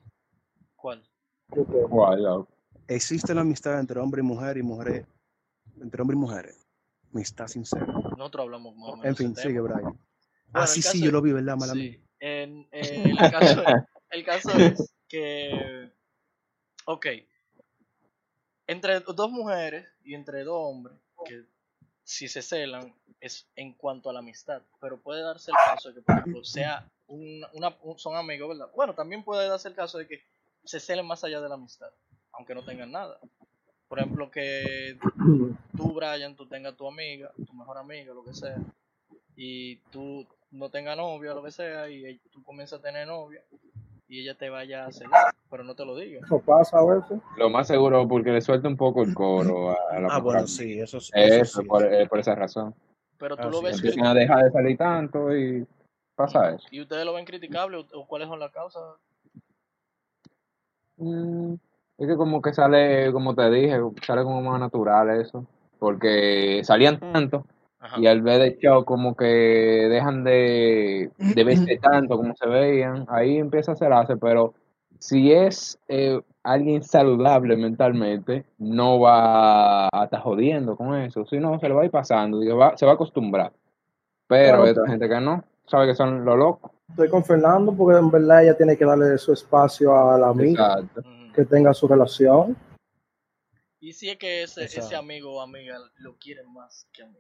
¿cuál? 0.77 1.03
¿Existe 2.87 3.33
la 3.35 3.41
amistad 3.41 3.81
entre 3.81 3.99
hombre 3.99 4.21
y 4.21 4.23
mujer 4.23 4.55
y 4.55 4.63
mujeres? 4.63 5.05
Entre 5.81 6.01
hombre 6.01 6.15
y 6.15 6.19
mujeres. 6.19 6.65
Amistad 7.13 7.47
sincera. 7.47 7.85
Nosotros 7.85 8.43
hablamos 8.45 8.77
más 8.77 8.89
o 8.91 8.95
menos 8.95 9.05
En 9.07 9.15
fin, 9.17 9.31
ese 9.33 9.41
sigue, 9.41 9.55
tema. 9.55 9.65
Brian. 9.73 9.83
Bueno, 9.83 9.99
ah, 10.53 10.67
sí, 10.67 10.81
sí, 10.81 11.03
yo 11.03 11.11
lo 11.11 11.21
vi, 11.21 11.33
¿verdad? 11.33 11.57
Mala 11.57 11.75
mía. 11.75 11.91
Sí, 11.91 12.03
en, 12.21 12.65
el, 12.71 13.17
caso, 13.31 13.63
el 14.09 14.23
caso 14.23 14.57
es 14.57 14.93
que, 15.09 15.91
ok, 16.85 17.07
entre 18.67 19.01
dos 19.01 19.29
mujeres 19.31 19.85
y 20.01 20.13
entre 20.13 20.45
dos 20.45 20.55
hombres, 20.61 20.95
que 21.25 21.43
si 22.03 22.27
se 22.27 22.41
celan 22.41 22.93
es 23.19 23.47
en 23.55 23.73
cuanto 23.73 24.09
a 24.09 24.13
la 24.13 24.19
amistad, 24.19 24.61
pero 24.81 24.99
puede 24.99 25.21
darse 25.21 25.51
el 25.51 25.57
caso 25.57 25.89
de 25.89 25.95
que, 25.95 26.01
por 26.01 26.17
ejemplo, 26.17 26.43
sea 26.43 26.89
un- 27.07 27.45
una, 27.53 27.75
un- 27.81 27.97
son 27.99 28.15
amigos, 28.15 28.49
¿verdad? 28.49 28.71
Bueno, 28.75 28.93
también 28.93 29.23
puede 29.23 29.47
darse 29.47 29.69
el 29.69 29.75
caso 29.75 29.97
de 29.97 30.07
que 30.07 30.23
se 30.65 30.79
celen 30.79 31.05
más 31.05 31.23
allá 31.23 31.41
de 31.41 31.49
la 31.49 31.55
amistad, 31.55 31.89
aunque 32.33 32.55
no 32.55 32.63
tengan 32.63 32.91
nada. 32.91 33.19
Por 33.87 33.99
ejemplo, 33.99 34.31
que 34.31 34.97
tú, 35.77 35.93
Brian, 35.93 36.35
tú 36.35 36.47
tengas 36.47 36.75
tu 36.75 36.87
amiga, 36.87 37.31
tu 37.45 37.53
mejor 37.53 37.77
amiga, 37.77 38.13
lo 38.13 38.23
que 38.23 38.33
sea, 38.33 38.57
y 39.35 39.77
tú 39.91 40.25
no 40.51 40.69
tengas 40.69 40.97
novia, 40.97 41.33
lo 41.33 41.43
que 41.43 41.51
sea, 41.51 41.89
y 41.89 42.17
tú 42.31 42.43
comienzas 42.43 42.79
a 42.79 42.81
tener 42.81 43.05
novia, 43.07 43.43
y 44.13 44.19
ella 44.19 44.35
te 44.35 44.47
vaya 44.47 44.85
a 44.85 44.91
celar, 44.91 45.33
pero 45.49 45.63
no 45.63 45.73
te 45.73 45.83
lo 45.83 45.95
diga. 45.95 46.21
Eso 46.23 46.39
pasa 46.39 46.77
a 46.77 46.85
veces. 46.85 47.19
Lo 47.35 47.49
más 47.49 47.65
seguro 47.65 48.07
porque 48.07 48.29
le 48.29 48.41
suelta 48.41 48.67
un 48.67 48.77
poco 48.77 49.01
el 49.01 49.11
coro 49.15 49.71
a, 49.71 49.77
a 49.89 49.99
la 49.99 50.07
Ah, 50.11 50.19
bueno, 50.19 50.45
sí, 50.45 50.79
eso, 50.79 50.97
eso 50.97 51.11
Eso, 51.11 51.61
sí. 51.61 51.67
por, 51.67 51.83
eh, 51.91 52.07
por 52.07 52.19
esa 52.19 52.35
razón. 52.35 52.75
Pero 53.17 53.35
tú 53.35 53.47
Ah, 53.47 53.49
lo 53.49 53.57
sí, 53.57 53.65
ves 53.65 53.75
Empiezan 53.77 54.05
a 54.05 54.13
dejar 54.13 54.43
de 54.43 54.51
salir 54.51 54.77
tanto 54.77 55.35
y 55.35 55.65
pasa 56.13 56.51
eso. 56.51 56.67
y 56.69 56.79
ustedes 56.81 57.05
lo 57.05 57.13
ven 57.15 57.25
criticable, 57.25 57.77
o, 57.77 57.87
o 58.01 58.05
cuáles 58.07 58.27
son 58.27 58.39
las 58.39 58.51
causas. 58.51 58.83
Mm, 60.97 61.55
Es 61.97 62.07
que 62.07 62.15
como 62.15 62.39
que 62.39 62.53
sale, 62.53 63.11
como 63.11 63.33
te 63.33 63.49
dije, 63.49 63.79
sale 64.05 64.21
como 64.21 64.43
más 64.43 64.59
natural 64.59 65.09
eso. 65.21 65.43
Porque 65.79 66.61
salían 66.63 66.99
tanto 66.99 67.47
Ajá. 67.83 67.99
y 67.99 68.07
al 68.07 68.21
ver 68.21 68.39
el 68.41 68.57
show 68.59 68.85
como 68.85 69.13
que 69.15 69.25
dejan 69.25 70.23
de, 70.23 71.11
de 71.17 71.43
verse 71.43 71.77
tanto 71.77 72.15
como 72.17 72.33
se 72.35 72.47
veían, 72.47 73.05
ahí 73.09 73.37
empieza 73.37 73.71
a 73.71 73.73
hacerse, 73.73 74.15
pero 74.17 74.53
si 74.99 75.33
es 75.33 75.77
eh, 75.89 76.21
alguien 76.43 76.81
saludable 76.81 77.57
mentalmente, 77.57 78.45
no 78.57 79.01
va 79.01 79.89
a 79.89 80.05
estar 80.05 80.21
jodiendo 80.21 80.77
con 80.77 80.95
eso, 80.95 81.25
sino 81.25 81.59
se 81.59 81.67
le 81.67 81.73
va 81.73 81.81
a 81.81 81.85
ir 81.85 81.91
pasando, 81.91 82.39
digo, 82.39 82.55
va- 82.57 82.77
se 82.77 82.85
va 82.85 82.93
a 82.93 82.95
acostumbrar. 82.95 83.51
Pero 84.27 84.63
Claro, 84.63 84.83
hay 84.85 84.89
gente 84.91 85.09
que 85.09 85.19
no, 85.19 85.43
sabe 85.67 85.87
que 85.87 85.95
son 85.95 86.23
los 86.23 86.37
locos. 86.37 86.71
Estoy 86.89 87.09
con 87.09 87.25
Fernando 87.25 87.75
porque 87.75 87.99
en 87.99 88.09
verdad 88.09 88.43
ella 88.43 88.55
tiene 88.55 88.77
que 88.77 88.85
darle 88.85 89.17
su 89.17 89.33
espacio 89.33 89.93
a 89.93 90.17
la 90.17 90.29
amiga, 90.29 90.75
Exacto. 90.79 91.03
Que 91.35 91.43
tenga 91.45 91.73
su 91.73 91.87
relación. 91.87 92.55
Y 93.81 93.91
si 93.91 94.09
es 94.09 94.17
que 94.17 94.43
ese, 94.43 94.63
ese 94.63 94.95
amigo 94.95 95.35
o 95.35 95.41
amiga 95.41 95.77
lo 95.97 96.15
quieren 96.15 96.51
más 96.53 96.87
que 96.93 97.03
amigo. 97.03 97.19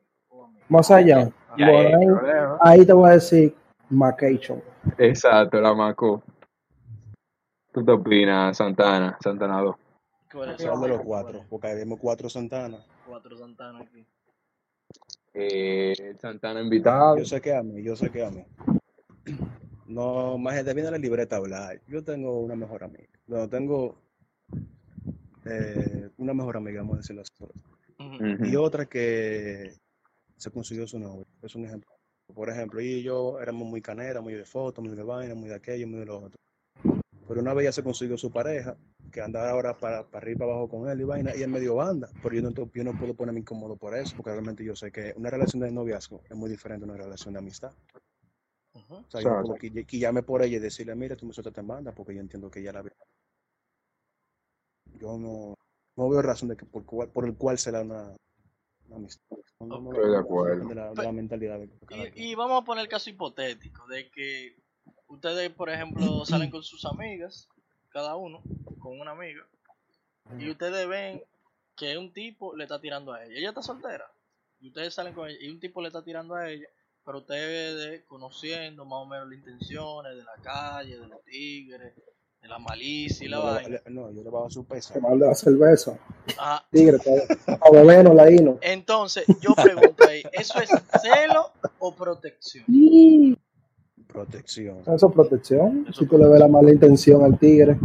Más 0.69 0.89
allá. 0.91 1.29
Ya 1.57 1.69
Bueno, 1.69 2.57
ahí, 2.61 2.85
te 2.85 2.93
voy 2.93 3.09
a 3.09 3.13
decir 3.13 3.55
Macation. 3.89 4.61
Exacto, 4.97 5.61
la 5.61 5.73
Maco. 5.73 6.23
¿Tú 7.71 7.85
qué 7.85 7.91
opinas, 7.91 8.57
Santana? 8.57 9.17
Santana 9.21 9.61
2. 9.61 9.75
¿Cuál 10.31 10.51
es? 10.51 10.61
Son 10.61 10.81
de 10.81 10.87
los 10.87 11.01
cuatro, 11.01 11.45
porque 11.49 11.73
vemos 11.75 11.99
cuatro 11.99 12.29
Santana. 12.29 12.77
Cuatro 13.07 13.37
Santana 13.37 13.79
aquí. 13.79 14.05
Eh, 15.33 16.15
Santana 16.19 16.61
invitado. 16.61 17.17
Yo 17.17 17.25
sé 17.25 17.41
que 17.41 17.55
a 17.55 17.61
mí, 17.61 17.83
yo 17.83 17.95
sé 17.95 18.11
que 18.11 18.25
a 18.25 18.31
mí. 18.31 18.45
No, 19.85 20.37
más 20.37 20.55
gente 20.55 20.73
viene 20.73 20.89
a 20.89 20.91
la 20.91 20.97
libreta 20.97 21.35
a 21.35 21.39
hablar. 21.39 21.81
Yo 21.87 22.03
tengo 22.03 22.39
una 22.39 22.55
mejor 22.55 22.83
amiga. 22.83 23.09
Bueno, 23.27 23.47
tengo 23.49 23.95
eh, 25.45 26.09
una 26.17 26.33
mejor 26.33 26.57
amiga, 26.57 26.81
vamos 26.81 26.95
a 26.95 26.97
decirlo 26.97 27.21
así. 27.21 27.43
Ujú. 27.99 28.45
y 28.45 28.55
otra 28.55 28.85
que 28.85 29.75
se 30.37 30.51
consiguió 30.51 30.87
su 30.87 30.99
novio. 30.99 31.25
Es 31.41 31.55
un 31.55 31.65
ejemplo. 31.65 31.89
Por 32.33 32.49
ejemplo, 32.49 32.79
ella 32.79 32.97
y 32.97 33.03
yo 33.03 33.39
éramos 33.39 33.67
muy 33.67 33.81
canera, 33.81 34.21
muy 34.21 34.33
de 34.33 34.45
fotos, 34.45 34.83
muy 34.83 34.95
de 34.95 35.03
vaina, 35.03 35.35
muy 35.35 35.49
de 35.49 35.55
aquello, 35.55 35.87
muy 35.87 35.99
de 35.99 36.05
lo 36.05 36.17
otro. 36.19 36.39
Pero 37.27 37.41
una 37.41 37.53
vez 37.53 37.65
ya 37.65 37.71
se 37.71 37.83
consiguió 37.83 38.17
su 38.17 38.31
pareja, 38.31 38.75
que 39.11 39.21
anda 39.21 39.49
ahora 39.49 39.77
para, 39.77 40.03
para 40.09 40.17
arriba 40.23 40.35
y 40.35 40.39
para 40.39 40.51
abajo 40.53 40.69
con 40.69 40.89
él 40.89 41.01
y 41.01 41.03
vaina, 41.03 41.35
y 41.35 41.41
él 41.43 41.49
me 41.49 41.59
dio 41.59 41.75
banda. 41.75 42.09
Pero 42.21 42.35
yo 42.35 42.41
no, 42.41 42.51
yo 42.51 42.83
no 42.83 42.97
puedo 42.97 43.13
ponerme 43.13 43.41
incómodo 43.41 43.75
por 43.75 43.95
eso, 43.95 44.15
porque 44.15 44.31
realmente 44.31 44.63
yo 44.63 44.75
sé 44.75 44.91
que 44.91 45.13
una 45.15 45.29
relación 45.29 45.61
de 45.61 45.71
noviazgo 45.71 46.21
es 46.29 46.35
muy 46.35 46.49
diferente 46.49 46.85
a 46.85 46.89
una 46.89 46.97
relación 46.97 47.33
de 47.33 47.39
amistad. 47.39 47.71
Ujú. 48.73 48.95
O 48.95 49.05
sea, 49.09 49.21
yo 49.21 49.29
no 49.29 49.35
Exacto. 49.35 49.47
puedo 49.47 49.59
quille- 49.59 49.85
quillarme 49.85 50.23
por 50.23 50.41
ella 50.41 50.57
y 50.57 50.59
decirle, 50.59 50.95
mira, 50.95 51.15
tú 51.15 51.25
me 51.27 51.33
sueltas 51.33 51.55
en 51.57 51.67
banda, 51.67 51.91
porque 51.93 52.15
yo 52.15 52.21
entiendo 52.21 52.49
que 52.49 52.59
ella 52.59 52.73
la 52.73 52.81
ve. 52.81 52.91
Yo 54.99 55.17
no, 55.17 55.55
no 55.95 56.09
veo 56.09 56.21
razón 56.21 56.49
de 56.49 56.57
que 56.57 56.65
por, 56.65 56.85
cual- 56.85 57.09
por 57.09 57.25
el 57.25 57.35
cual 57.35 57.57
se 57.57 57.71
da 57.71 57.81
una, 57.81 58.15
de. 58.99 59.07
Depende 59.59 60.67
De 60.67 60.75
la, 60.75 60.93
de 60.93 61.03
la 61.03 61.11
mentalidad. 61.11 61.59
Y, 62.15 62.31
y 62.31 62.35
vamos 62.35 62.61
a 62.61 62.65
poner 62.65 62.83
el 62.83 62.89
caso 62.89 63.09
hipotético 63.09 63.87
de 63.87 64.09
que 64.09 64.55
ustedes, 65.07 65.49
por 65.51 65.69
ejemplo, 65.69 66.01
salen 66.25 66.49
con 66.49 66.63
sus 66.63 66.85
amigas, 66.85 67.47
cada 67.89 68.15
uno, 68.15 68.41
con 68.79 68.99
una 68.99 69.11
amiga, 69.11 69.45
y 70.39 70.49
ustedes 70.49 70.87
ven 70.87 71.23
que 71.75 71.97
un 71.97 72.13
tipo 72.13 72.55
le 72.55 72.63
está 72.63 72.79
tirando 72.79 73.13
a 73.13 73.23
ella. 73.23 73.35
Ella 73.35 73.49
está 73.49 73.61
soltera. 73.61 74.05
Y 74.59 74.69
ustedes 74.69 74.93
salen 74.93 75.13
con 75.13 75.27
ella 75.27 75.37
y 75.41 75.49
un 75.49 75.59
tipo 75.59 75.81
le 75.81 75.87
está 75.87 76.03
tirando 76.03 76.35
a 76.35 76.49
ella, 76.49 76.67
pero 77.03 77.19
ustedes 77.19 78.03
conociendo 78.05 78.85
más 78.85 78.99
o 78.99 79.05
menos 79.05 79.27
las 79.27 79.39
intenciones 79.39 80.15
de 80.15 80.23
la 80.23 80.35
calle, 80.41 80.97
de 80.97 81.07
los 81.07 81.23
tigres, 81.25 81.93
de 82.43 82.49
la 82.49 82.59
malicia 82.59 83.25
y 83.25 83.29
la 83.29 83.39
vaina. 83.39 83.79
no, 83.89 84.11
yo 84.11 84.21
le 84.21 84.29
bajo 84.29 84.49
su 84.49 84.65
peso. 84.65 84.93
La 85.17 85.33
cerveza. 85.33 85.97
Ajá. 86.37 86.65
Tigre, 86.69 86.97
pa 87.45 87.69
bebernos 87.71 88.13
la 88.13 88.29
hino. 88.29 88.57
Entonces, 88.61 89.23
yo 89.39 89.55
pregunto 89.55 90.03
ahí, 90.07 90.21
¿eso 90.33 90.59
es 90.61 90.69
celo 91.01 91.51
o 91.79 91.95
protección? 91.95 92.65
Protección. 94.07 94.79
Eso 94.85 95.07
es 95.07 95.13
protección. 95.13 95.85
Eso 95.89 96.01
Si 96.01 96.05
tú 96.07 96.17
le 96.17 96.27
ves 96.27 96.39
la 96.39 96.47
mala 96.49 96.69
intención 96.69 97.23
al 97.23 97.39
tigre. 97.39 97.77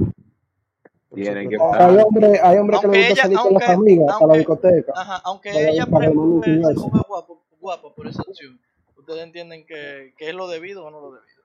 Eso 1.17 1.33
que. 1.33 1.57
Hay 1.73 1.97
hombres 1.97 2.41
hay 2.43 2.59
hombre 2.59 2.79
que 2.81 2.89
le 2.89 2.99
gusta 2.99 3.13
ella- 3.13 3.23
salir 3.23 3.39
con 3.39 3.55
las 3.55 3.63
aunque- 3.69 3.91
amigas 3.91 4.17
para 4.19 4.33
la 4.33 4.39
discoteca. 4.39 4.93
Ajá, 4.95 5.17
aunque 5.25 5.51
ella, 5.51 5.85
se 5.87 5.91
insinuarse. 6.05 6.81
ponga 6.81 7.05
guapo, 7.09 7.45
guapa 7.61 7.95
por 7.95 8.07
esa 8.09 8.23
acción, 8.23 8.61
¿ustedes 8.97 9.23
entienden 9.23 9.65
que, 9.65 10.13
que 10.19 10.29
es 10.29 10.35
lo 10.35 10.49
debido 10.49 10.85
o 10.85 10.91
no 10.91 11.01
lo 11.01 11.13
debido? 11.13 11.39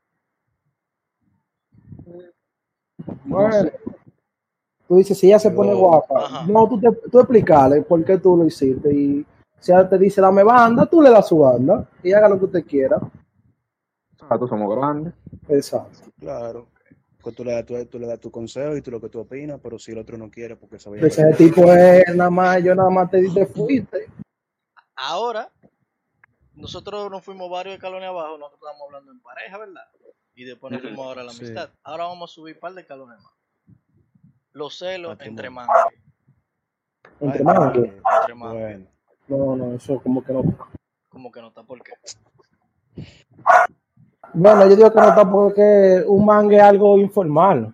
Bueno, 3.25 3.69
tú 4.87 4.97
dices, 4.97 5.17
si 5.17 5.27
ella 5.27 5.39
se 5.39 5.51
pone 5.51 5.73
guapa, 5.73 6.25
Ajá. 6.25 6.45
no, 6.47 6.67
tú, 6.67 6.79
te, 6.79 6.91
tú 7.09 7.19
explicarle 7.19 7.81
por 7.81 8.03
qué 8.03 8.17
tú 8.17 8.37
lo 8.37 8.45
hiciste. 8.45 8.93
Y 8.93 9.25
si 9.59 9.71
ella 9.71 9.87
te 9.87 9.97
dice, 9.97 10.21
dame 10.21 10.43
banda, 10.43 10.85
tú 10.85 11.01
le 11.01 11.09
das 11.09 11.27
su 11.27 11.39
banda 11.39 11.87
y 12.03 12.13
haga 12.13 12.29
lo 12.29 12.39
que 12.39 12.45
usted 12.45 12.65
quiera. 12.65 12.99
Nosotros 14.21 14.49
somos 14.49 14.75
grandes. 14.75 15.13
Exacto. 15.47 15.99
Claro. 16.19 16.67
Pues 17.21 17.35
tú 17.35 17.43
le, 17.45 17.53
das, 17.53 17.65
tú, 17.65 17.85
tú 17.85 17.99
le 17.99 18.07
das 18.07 18.19
tu 18.19 18.29
consejo 18.29 18.75
y 18.75 18.81
tú 18.81 18.91
lo 18.91 18.99
que 18.99 19.07
tú 19.07 19.19
opinas, 19.19 19.59
pero 19.63 19.79
si 19.79 19.91
el 19.93 19.97
otro 19.97 20.17
no 20.17 20.29
quiere, 20.29 20.57
porque 20.57 20.77
se 20.77 20.89
vaya 20.89 21.03
a 21.03 21.07
Ese 21.07 21.33
tipo 21.33 21.71
es 21.71 22.03
nada 22.15 22.29
más, 22.29 22.61
yo 22.61 22.75
nada 22.75 22.89
más 22.89 23.09
te 23.09 23.21
dije, 23.21 23.45
fuiste. 23.45 24.07
Ahora, 24.95 25.49
nosotros 26.53 27.09
nos 27.09 27.23
fuimos 27.23 27.49
varios 27.49 27.75
escalones 27.75 28.09
abajo, 28.09 28.37
nosotros 28.37 28.59
estábamos 28.59 28.81
hablando 28.87 29.11
en 29.11 29.19
pareja, 29.21 29.57
¿verdad? 29.57 29.81
Y 30.35 30.45
después 30.45 30.71
nos 30.71 30.81
fuimos 30.81 31.05
ahora 31.05 31.21
a 31.21 31.25
la 31.25 31.31
Sí. 31.31 31.45
amistad. 31.45 31.69
Ahora 31.83 32.05
vamos 32.05 32.31
a 32.31 32.33
subir 32.33 32.55
un 32.55 32.59
par 32.61 32.73
de 32.73 32.81
escalones 32.81 33.17
más. 33.21 33.31
Los 34.53 34.77
celos 34.77 35.17
Ah, 35.19 35.25
entre 35.25 35.49
no. 35.49 35.55
mangas. 35.55 35.85
Entre 37.19 37.25
eh, 37.25 37.43
Entre 38.21 38.35
mangas. 38.35 38.53
Bueno, 38.53 38.87
No, 39.27 39.55
no, 39.55 39.73
eso 39.75 39.99
como 40.01 40.23
que 40.23 40.33
no. 40.33 40.43
Como 41.09 41.31
que 41.31 41.41
no 41.41 41.47
está, 41.49 41.63
¿por 41.63 41.81
qué? 41.81 41.93
Bueno, 44.33 44.67
yo 44.67 44.75
digo 44.75 44.91
que 44.91 44.99
no 44.99 45.09
está 45.09 45.29
porque 45.29 46.03
un 46.07 46.25
mangue 46.25 46.57
es 46.57 46.63
algo 46.63 46.97
informal. 46.97 47.73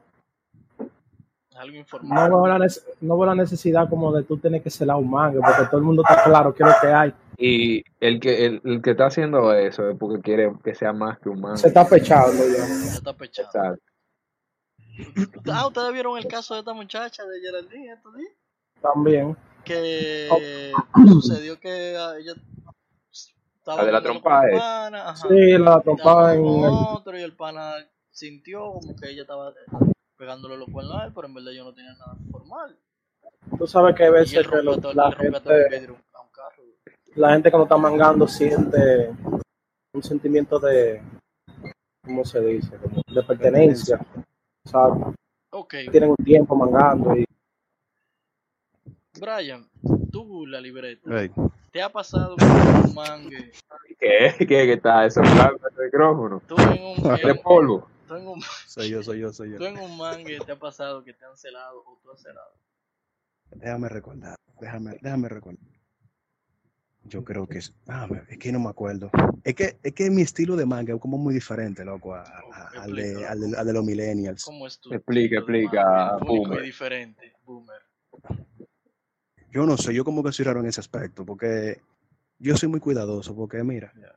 Algo 1.55 1.73
No 1.73 1.79
informal. 1.79 2.29
veo, 2.29 2.47
la, 2.47 2.67
no 3.01 3.17
veo 3.17 3.25
la 3.25 3.35
necesidad 3.35 3.89
como 3.89 4.13
de 4.13 4.23
tú 4.23 4.37
tener 4.37 4.61
que 4.61 4.69
celar 4.69 4.97
un 4.97 5.09
mangue, 5.09 5.39
porque 5.39 5.65
todo 5.65 5.77
el 5.77 5.83
mundo 5.83 6.03
está 6.07 6.23
claro 6.23 6.53
qué 6.53 6.63
es 6.63 6.69
lo 6.69 6.75
que 6.81 6.87
hay. 6.87 7.13
Y 7.41 7.83
el 8.01 8.19
que, 8.19 8.45
el, 8.45 8.61
el 8.65 8.81
que 8.81 8.91
está 8.91 9.05
haciendo 9.05 9.53
eso 9.53 9.89
es 9.89 9.97
porque 9.97 10.21
quiere 10.21 10.51
que 10.63 10.75
sea 10.75 10.91
más 10.91 11.17
que 11.19 11.29
un 11.29 11.39
man. 11.39 11.57
Se 11.57 11.69
está 11.69 11.87
pechando 11.87 12.43
ya. 12.45 12.57
Ya 12.67 12.85
está. 12.95 13.11
Exacto. 13.11 13.83
Ah, 15.49 15.65
¿ustedes 15.67 15.93
vieron 15.93 16.17
el 16.17 16.27
caso 16.27 16.53
de 16.55 16.59
esta 16.59 16.73
muchacha 16.73 17.23
de 17.25 17.39
Geraldine 17.39 17.93
estos 17.93 18.13
días? 18.17 18.33
También. 18.81 19.37
que 19.63 20.27
Oh. 20.29 20.81
sucedió 21.07 21.57
que 21.59 21.95
a 21.95 22.17
ella 22.17 22.33
estaba 23.57 23.77
La 23.77 23.85
de 23.85 23.91
la 23.93 23.99
eh. 23.99 24.21
pana, 24.57 25.09
ajá, 25.09 25.27
Sí, 25.29 25.57
la 25.57 25.79
trompada 25.79 26.35
en 26.35 26.43
otro 26.43 27.17
y 27.17 27.21
el 27.21 27.33
pana 27.33 27.75
sintió 28.11 28.73
como 28.73 28.93
que 28.97 29.09
ella 29.11 29.21
estaba 29.21 29.53
pegándole 30.17 30.57
los 30.57 30.69
cuernos 30.69 30.95
a 31.01 31.05
él, 31.05 31.13
pero 31.15 31.27
en 31.27 31.33
verdad 31.33 31.51
yo 31.51 31.63
no 31.63 31.73
tenía 31.73 31.93
nada 31.93 32.17
formal. 32.29 32.77
Tú 33.57 33.65
sabes 33.67 33.95
que 33.95 34.03
a 34.03 34.11
veces 34.11 34.33
que 34.33 34.43
rompió 34.43 34.63
lo- 34.63 34.81
todo, 34.81 34.93
la, 34.93 35.11
gente, 35.13 35.69
vidrio 35.69 35.95
a 36.13 36.21
un 36.21 36.29
carro. 36.31 36.63
La 37.19 37.33
gente 37.33 37.51
cuando 37.51 37.65
está 37.65 37.75
mangando 37.75 38.25
siente 38.27 39.11
un 39.93 40.01
sentimiento 40.01 40.57
de, 40.57 41.01
¿cómo 42.01 42.23
se 42.23 42.39
dice? 42.39 42.77
Como 42.77 43.01
de 43.13 43.23
pertenencia. 43.23 43.99
O 44.65 44.69
sea, 44.69 45.13
Ok, 45.51 45.73
tienen 45.91 46.11
un 46.11 46.23
tiempo 46.23 46.55
mangando 46.55 47.15
y 47.17 47.25
Brian, 49.19 49.67
tú 50.11 50.45
la 50.45 50.61
libreta, 50.61 51.09
¿te 51.71 51.81
ha 51.81 51.89
pasado 51.89 52.37
que 52.37 52.45
un 52.45 52.93
mangue, 52.93 53.51
¿Qué? 53.99 54.35
¿Qué? 54.37 54.45
¿Qué 54.47 54.73
está 54.73 55.09
soplando 55.09 55.59
el 55.67 55.85
micrófono? 55.85 56.41
tú 56.47 56.55
en 56.57 56.83
un, 56.83 57.17
¿De 57.17 57.35
polvo? 57.43 57.89
tú 58.07 58.15
en 58.15 58.27
un, 58.27 58.41
soy 58.65 58.89
yo, 58.91 59.03
soy 59.03 59.19
yo, 59.19 59.33
soy 59.33 59.51
yo. 59.51 59.57
tú 59.57 59.65
en 59.65 59.77
un 59.77 59.97
mangue 59.97 60.39
te 60.39 60.51
ha 60.53 60.59
pasado 60.59 61.03
que 61.03 61.13
te 61.13 61.25
han 61.25 61.35
celado 61.35 61.83
o 61.85 61.99
tú 62.01 62.11
has 62.11 62.21
celado? 62.21 62.53
Déjame 63.49 63.89
recordar, 63.89 64.35
déjame, 64.61 64.97
déjame 65.01 65.27
recordar. 65.27 65.78
Yo 67.05 67.23
creo 67.23 67.47
que 67.47 67.59
es, 67.59 67.73
déjame, 67.85 68.21
es 68.29 68.37
que 68.37 68.51
no 68.51 68.59
me 68.59 68.69
acuerdo. 68.69 69.09
Es 69.43 69.55
que, 69.55 69.77
es 69.81 69.93
que 69.93 70.09
mi 70.11 70.21
estilo 70.21 70.55
de 70.55 70.65
manga 70.65 70.93
es 70.93 70.99
como 71.01 71.17
muy 71.17 71.33
diferente, 71.33 71.83
loco, 71.85 72.13
a- 72.13 72.21
a- 72.23 72.81
al, 72.81 72.95
de, 72.95 73.25
al, 73.25 73.39
de, 73.39 73.57
al 73.57 73.65
de 73.65 73.73
los 73.73 73.83
millennials. 73.85 74.43
¿Cómo 74.45 74.67
es 74.67 74.79
tu 74.79 74.93
Explica, 74.93 75.37
explica, 75.37 76.17
Boomer. 76.17 76.61
diferente, 76.61 77.33
boomer. 77.45 77.81
Yo 79.51 79.65
no 79.65 79.77
sé, 79.77 79.93
yo 79.93 80.03
como 80.05 80.23
que 80.23 80.31
soy 80.31 80.45
raro 80.45 80.59
en 80.59 80.67
ese 80.67 80.81
aspecto, 80.81 81.25
porque 81.25 81.81
yo 82.37 82.55
soy 82.55 82.69
muy 82.69 82.79
cuidadoso, 82.79 83.35
porque 83.35 83.63
mira, 83.63 83.91
Ya. 83.99 84.15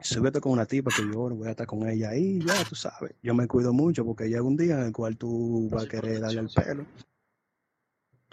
si 0.00 0.16
voy 0.18 0.26
a 0.26 0.28
estar 0.28 0.40
con 0.42 0.52
una 0.52 0.64
tipa 0.66 0.92
que 0.92 1.06
yo 1.06 1.28
no 1.28 1.34
voy 1.36 1.48
a 1.48 1.50
estar 1.50 1.66
con 1.66 1.86
ella 1.88 2.10
ahí, 2.10 2.42
ya 2.42 2.64
tú 2.64 2.74
sabes, 2.74 3.14
yo 3.22 3.34
me 3.34 3.46
cuido 3.46 3.72
mucho 3.74 4.04
porque 4.04 4.28
llega 4.28 4.42
un 4.42 4.56
día 4.56 4.76
en 4.80 4.86
el 4.86 4.92
cual 4.92 5.16
tú 5.18 5.68
vas 5.70 5.84
a 5.84 5.88
querer 5.88 6.20
darle 6.20 6.40
al 6.40 6.46
protección, 6.46 6.86
pelo, 6.86 6.86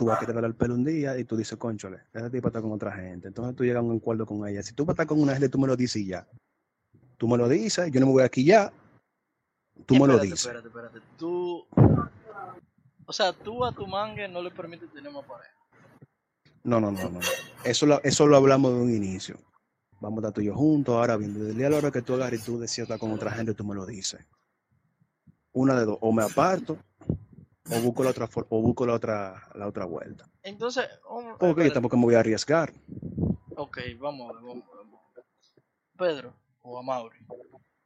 tú 0.01 0.07
vas 0.07 0.17
a 0.17 0.19
querer 0.19 0.33
darle 0.33 0.47
al 0.47 0.55
pelo 0.55 0.73
un 0.73 0.83
día 0.83 1.15
y 1.15 1.25
tú 1.25 1.37
dices, 1.37 1.59
conchole, 1.59 1.99
esa 2.11 2.27
tipa 2.27 2.47
está 2.47 2.59
con 2.59 2.71
otra 2.71 2.91
gente, 2.91 3.27
entonces 3.27 3.55
tú 3.55 3.63
llegas 3.63 3.81
a 3.81 3.85
un 3.85 3.97
acuerdo 3.97 4.25
con 4.25 4.47
ella, 4.47 4.63
si 4.63 4.73
tú 4.73 4.83
vas 4.83 4.89
a 4.89 4.93
estar 4.93 5.05
con 5.05 5.21
una 5.21 5.33
gente, 5.33 5.47
tú 5.47 5.59
me 5.59 5.67
lo 5.67 5.75
dices 5.75 6.01
y 6.01 6.07
ya, 6.07 6.27
tú 7.17 7.27
me 7.27 7.37
lo 7.37 7.47
dices, 7.47 7.91
yo 7.91 7.99
no 7.99 8.07
me 8.07 8.11
voy 8.13 8.23
aquí 8.23 8.43
ya, 8.43 8.73
tú 9.85 9.93
me 9.97 10.07
lo 10.07 10.17
dices. 10.17 10.47
Espérate, 10.47 10.69
espérate. 10.69 10.99
Tú. 11.19 11.67
O 13.05 13.13
sea, 13.13 13.31
tú 13.31 13.63
a 13.63 13.71
tu 13.73 13.85
mangue 13.85 14.27
no 14.27 14.41
le 14.41 14.49
permites 14.49 14.91
tener 14.91 15.11
más 15.11 15.23
pareja. 15.23 15.53
No, 16.63 16.79
no, 16.79 16.89
no, 16.89 17.03
no. 17.03 17.09
no. 17.11 17.19
Eso 17.63 17.85
lo, 17.85 18.01
eso 18.01 18.25
lo 18.25 18.37
hablamos 18.37 18.73
de 18.73 18.81
un 18.81 18.91
inicio. 18.91 19.37
Vamos 19.99 20.17
a 20.17 20.29
estar 20.29 20.33
tú 20.33 20.41
y 20.41 20.45
yo 20.45 20.55
juntos. 20.55 20.95
Ahora 20.95 21.15
bien, 21.15 21.35
desde 21.35 21.51
el 21.51 21.57
día 21.57 21.67
a 21.67 21.69
la 21.69 21.77
hora 21.77 21.91
que 21.91 22.01
tú 22.01 22.15
agarres 22.15 22.41
y 22.41 22.45
tú 22.45 22.59
decidas 22.59 22.87
estar 22.87 22.97
con 22.97 23.11
otra 23.11 23.29
gente, 23.29 23.53
tú 23.53 23.63
me 23.63 23.75
lo 23.75 23.85
dices. 23.85 24.25
Una 25.51 25.79
de 25.79 25.85
dos. 25.85 25.99
O 26.01 26.11
me 26.11 26.23
aparto, 26.23 26.79
o 27.71 27.81
busco 27.81 28.03
la 28.03 28.09
otra, 28.11 28.29
o 28.49 28.61
busco 28.61 28.85
la 28.85 28.93
otra, 28.93 29.49
la 29.55 29.67
otra 29.67 29.85
vuelta. 29.85 30.29
Entonces, 30.43 30.87
um, 31.09 31.31
Porque 31.31 31.39
yo 31.41 31.49
espérate. 31.49 31.73
tampoco 31.73 31.97
me 31.97 32.03
voy 32.03 32.15
a 32.15 32.19
arriesgar. 32.19 32.73
ok, 33.55 33.77
vamos 33.99 34.29
a 34.29 34.33
ver, 34.33 34.43
vamos 34.43 34.65
vamos. 34.75 35.01
Pedro 35.97 36.33
o 36.63 36.79
a 36.79 36.83
Mauri. 36.83 37.19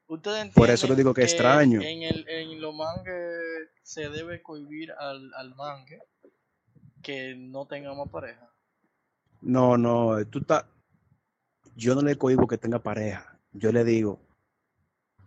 Ustedes 0.08 0.54
Por 0.54 0.70
eso 0.70 0.86
entienden 0.86 0.98
digo 0.98 1.14
que 1.14 1.24
extraño. 1.24 1.82
En, 1.82 2.04
el, 2.04 2.28
en 2.30 2.62
los 2.62 2.76
mangues 2.76 3.70
se 3.84 4.10
debe 4.10 4.42
cohibir 4.42 4.92
al, 4.92 5.34
al 5.34 5.56
mangue 5.56 6.00
que 7.02 7.36
no 7.36 7.66
tenga 7.68 7.94
más 7.94 8.10
pareja. 8.10 8.50
No, 9.42 9.78
no, 9.78 10.26
tú 10.28 10.40
estás. 10.40 10.66
Yo 11.76 11.94
no 11.94 12.02
le 12.02 12.18
cohibo 12.18 12.48
que 12.48 12.58
tenga 12.58 12.80
pareja. 12.80 13.38
Yo 13.52 13.72
le 13.72 13.84
digo, 13.84 14.20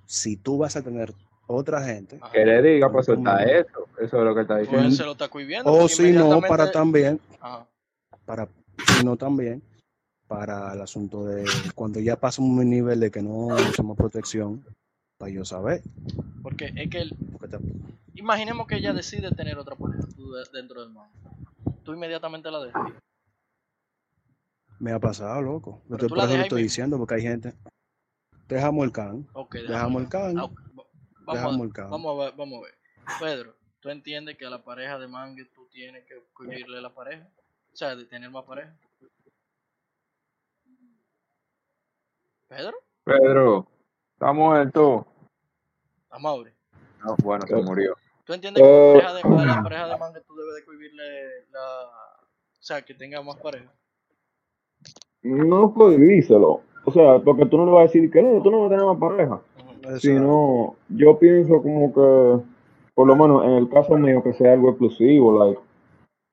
si 0.07 0.37
tú 0.37 0.59
vas 0.59 0.77
a 0.77 0.83
tener 0.83 1.13
otra 1.49 1.83
gente, 1.83 2.19
Ajá. 2.21 2.31
Que 2.31 2.45
le 2.45 2.63
diga, 2.63 2.91
pues 2.93 3.09
está 3.09 3.43
eso. 3.43 3.87
Eso 4.01 4.19
es 4.19 4.25
lo 4.25 4.35
que 4.35 4.43
está 4.43 4.55
Pues 4.55 4.69
diciendo. 4.69 4.87
él 4.89 4.93
se 4.95 5.05
lo 5.05 5.13
está 5.13 5.29
cohibiendo. 5.29 5.73
o 5.73 5.89
si 5.89 6.13
no, 6.13 6.41
para 6.43 6.71
también, 6.71 7.19
Ajá. 7.41 7.67
para, 8.25 8.47
si 8.87 9.05
no 9.05 9.17
también, 9.17 9.63
para 10.29 10.75
el 10.75 10.81
asunto 10.83 11.25
de 11.25 11.45
cuando 11.75 12.01
ya 12.01 12.17
pasa 12.17 12.43
un 12.43 12.69
nivel 12.69 13.01
de 13.01 13.11
que 13.11 13.23
no 13.23 13.47
usamos 13.47 13.97
protección, 13.97 14.63
para 15.17 15.33
yo 15.33 15.45
saber. 15.45 15.83
Porque 16.43 16.71
es 16.77 16.91
que 16.91 16.99
él, 17.01 17.17
Porque 17.33 17.57
te- 17.57 17.65
Imaginemos 18.15 18.67
que 18.67 18.77
ella 18.77 18.93
decide 18.93 19.31
tener 19.31 19.59
otra 19.59 19.75
de- 19.77 20.59
dentro 20.59 20.81
del 20.83 20.91
mango. 20.91 21.11
Tú 21.85 21.93
inmediatamente 21.95 22.51
la 22.51 22.61
dejas. 22.65 22.93
Me 24.81 24.93
ha 24.93 24.99
pasado, 24.99 25.41
loco. 25.43 25.81
Pero 25.85 25.89
Lo 25.89 25.95
estoy, 25.97 26.09
tú 26.09 26.15
por 26.15 26.19
la 26.19 26.25
eso 26.25 26.37
lo 26.37 26.43
estoy 26.43 26.57
mismo. 26.63 26.69
diciendo, 26.71 26.99
porque 26.99 27.15
hay 27.15 27.23
gente. 27.23 27.55
Dejamos 28.49 28.85
el 28.85 28.93
can. 28.93 29.27
Dejamos 29.53 30.03
el 30.03 30.09
can. 30.09 30.39
Ah, 30.39 30.51
Vamos, 31.29 31.71
a, 31.77 31.83
vamos 31.89 32.21
a 32.21 32.25
ver, 32.25 32.35
vamos 32.37 32.59
a 32.59 32.65
ver. 32.65 32.75
Pedro, 33.21 33.55
¿tú 33.81 33.91
entiendes 33.91 34.39
que 34.39 34.47
a 34.47 34.51
la 34.51 34.65
pareja 34.65 34.99
de 34.99 35.09
mangue 35.09 35.45
tú 35.55 35.69
tienes 35.71 36.07
que 36.07 36.15
cubrirle 36.33 36.81
la 36.81 36.95
pareja? 36.95 37.29
O 37.71 37.77
sea, 37.77 37.95
de 37.95 38.07
tener 38.07 38.31
más 38.31 38.45
pareja. 38.45 38.75
¿Pedro? 42.49 42.79
Pedro, 43.05 43.69
¿está 44.15 44.33
muerto? 44.33 45.07
A 46.09 46.19
Mauri. 46.19 46.51
No, 47.05 47.15
bueno, 47.23 47.47
se 47.47 47.57
murió. 47.57 47.95
¿Tú 48.25 48.33
entiendes 48.33 48.63
que 48.63 48.69
Eh, 48.69 49.03
a 49.03 49.13
la 49.13 49.21
pareja 49.21 49.37
de, 49.37 49.43
a 49.43 49.57
la 49.57 49.63
pareja 49.63 49.87
de 49.87 49.99
mangue 49.99 50.21
tú 50.23 50.35
debes 50.35 50.55
de 50.55 50.65
cubrirle 50.65 51.47
la... 51.51 51.85
O 52.59 52.63
sea, 52.63 52.81
que 52.81 52.95
tenga 52.95 53.21
más 53.21 53.37
pareja? 53.37 53.71
No 55.23 55.75
prohibíselo. 55.75 56.63
O 56.87 56.91
sea, 56.91 57.19
porque 57.19 57.45
tú 57.45 57.59
no 57.59 57.67
le 57.67 57.73
vas 57.73 57.81
a 57.81 57.93
decir 57.93 58.11
que 58.11 58.23
no, 58.23 58.43
tú 58.43 58.51
no 58.51 58.61
vas 58.63 58.69
a 58.69 58.71
tener 58.71 58.87
más 58.87 58.99
pareja. 58.99 59.43
Exacto. 59.89 60.01
Sino, 60.01 60.75
yo 60.91 61.19
pienso 61.19 61.63
como 61.63 61.93
que, 61.93 62.45
por 62.95 63.07
lo 63.07 63.17
menos 63.17 63.45
en 63.45 63.53
el 63.53 63.69
caso 63.69 63.97
mío, 63.97 64.23
que 64.23 64.35
sea 64.35 64.53
algo 64.53 64.71
exclusivo, 64.71 65.39
like, 65.39 65.61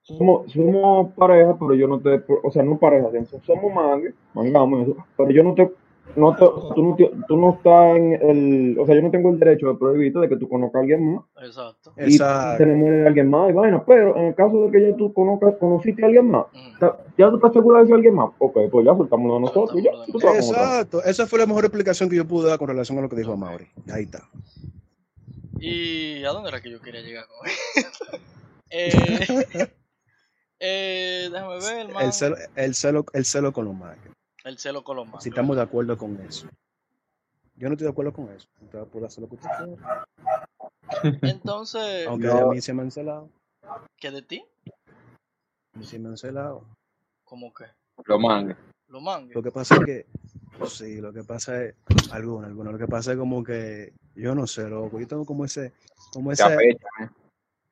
somos, 0.01 0.51
somos 0.51 1.13
pareja, 1.13 1.55
pero 1.57 1.73
yo 1.73 1.87
no 1.87 1.99
te, 1.99 2.21
o 2.43 2.51
sea, 2.51 2.63
no 2.63 2.77
pareja, 2.77 3.09
somos 3.43 3.73
mangue, 3.73 4.13
mangamos 4.33 4.89
pero 5.17 5.31
yo 5.31 5.41
no 5.41 5.53
te, 5.55 5.71
no 6.15 6.35
te, 6.35 6.43
o 6.45 6.61
sea, 6.67 6.75
tú 6.75 6.83
no, 6.83 6.95
te- 6.95 7.11
tú 7.27 7.37
no 7.37 7.53
estás 7.55 7.95
en 7.97 8.13
el, 8.13 8.79
o 8.79 8.85
sea, 8.85 8.95
yo 8.95 9.01
no 9.01 9.11
tengo 9.11 9.29
el 9.31 9.39
derecho 9.39 9.67
de 9.67 9.75
prohibirte 9.75 10.19
de 10.19 10.29
que 10.29 10.37
tú 10.37 10.47
conozcas 10.47 10.75
a 10.75 10.81
alguien 10.81 11.15
más 11.15 11.23
Exacto. 11.43 11.93
y 11.97 12.03
Exacto. 12.13 12.57
te 12.57 12.63
enamores 12.63 13.01
de 13.01 13.07
alguien 13.07 13.29
más 13.29 13.49
y 13.49 13.53
vaina, 13.53 13.83
pero 13.85 14.15
en 14.17 14.25
el 14.25 14.35
caso 14.35 14.65
de 14.65 14.71
que 14.71 14.91
ya 14.91 14.95
tú 14.97 15.13
conozcas, 15.13 15.55
conociste 15.59 16.03
a 16.03 16.05
alguien 16.05 16.29
más, 16.31 16.45
ya 17.17 17.29
tú 17.29 17.35
estás 17.35 17.53
segura 17.53 17.79
de 17.79 17.85
ese 17.85 17.93
alguien 17.93 18.15
más, 18.15 18.29
ok, 18.37 18.57
pues 18.71 18.85
ya 18.85 18.95
soltámoslo 18.95 19.33
de 19.35 19.39
nosotros, 19.41 19.79
y 19.79 19.83
ya, 19.83 19.91
tú. 20.11 20.19
Exacto. 20.19 21.03
Esa 21.03 21.27
fue 21.27 21.39
la 21.39 21.45
mejor 21.45 21.65
explicación 21.65 22.09
que 22.09 22.15
yo 22.15 22.25
pude 22.25 22.47
dar 22.49 22.59
con 22.59 22.67
relación 22.69 22.97
a 22.97 23.01
lo 23.01 23.09
que 23.09 23.15
dijo 23.17 23.35
Mauri. 23.35 23.67
Ahí 23.91 24.03
está. 24.03 24.23
¿Y 25.59 26.23
a 26.23 26.29
dónde 26.31 26.49
era 26.49 26.61
que 26.61 26.69
yo 26.69 26.81
quería 26.81 27.01
llegar 27.01 27.25
con 27.27 27.47
esto? 27.47 28.17
eh, 28.69 29.67
eh, 30.59 31.29
déjame 31.31 31.55
ver, 31.59 31.93
man. 31.93 32.05
El 32.05 32.13
celo, 32.13 32.35
el 32.55 32.75
celo, 32.75 33.05
el 33.13 33.25
celo 33.25 33.51
con 33.53 33.65
los 33.65 33.73
mangues. 33.75 34.11
El 34.45 34.59
celo 34.59 34.83
mangues. 34.85 35.23
Si 35.23 35.29
estamos 35.29 35.55
de 35.55 35.63
acuerdo 35.63 35.97
con 35.97 36.19
eso. 36.21 36.47
Yo 37.55 37.67
no 37.67 37.73
estoy 37.73 37.85
de 37.85 37.91
acuerdo 37.91 38.13
con 38.13 38.29
eso. 38.29 38.47
Usted 38.61 38.83
puede 38.85 39.07
hacer 39.07 39.23
lo 39.23 39.29
que 39.29 39.35
usted 39.35 39.49
quiera. 39.57 40.05
Entonces, 41.23 42.05
Aunque 42.07 42.27
Yo- 42.27 42.51
a 42.51 42.53
mí 42.53 42.61
se 42.61 42.73
me 42.73 42.83
han 42.83 42.91
celado. 42.91 43.29
¿qué 43.97 44.11
de 44.11 44.21
ti? 44.21 44.45
A 45.73 45.79
mí 45.79 45.85
se 45.85 45.97
me 45.97 46.09
han 46.09 46.17
celado. 46.17 46.63
¿Cómo 47.23 47.51
que? 47.51 47.65
Lo 48.05 48.19
mangue. 48.19 48.55
Los 48.87 49.01
mangues. 49.01 49.35
Lo 49.35 49.41
que 49.41 49.51
pasa 49.51 49.75
es 49.75 49.81
que, 49.83 50.05
sí, 50.67 51.01
lo 51.01 51.11
que 51.11 51.23
pasa 51.23 51.63
es, 51.63 51.75
algunos, 52.11 52.45
algunos, 52.45 52.73
lo 52.73 52.77
que 52.79 52.87
pasa 52.87 53.13
es 53.13 53.17
como 53.17 53.43
que, 53.43 53.93
yo 54.13 54.35
no 54.35 54.45
sé, 54.45 54.69
loco, 54.69 54.99
yo 54.99 55.07
tengo 55.07 55.25
como 55.25 55.43
ese, 55.43 55.73
como 56.13 56.33
Se 56.35 56.43
ese, 56.43 56.69
¿eh? 56.69 56.77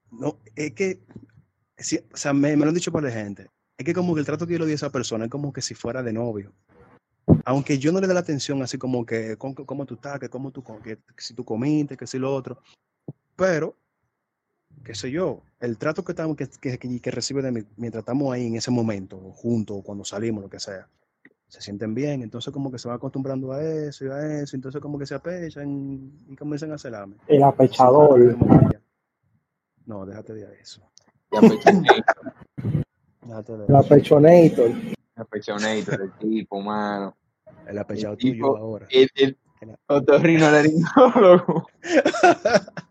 no, 0.10 0.38
es 0.56 0.74
que, 0.74 1.00
sí, 1.78 2.00
o 2.12 2.18
sea, 2.18 2.34
me, 2.34 2.58
me 2.58 2.64
lo 2.66 2.70
han 2.70 2.74
dicho 2.76 2.92
por 2.92 3.04
la 3.04 3.12
gente, 3.12 3.48
es 3.78 3.86
que 3.86 3.94
como 3.94 4.14
que 4.14 4.20
el 4.20 4.26
trato 4.26 4.46
que 4.46 4.54
yo 4.54 4.60
le 4.60 4.66
di 4.66 4.72
a 4.74 4.76
esa 4.76 4.90
persona 4.92 5.26
es 5.26 5.32
como 5.32 5.52
que 5.52 5.62
si 5.62 5.74
fuera 5.74 6.04
de 6.04 6.14
novio. 6.14 6.52
Aunque 7.46 7.78
yo 7.80 7.92
no 7.92 8.00
le 8.02 8.08
dé 8.08 8.14
la 8.14 8.20
atención 8.20 8.62
así 8.62 8.78
como 8.78 9.06
que, 9.06 9.38
cómo 9.38 9.86
tú 9.86 9.96
estás, 9.96 10.20
que 10.20 10.30
cómo 10.30 10.52
tú, 10.52 10.64
que 10.84 10.98
si 11.18 11.34
tú 11.34 11.44
comiste, 11.44 11.98
que 11.98 12.06
si 12.08 12.20
lo 12.20 12.34
otro, 12.34 12.60
pero, 13.36 13.76
qué 14.84 14.94
sé 14.94 15.10
yo, 15.10 15.42
el 15.60 15.78
trato 15.78 16.04
que, 16.04 16.12
estamos, 16.12 16.36
que, 16.38 16.48
que, 16.48 16.78
que- 16.78 17.00
que 17.00 17.12
recibe 17.12 17.42
de 17.42 17.52
mí 17.52 17.64
mientras 17.78 18.02
estamos 18.02 18.32
ahí 18.34 18.48
en 18.48 18.56
ese 18.56 18.72
momento, 18.72 19.18
juntos, 19.18 19.78
o 19.80 19.82
cuando 19.84 20.04
salimos, 20.06 20.44
lo 20.44 20.50
que 20.50 20.60
sea, 20.60 20.88
se 21.48 21.62
sienten 21.62 21.94
bien, 21.94 22.22
entonces 22.24 22.52
como 22.54 22.72
que 22.72 22.78
se 22.80 22.88
van 22.88 22.98
acostumbrando 22.98 23.52
a 23.54 23.62
eso 23.64 24.06
y 24.06 24.10
a 24.10 24.42
eso, 24.42 24.56
entonces 24.56 24.82
como 24.82 25.00
que 25.00 25.06
se 25.06 25.16
apechan 25.16 26.12
y 26.28 26.36
comienzan 26.36 26.72
a 26.72 26.78
celarme. 26.78 27.16
El 27.28 27.44
apechador. 27.44 28.38
No, 29.86 30.06
déjate 30.06 30.34
de 30.34 30.60
eso. 30.62 30.82
Se 33.68 33.76
apechonator. 33.76 34.72
Déjate 34.72 34.84
de 35.18 35.80
El 35.80 36.02
el 36.02 36.12
tipo, 36.20 36.62
mano. 36.62 37.16
El 37.68 37.78
apechado 37.78 38.14
El 38.14 38.20
tipo- 38.20 38.54
tuyo 38.54 38.58
ahora. 38.58 38.88
El, 38.90 39.10
el 39.16 39.38
otorrinolaringólogo. 39.88 41.68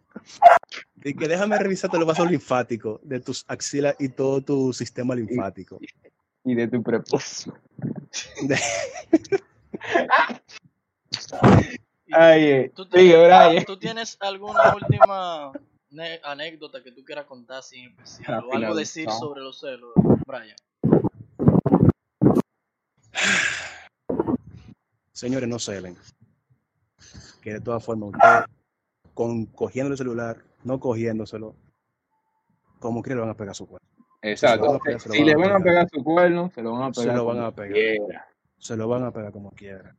Y 1.04 1.14
que 1.14 1.26
déjame 1.26 1.58
revisarte 1.58 1.98
los 1.98 2.06
vasos 2.06 2.30
linfáticos 2.30 3.00
de 3.02 3.18
tus 3.18 3.44
axilas 3.48 3.96
y 3.98 4.08
todo 4.08 4.40
tu 4.40 4.72
sistema 4.72 5.16
linfático. 5.16 5.80
Y 6.44 6.54
de 6.54 6.68
tu 6.68 6.80
prepucio. 6.82 7.54
¿Y 8.40 8.46
Ay, 12.12 12.44
eh. 12.44 12.72
¿Tú 12.74 12.86
tienes, 12.88 13.16
Brian. 13.16 13.64
¿Tú 13.64 13.76
tienes 13.78 14.16
alguna 14.20 14.74
última 14.74 15.52
anécdota 16.24 16.82
que 16.82 16.92
tú 16.92 17.04
quieras 17.04 17.26
contar 17.26 17.62
en 17.72 17.90
especial? 17.90 18.34
Al 18.38 18.44
O 18.44 18.54
algo 18.54 18.74
decir 18.74 19.06
no. 19.06 19.18
sobre 19.18 19.40
los 19.42 19.58
celos, 19.60 19.92
Brian. 20.26 20.56
Señores, 25.12 25.48
no 25.48 25.58
celen. 25.58 25.96
Que 27.42 27.54
de 27.54 27.60
todas 27.60 27.84
formas, 27.84 28.10
ustedes, 28.12 28.44
con, 29.14 29.46
cogiendo 29.46 29.92
el 29.92 29.98
celular, 29.98 30.42
no 30.64 30.80
cogiéndoselo, 30.80 31.54
como 32.78 33.02
quiera 33.02 33.16
le 33.16 33.20
van 33.22 33.30
a 33.30 33.36
pegar 33.36 33.54
su 33.54 33.66
cuerpo. 33.66 33.86
Exacto. 34.22 34.80
Se 34.84 34.98
se 34.98 35.08
Si 35.10 35.24
le 35.24 35.34
van 35.36 35.52
a 35.52 35.58
pegar. 35.60 35.88
su 35.92 36.02
cuerno, 36.02 36.50
se 36.54 36.62
lo 36.62 36.72
van 36.72 36.90
a 36.90 36.94
Se 36.94 37.02
pegar. 37.02 37.16
lo 37.16 37.24
van 37.24 37.36
como 37.36 37.46
a 37.48 37.52
pegar. 37.54 37.72
quiera. 37.72 38.28
Se 38.58 38.76
lo 38.76 38.88
van 38.88 39.04
a 39.04 39.10
pegar 39.12 39.32
como 39.32 39.50
quiera. 39.50 39.96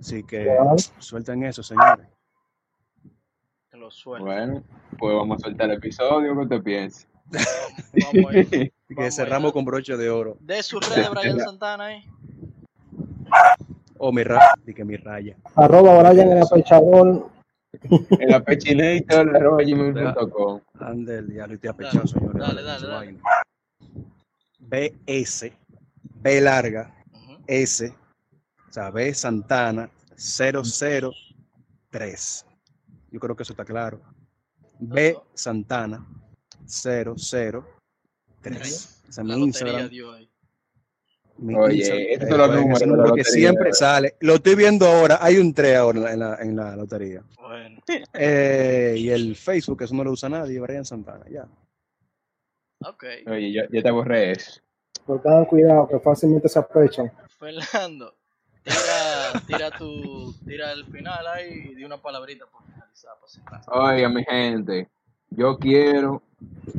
Así 0.00 0.22
que 0.24 0.56
suelten 0.98 1.42
eso, 1.44 1.62
señores. 1.62 2.06
Te 3.74 3.80
lo. 3.80 3.90
Bueno, 4.20 4.62
pues 4.96 5.16
vamos 5.16 5.42
a 5.42 5.46
soltar 5.46 5.68
el 5.68 5.78
episodio. 5.78 6.38
¿Qué 6.38 6.46
te 6.46 6.60
piensas? 6.60 7.08
Vamos 8.14 8.32
ahí. 8.32 8.70
Y 8.88 8.94
que 8.94 9.10
cerramos 9.10 9.52
con 9.52 9.64
broche 9.64 9.96
de 9.96 10.10
oro. 10.10 10.36
De 10.38 10.62
su 10.62 10.78
red, 10.78 11.08
Brian 11.10 11.40
Santana 11.40 11.86
ahí. 11.86 12.04
O 13.98 14.12
mi 14.12 14.22
raya. 14.22 14.54
Di 14.64 14.74
que 14.74 14.84
mi 14.84 14.94
raya. 14.96 15.36
Arroba 15.56 15.98
Brian 15.98 16.30
el 16.30 16.42
apechador. 16.42 17.28
El 18.20 18.32
apechinator, 18.34 19.34
arroba 19.34 19.64
gmail.com. 19.64 20.60
Ande 20.78 21.18
el 21.18 21.30
diablo 21.30 21.54
y 21.54 21.58
te 21.58 21.68
apechado, 21.68 22.06
señores. 22.06 22.40
dale, 22.40 22.62
dale, 22.62 22.86
dale. 22.86 23.18
BS, 24.60 25.52
B 26.22 26.40
larga, 26.40 26.94
Ujú. 27.12 27.38
S, 27.48 27.92
o 28.68 28.72
sea, 28.72 28.92
B 28.92 29.12
Santana 29.14 29.90
003. 30.14 32.46
Yo 33.14 33.20
creo 33.20 33.36
que 33.36 33.44
eso 33.44 33.52
está 33.52 33.64
claro. 33.64 34.00
B 34.80 35.16
Santana 35.34 36.04
003. 36.66 37.14
Ese 38.42 39.20
es 39.20 39.24
mi 39.24 39.34
Instagram. 39.44 39.88
mi 41.38 41.54
Oye, 41.54 42.14
Instagram. 42.14 42.38
los 42.38 42.48
jueguen 42.48 42.60
números 42.60 42.76
ese 42.80 42.86
número 42.88 43.14
que 43.14 43.22
siempre 43.24 43.72
sale. 43.72 44.16
Lo 44.18 44.34
estoy 44.34 44.56
viendo 44.56 44.84
ahora. 44.86 45.18
Hay 45.20 45.36
un 45.38 45.54
3 45.54 45.76
ahora 45.76 46.12
en 46.12 46.18
la, 46.18 46.36
en 46.42 46.56
la 46.56 46.74
lotería. 46.74 47.22
Bueno, 47.40 47.80
Eh, 48.14 48.96
y 48.98 49.08
el 49.10 49.36
Facebook, 49.36 49.82
eso 49.82 49.94
no 49.94 50.02
lo 50.02 50.10
usa 50.10 50.28
nadie, 50.28 50.58
Brian 50.58 50.84
Santana, 50.84 51.24
ya. 51.30 51.46
ok. 52.80 53.04
Oye, 53.28 53.52
yo, 53.52 53.62
yo 53.70 53.80
te 53.82 53.90
borré 53.92 54.32
eso. 54.32 54.60
Pero 55.06 55.20
tengan 55.20 55.44
cuidado 55.44 55.86
que 55.86 56.00
fácilmente 56.00 56.48
se 56.48 56.58
apechan. 56.58 57.12
Fernando, 57.38 58.16
tira, 58.64 59.42
tira 59.46 59.70
tu, 59.78 60.32
tira 60.44 60.72
el 60.72 60.84
final 60.86 61.24
ahí 61.28 61.68
y 61.70 61.74
di 61.76 61.84
una 61.84 61.98
palabrita 62.02 62.46
por 62.46 62.62
Oiga, 63.68 64.08
mi 64.08 64.24
gente, 64.24 64.88
yo 65.30 65.58
quiero. 65.58 66.22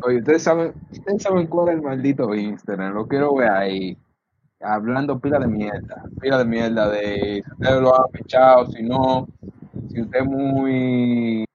Oye, 0.03 0.17
ustedes 0.19 0.43
saben, 0.43 0.73
ustedes 0.91 1.23
saben 1.23 1.47
cuál 1.47 1.69
es 1.69 1.75
el 1.75 1.81
maldito 1.81 2.33
Instagram. 2.33 2.93
Lo 2.93 3.07
quiero 3.07 3.35
ver 3.35 3.49
ahí. 3.49 3.97
Hablando 4.61 5.19
pila 5.19 5.39
de 5.39 5.47
mierda. 5.47 6.03
Pila 6.21 6.37
de 6.37 6.45
mierda 6.45 6.89
de 6.89 7.43
si 7.45 7.51
ustedes 7.51 7.81
lo 7.81 7.95
han 7.95 8.09
echado, 8.13 8.65
si 8.67 8.83
no. 8.83 9.27
Si 9.89 10.01
usted 10.01 10.19
es 10.19 10.25
muy 10.25 11.45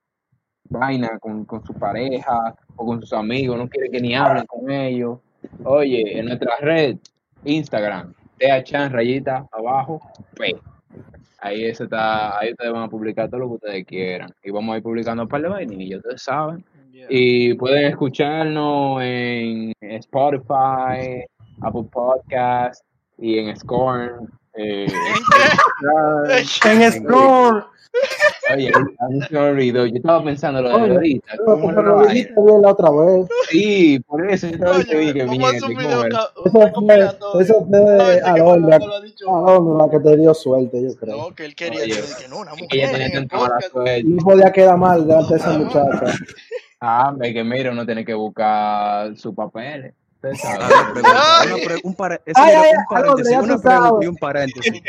vaina 0.68 1.18
con, 1.18 1.44
con 1.44 1.64
su 1.64 1.74
pareja 1.74 2.54
o 2.76 2.86
con 2.86 3.00
sus 3.00 3.12
amigos, 3.12 3.58
no 3.58 3.68
quiere 3.68 3.90
que 3.90 4.00
ni 4.00 4.14
hablen 4.14 4.46
con 4.46 4.70
ellos. 4.70 5.18
Oye, 5.64 6.18
en 6.18 6.26
nuestra 6.26 6.56
red, 6.60 6.98
Instagram, 7.44 8.14
THAN 8.38 8.92
rayita 8.92 9.46
abajo, 9.52 10.00
P. 10.36 10.56
Ahí 11.40 11.64
eso 11.64 11.84
está, 11.84 12.38
ahí 12.38 12.50
ustedes 12.50 12.72
van 12.72 12.82
a 12.82 12.88
publicar 12.88 13.28
todo 13.30 13.40
lo 13.40 13.48
que 13.48 13.54
ustedes 13.54 13.86
quieran. 13.86 14.34
Y 14.42 14.50
vamos 14.50 14.74
a 14.74 14.76
ir 14.76 14.82
publicando 14.82 15.22
un 15.22 15.28
par 15.28 15.40
de 15.40 15.48
vainillas, 15.48 15.98
ustedes 15.98 16.22
saben. 16.22 16.64
Yeah. 16.92 17.06
Y 17.08 17.54
pueden 17.54 17.86
escucharnos 17.86 19.02
en 19.02 19.72
Spotify, 19.80 21.24
Apple 21.62 21.88
Podcast 21.90 22.84
y 23.18 23.38
en 23.38 23.56
Scorn 23.56 24.28
Eh, 24.54 24.86
¿En 26.64 26.80
qué? 26.80 27.00
Oye, 28.52 28.72
a 28.98 29.08
mí 29.08 29.20
se 29.22 29.34
me 29.34 29.40
olvidó. 29.40 29.86
Yo 29.86 29.96
estaba 29.96 30.24
pensando 30.24 30.60
lo 30.62 30.68
de 30.70 30.74
Oye, 30.74 30.92
ahorita. 30.94 31.34
No, 31.36 31.44
¿Cómo 31.44 31.70
era 31.70 31.82
lo 31.82 31.88
la 31.88 31.94
vaina? 31.94 32.12
dijiste 32.12 32.34
bien 32.44 32.62
la 32.62 32.68
otra 32.70 32.90
vez. 32.90 33.28
Sí, 33.48 34.00
por 34.06 34.30
eso 34.30 34.46
yo 34.48 34.54
estaba 34.54 34.78
diciendo 34.78 35.12
que 35.12 35.24
vamos 35.24 35.44
a 35.44 35.48
hacer 35.56 35.62
un 35.62 35.68
mierda, 35.76 35.82
video 35.82 36.72
¿cómo 36.72 36.92
era? 36.92 37.06
ca- 37.18 37.30
un 37.34 37.40
Eso 37.40 37.40
fue, 37.40 37.42
eso 37.42 37.66
fue 37.66 37.80
No, 37.80 39.00
dicho. 39.02 39.28
Alondra 39.46 39.84
la 39.86 39.90
que 39.90 40.00
te 40.00 40.16
dio 40.16 40.34
suerte, 40.34 40.82
yo 40.82 40.96
creo. 40.96 41.16
No, 41.16 41.34
que 41.34 41.44
él 41.44 41.54
quería 41.54 41.82
Oye, 41.84 41.94
decir 41.94 42.16
que 42.16 42.28
no, 42.28 42.38
una 42.38 42.52
que 42.52 42.64
ella 42.76 42.86
mujer 42.86 42.90
tenía 42.90 43.12
tanta 43.20 43.36
mala 43.38 43.60
suerte. 43.70 44.02
No 44.04 44.16
podía 44.24 44.52
quedar 44.52 44.76
mal 44.78 45.06
delante 45.06 45.34
de 45.34 45.40
esa 45.40 45.52
muchacha. 45.52 46.14
Ah, 46.80 47.10
hombre, 47.10 47.32
que 47.34 47.44
mira, 47.44 47.70
uno 47.70 47.84
tiene 47.86 48.04
que 48.04 48.14
buscar 48.14 49.16
sus 49.16 49.34
papeles. 49.34 49.94
Un, 51.82 51.94
paréntesis, 51.94 52.36
una 53.38 53.58
pregunta 53.58 53.98
y 54.02 54.06
un 54.06 54.16
paréntesis. 54.16 54.72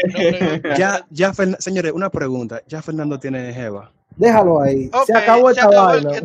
Ya, 0.77 1.05
ya, 1.09 1.31
Fern- 1.33 1.57
señores, 1.59 1.91
una 1.93 2.09
pregunta. 2.09 2.61
Ya 2.67 2.81
Fernando 2.81 3.17
tiene 3.19 3.53
Jeva. 3.53 3.91
Déjalo 4.17 4.61
ahí. 4.61 4.89
Ok, 4.93 5.05
se 5.05 5.13
acabó 5.15 5.49
esta 5.49 5.67
vaina. 5.69 6.11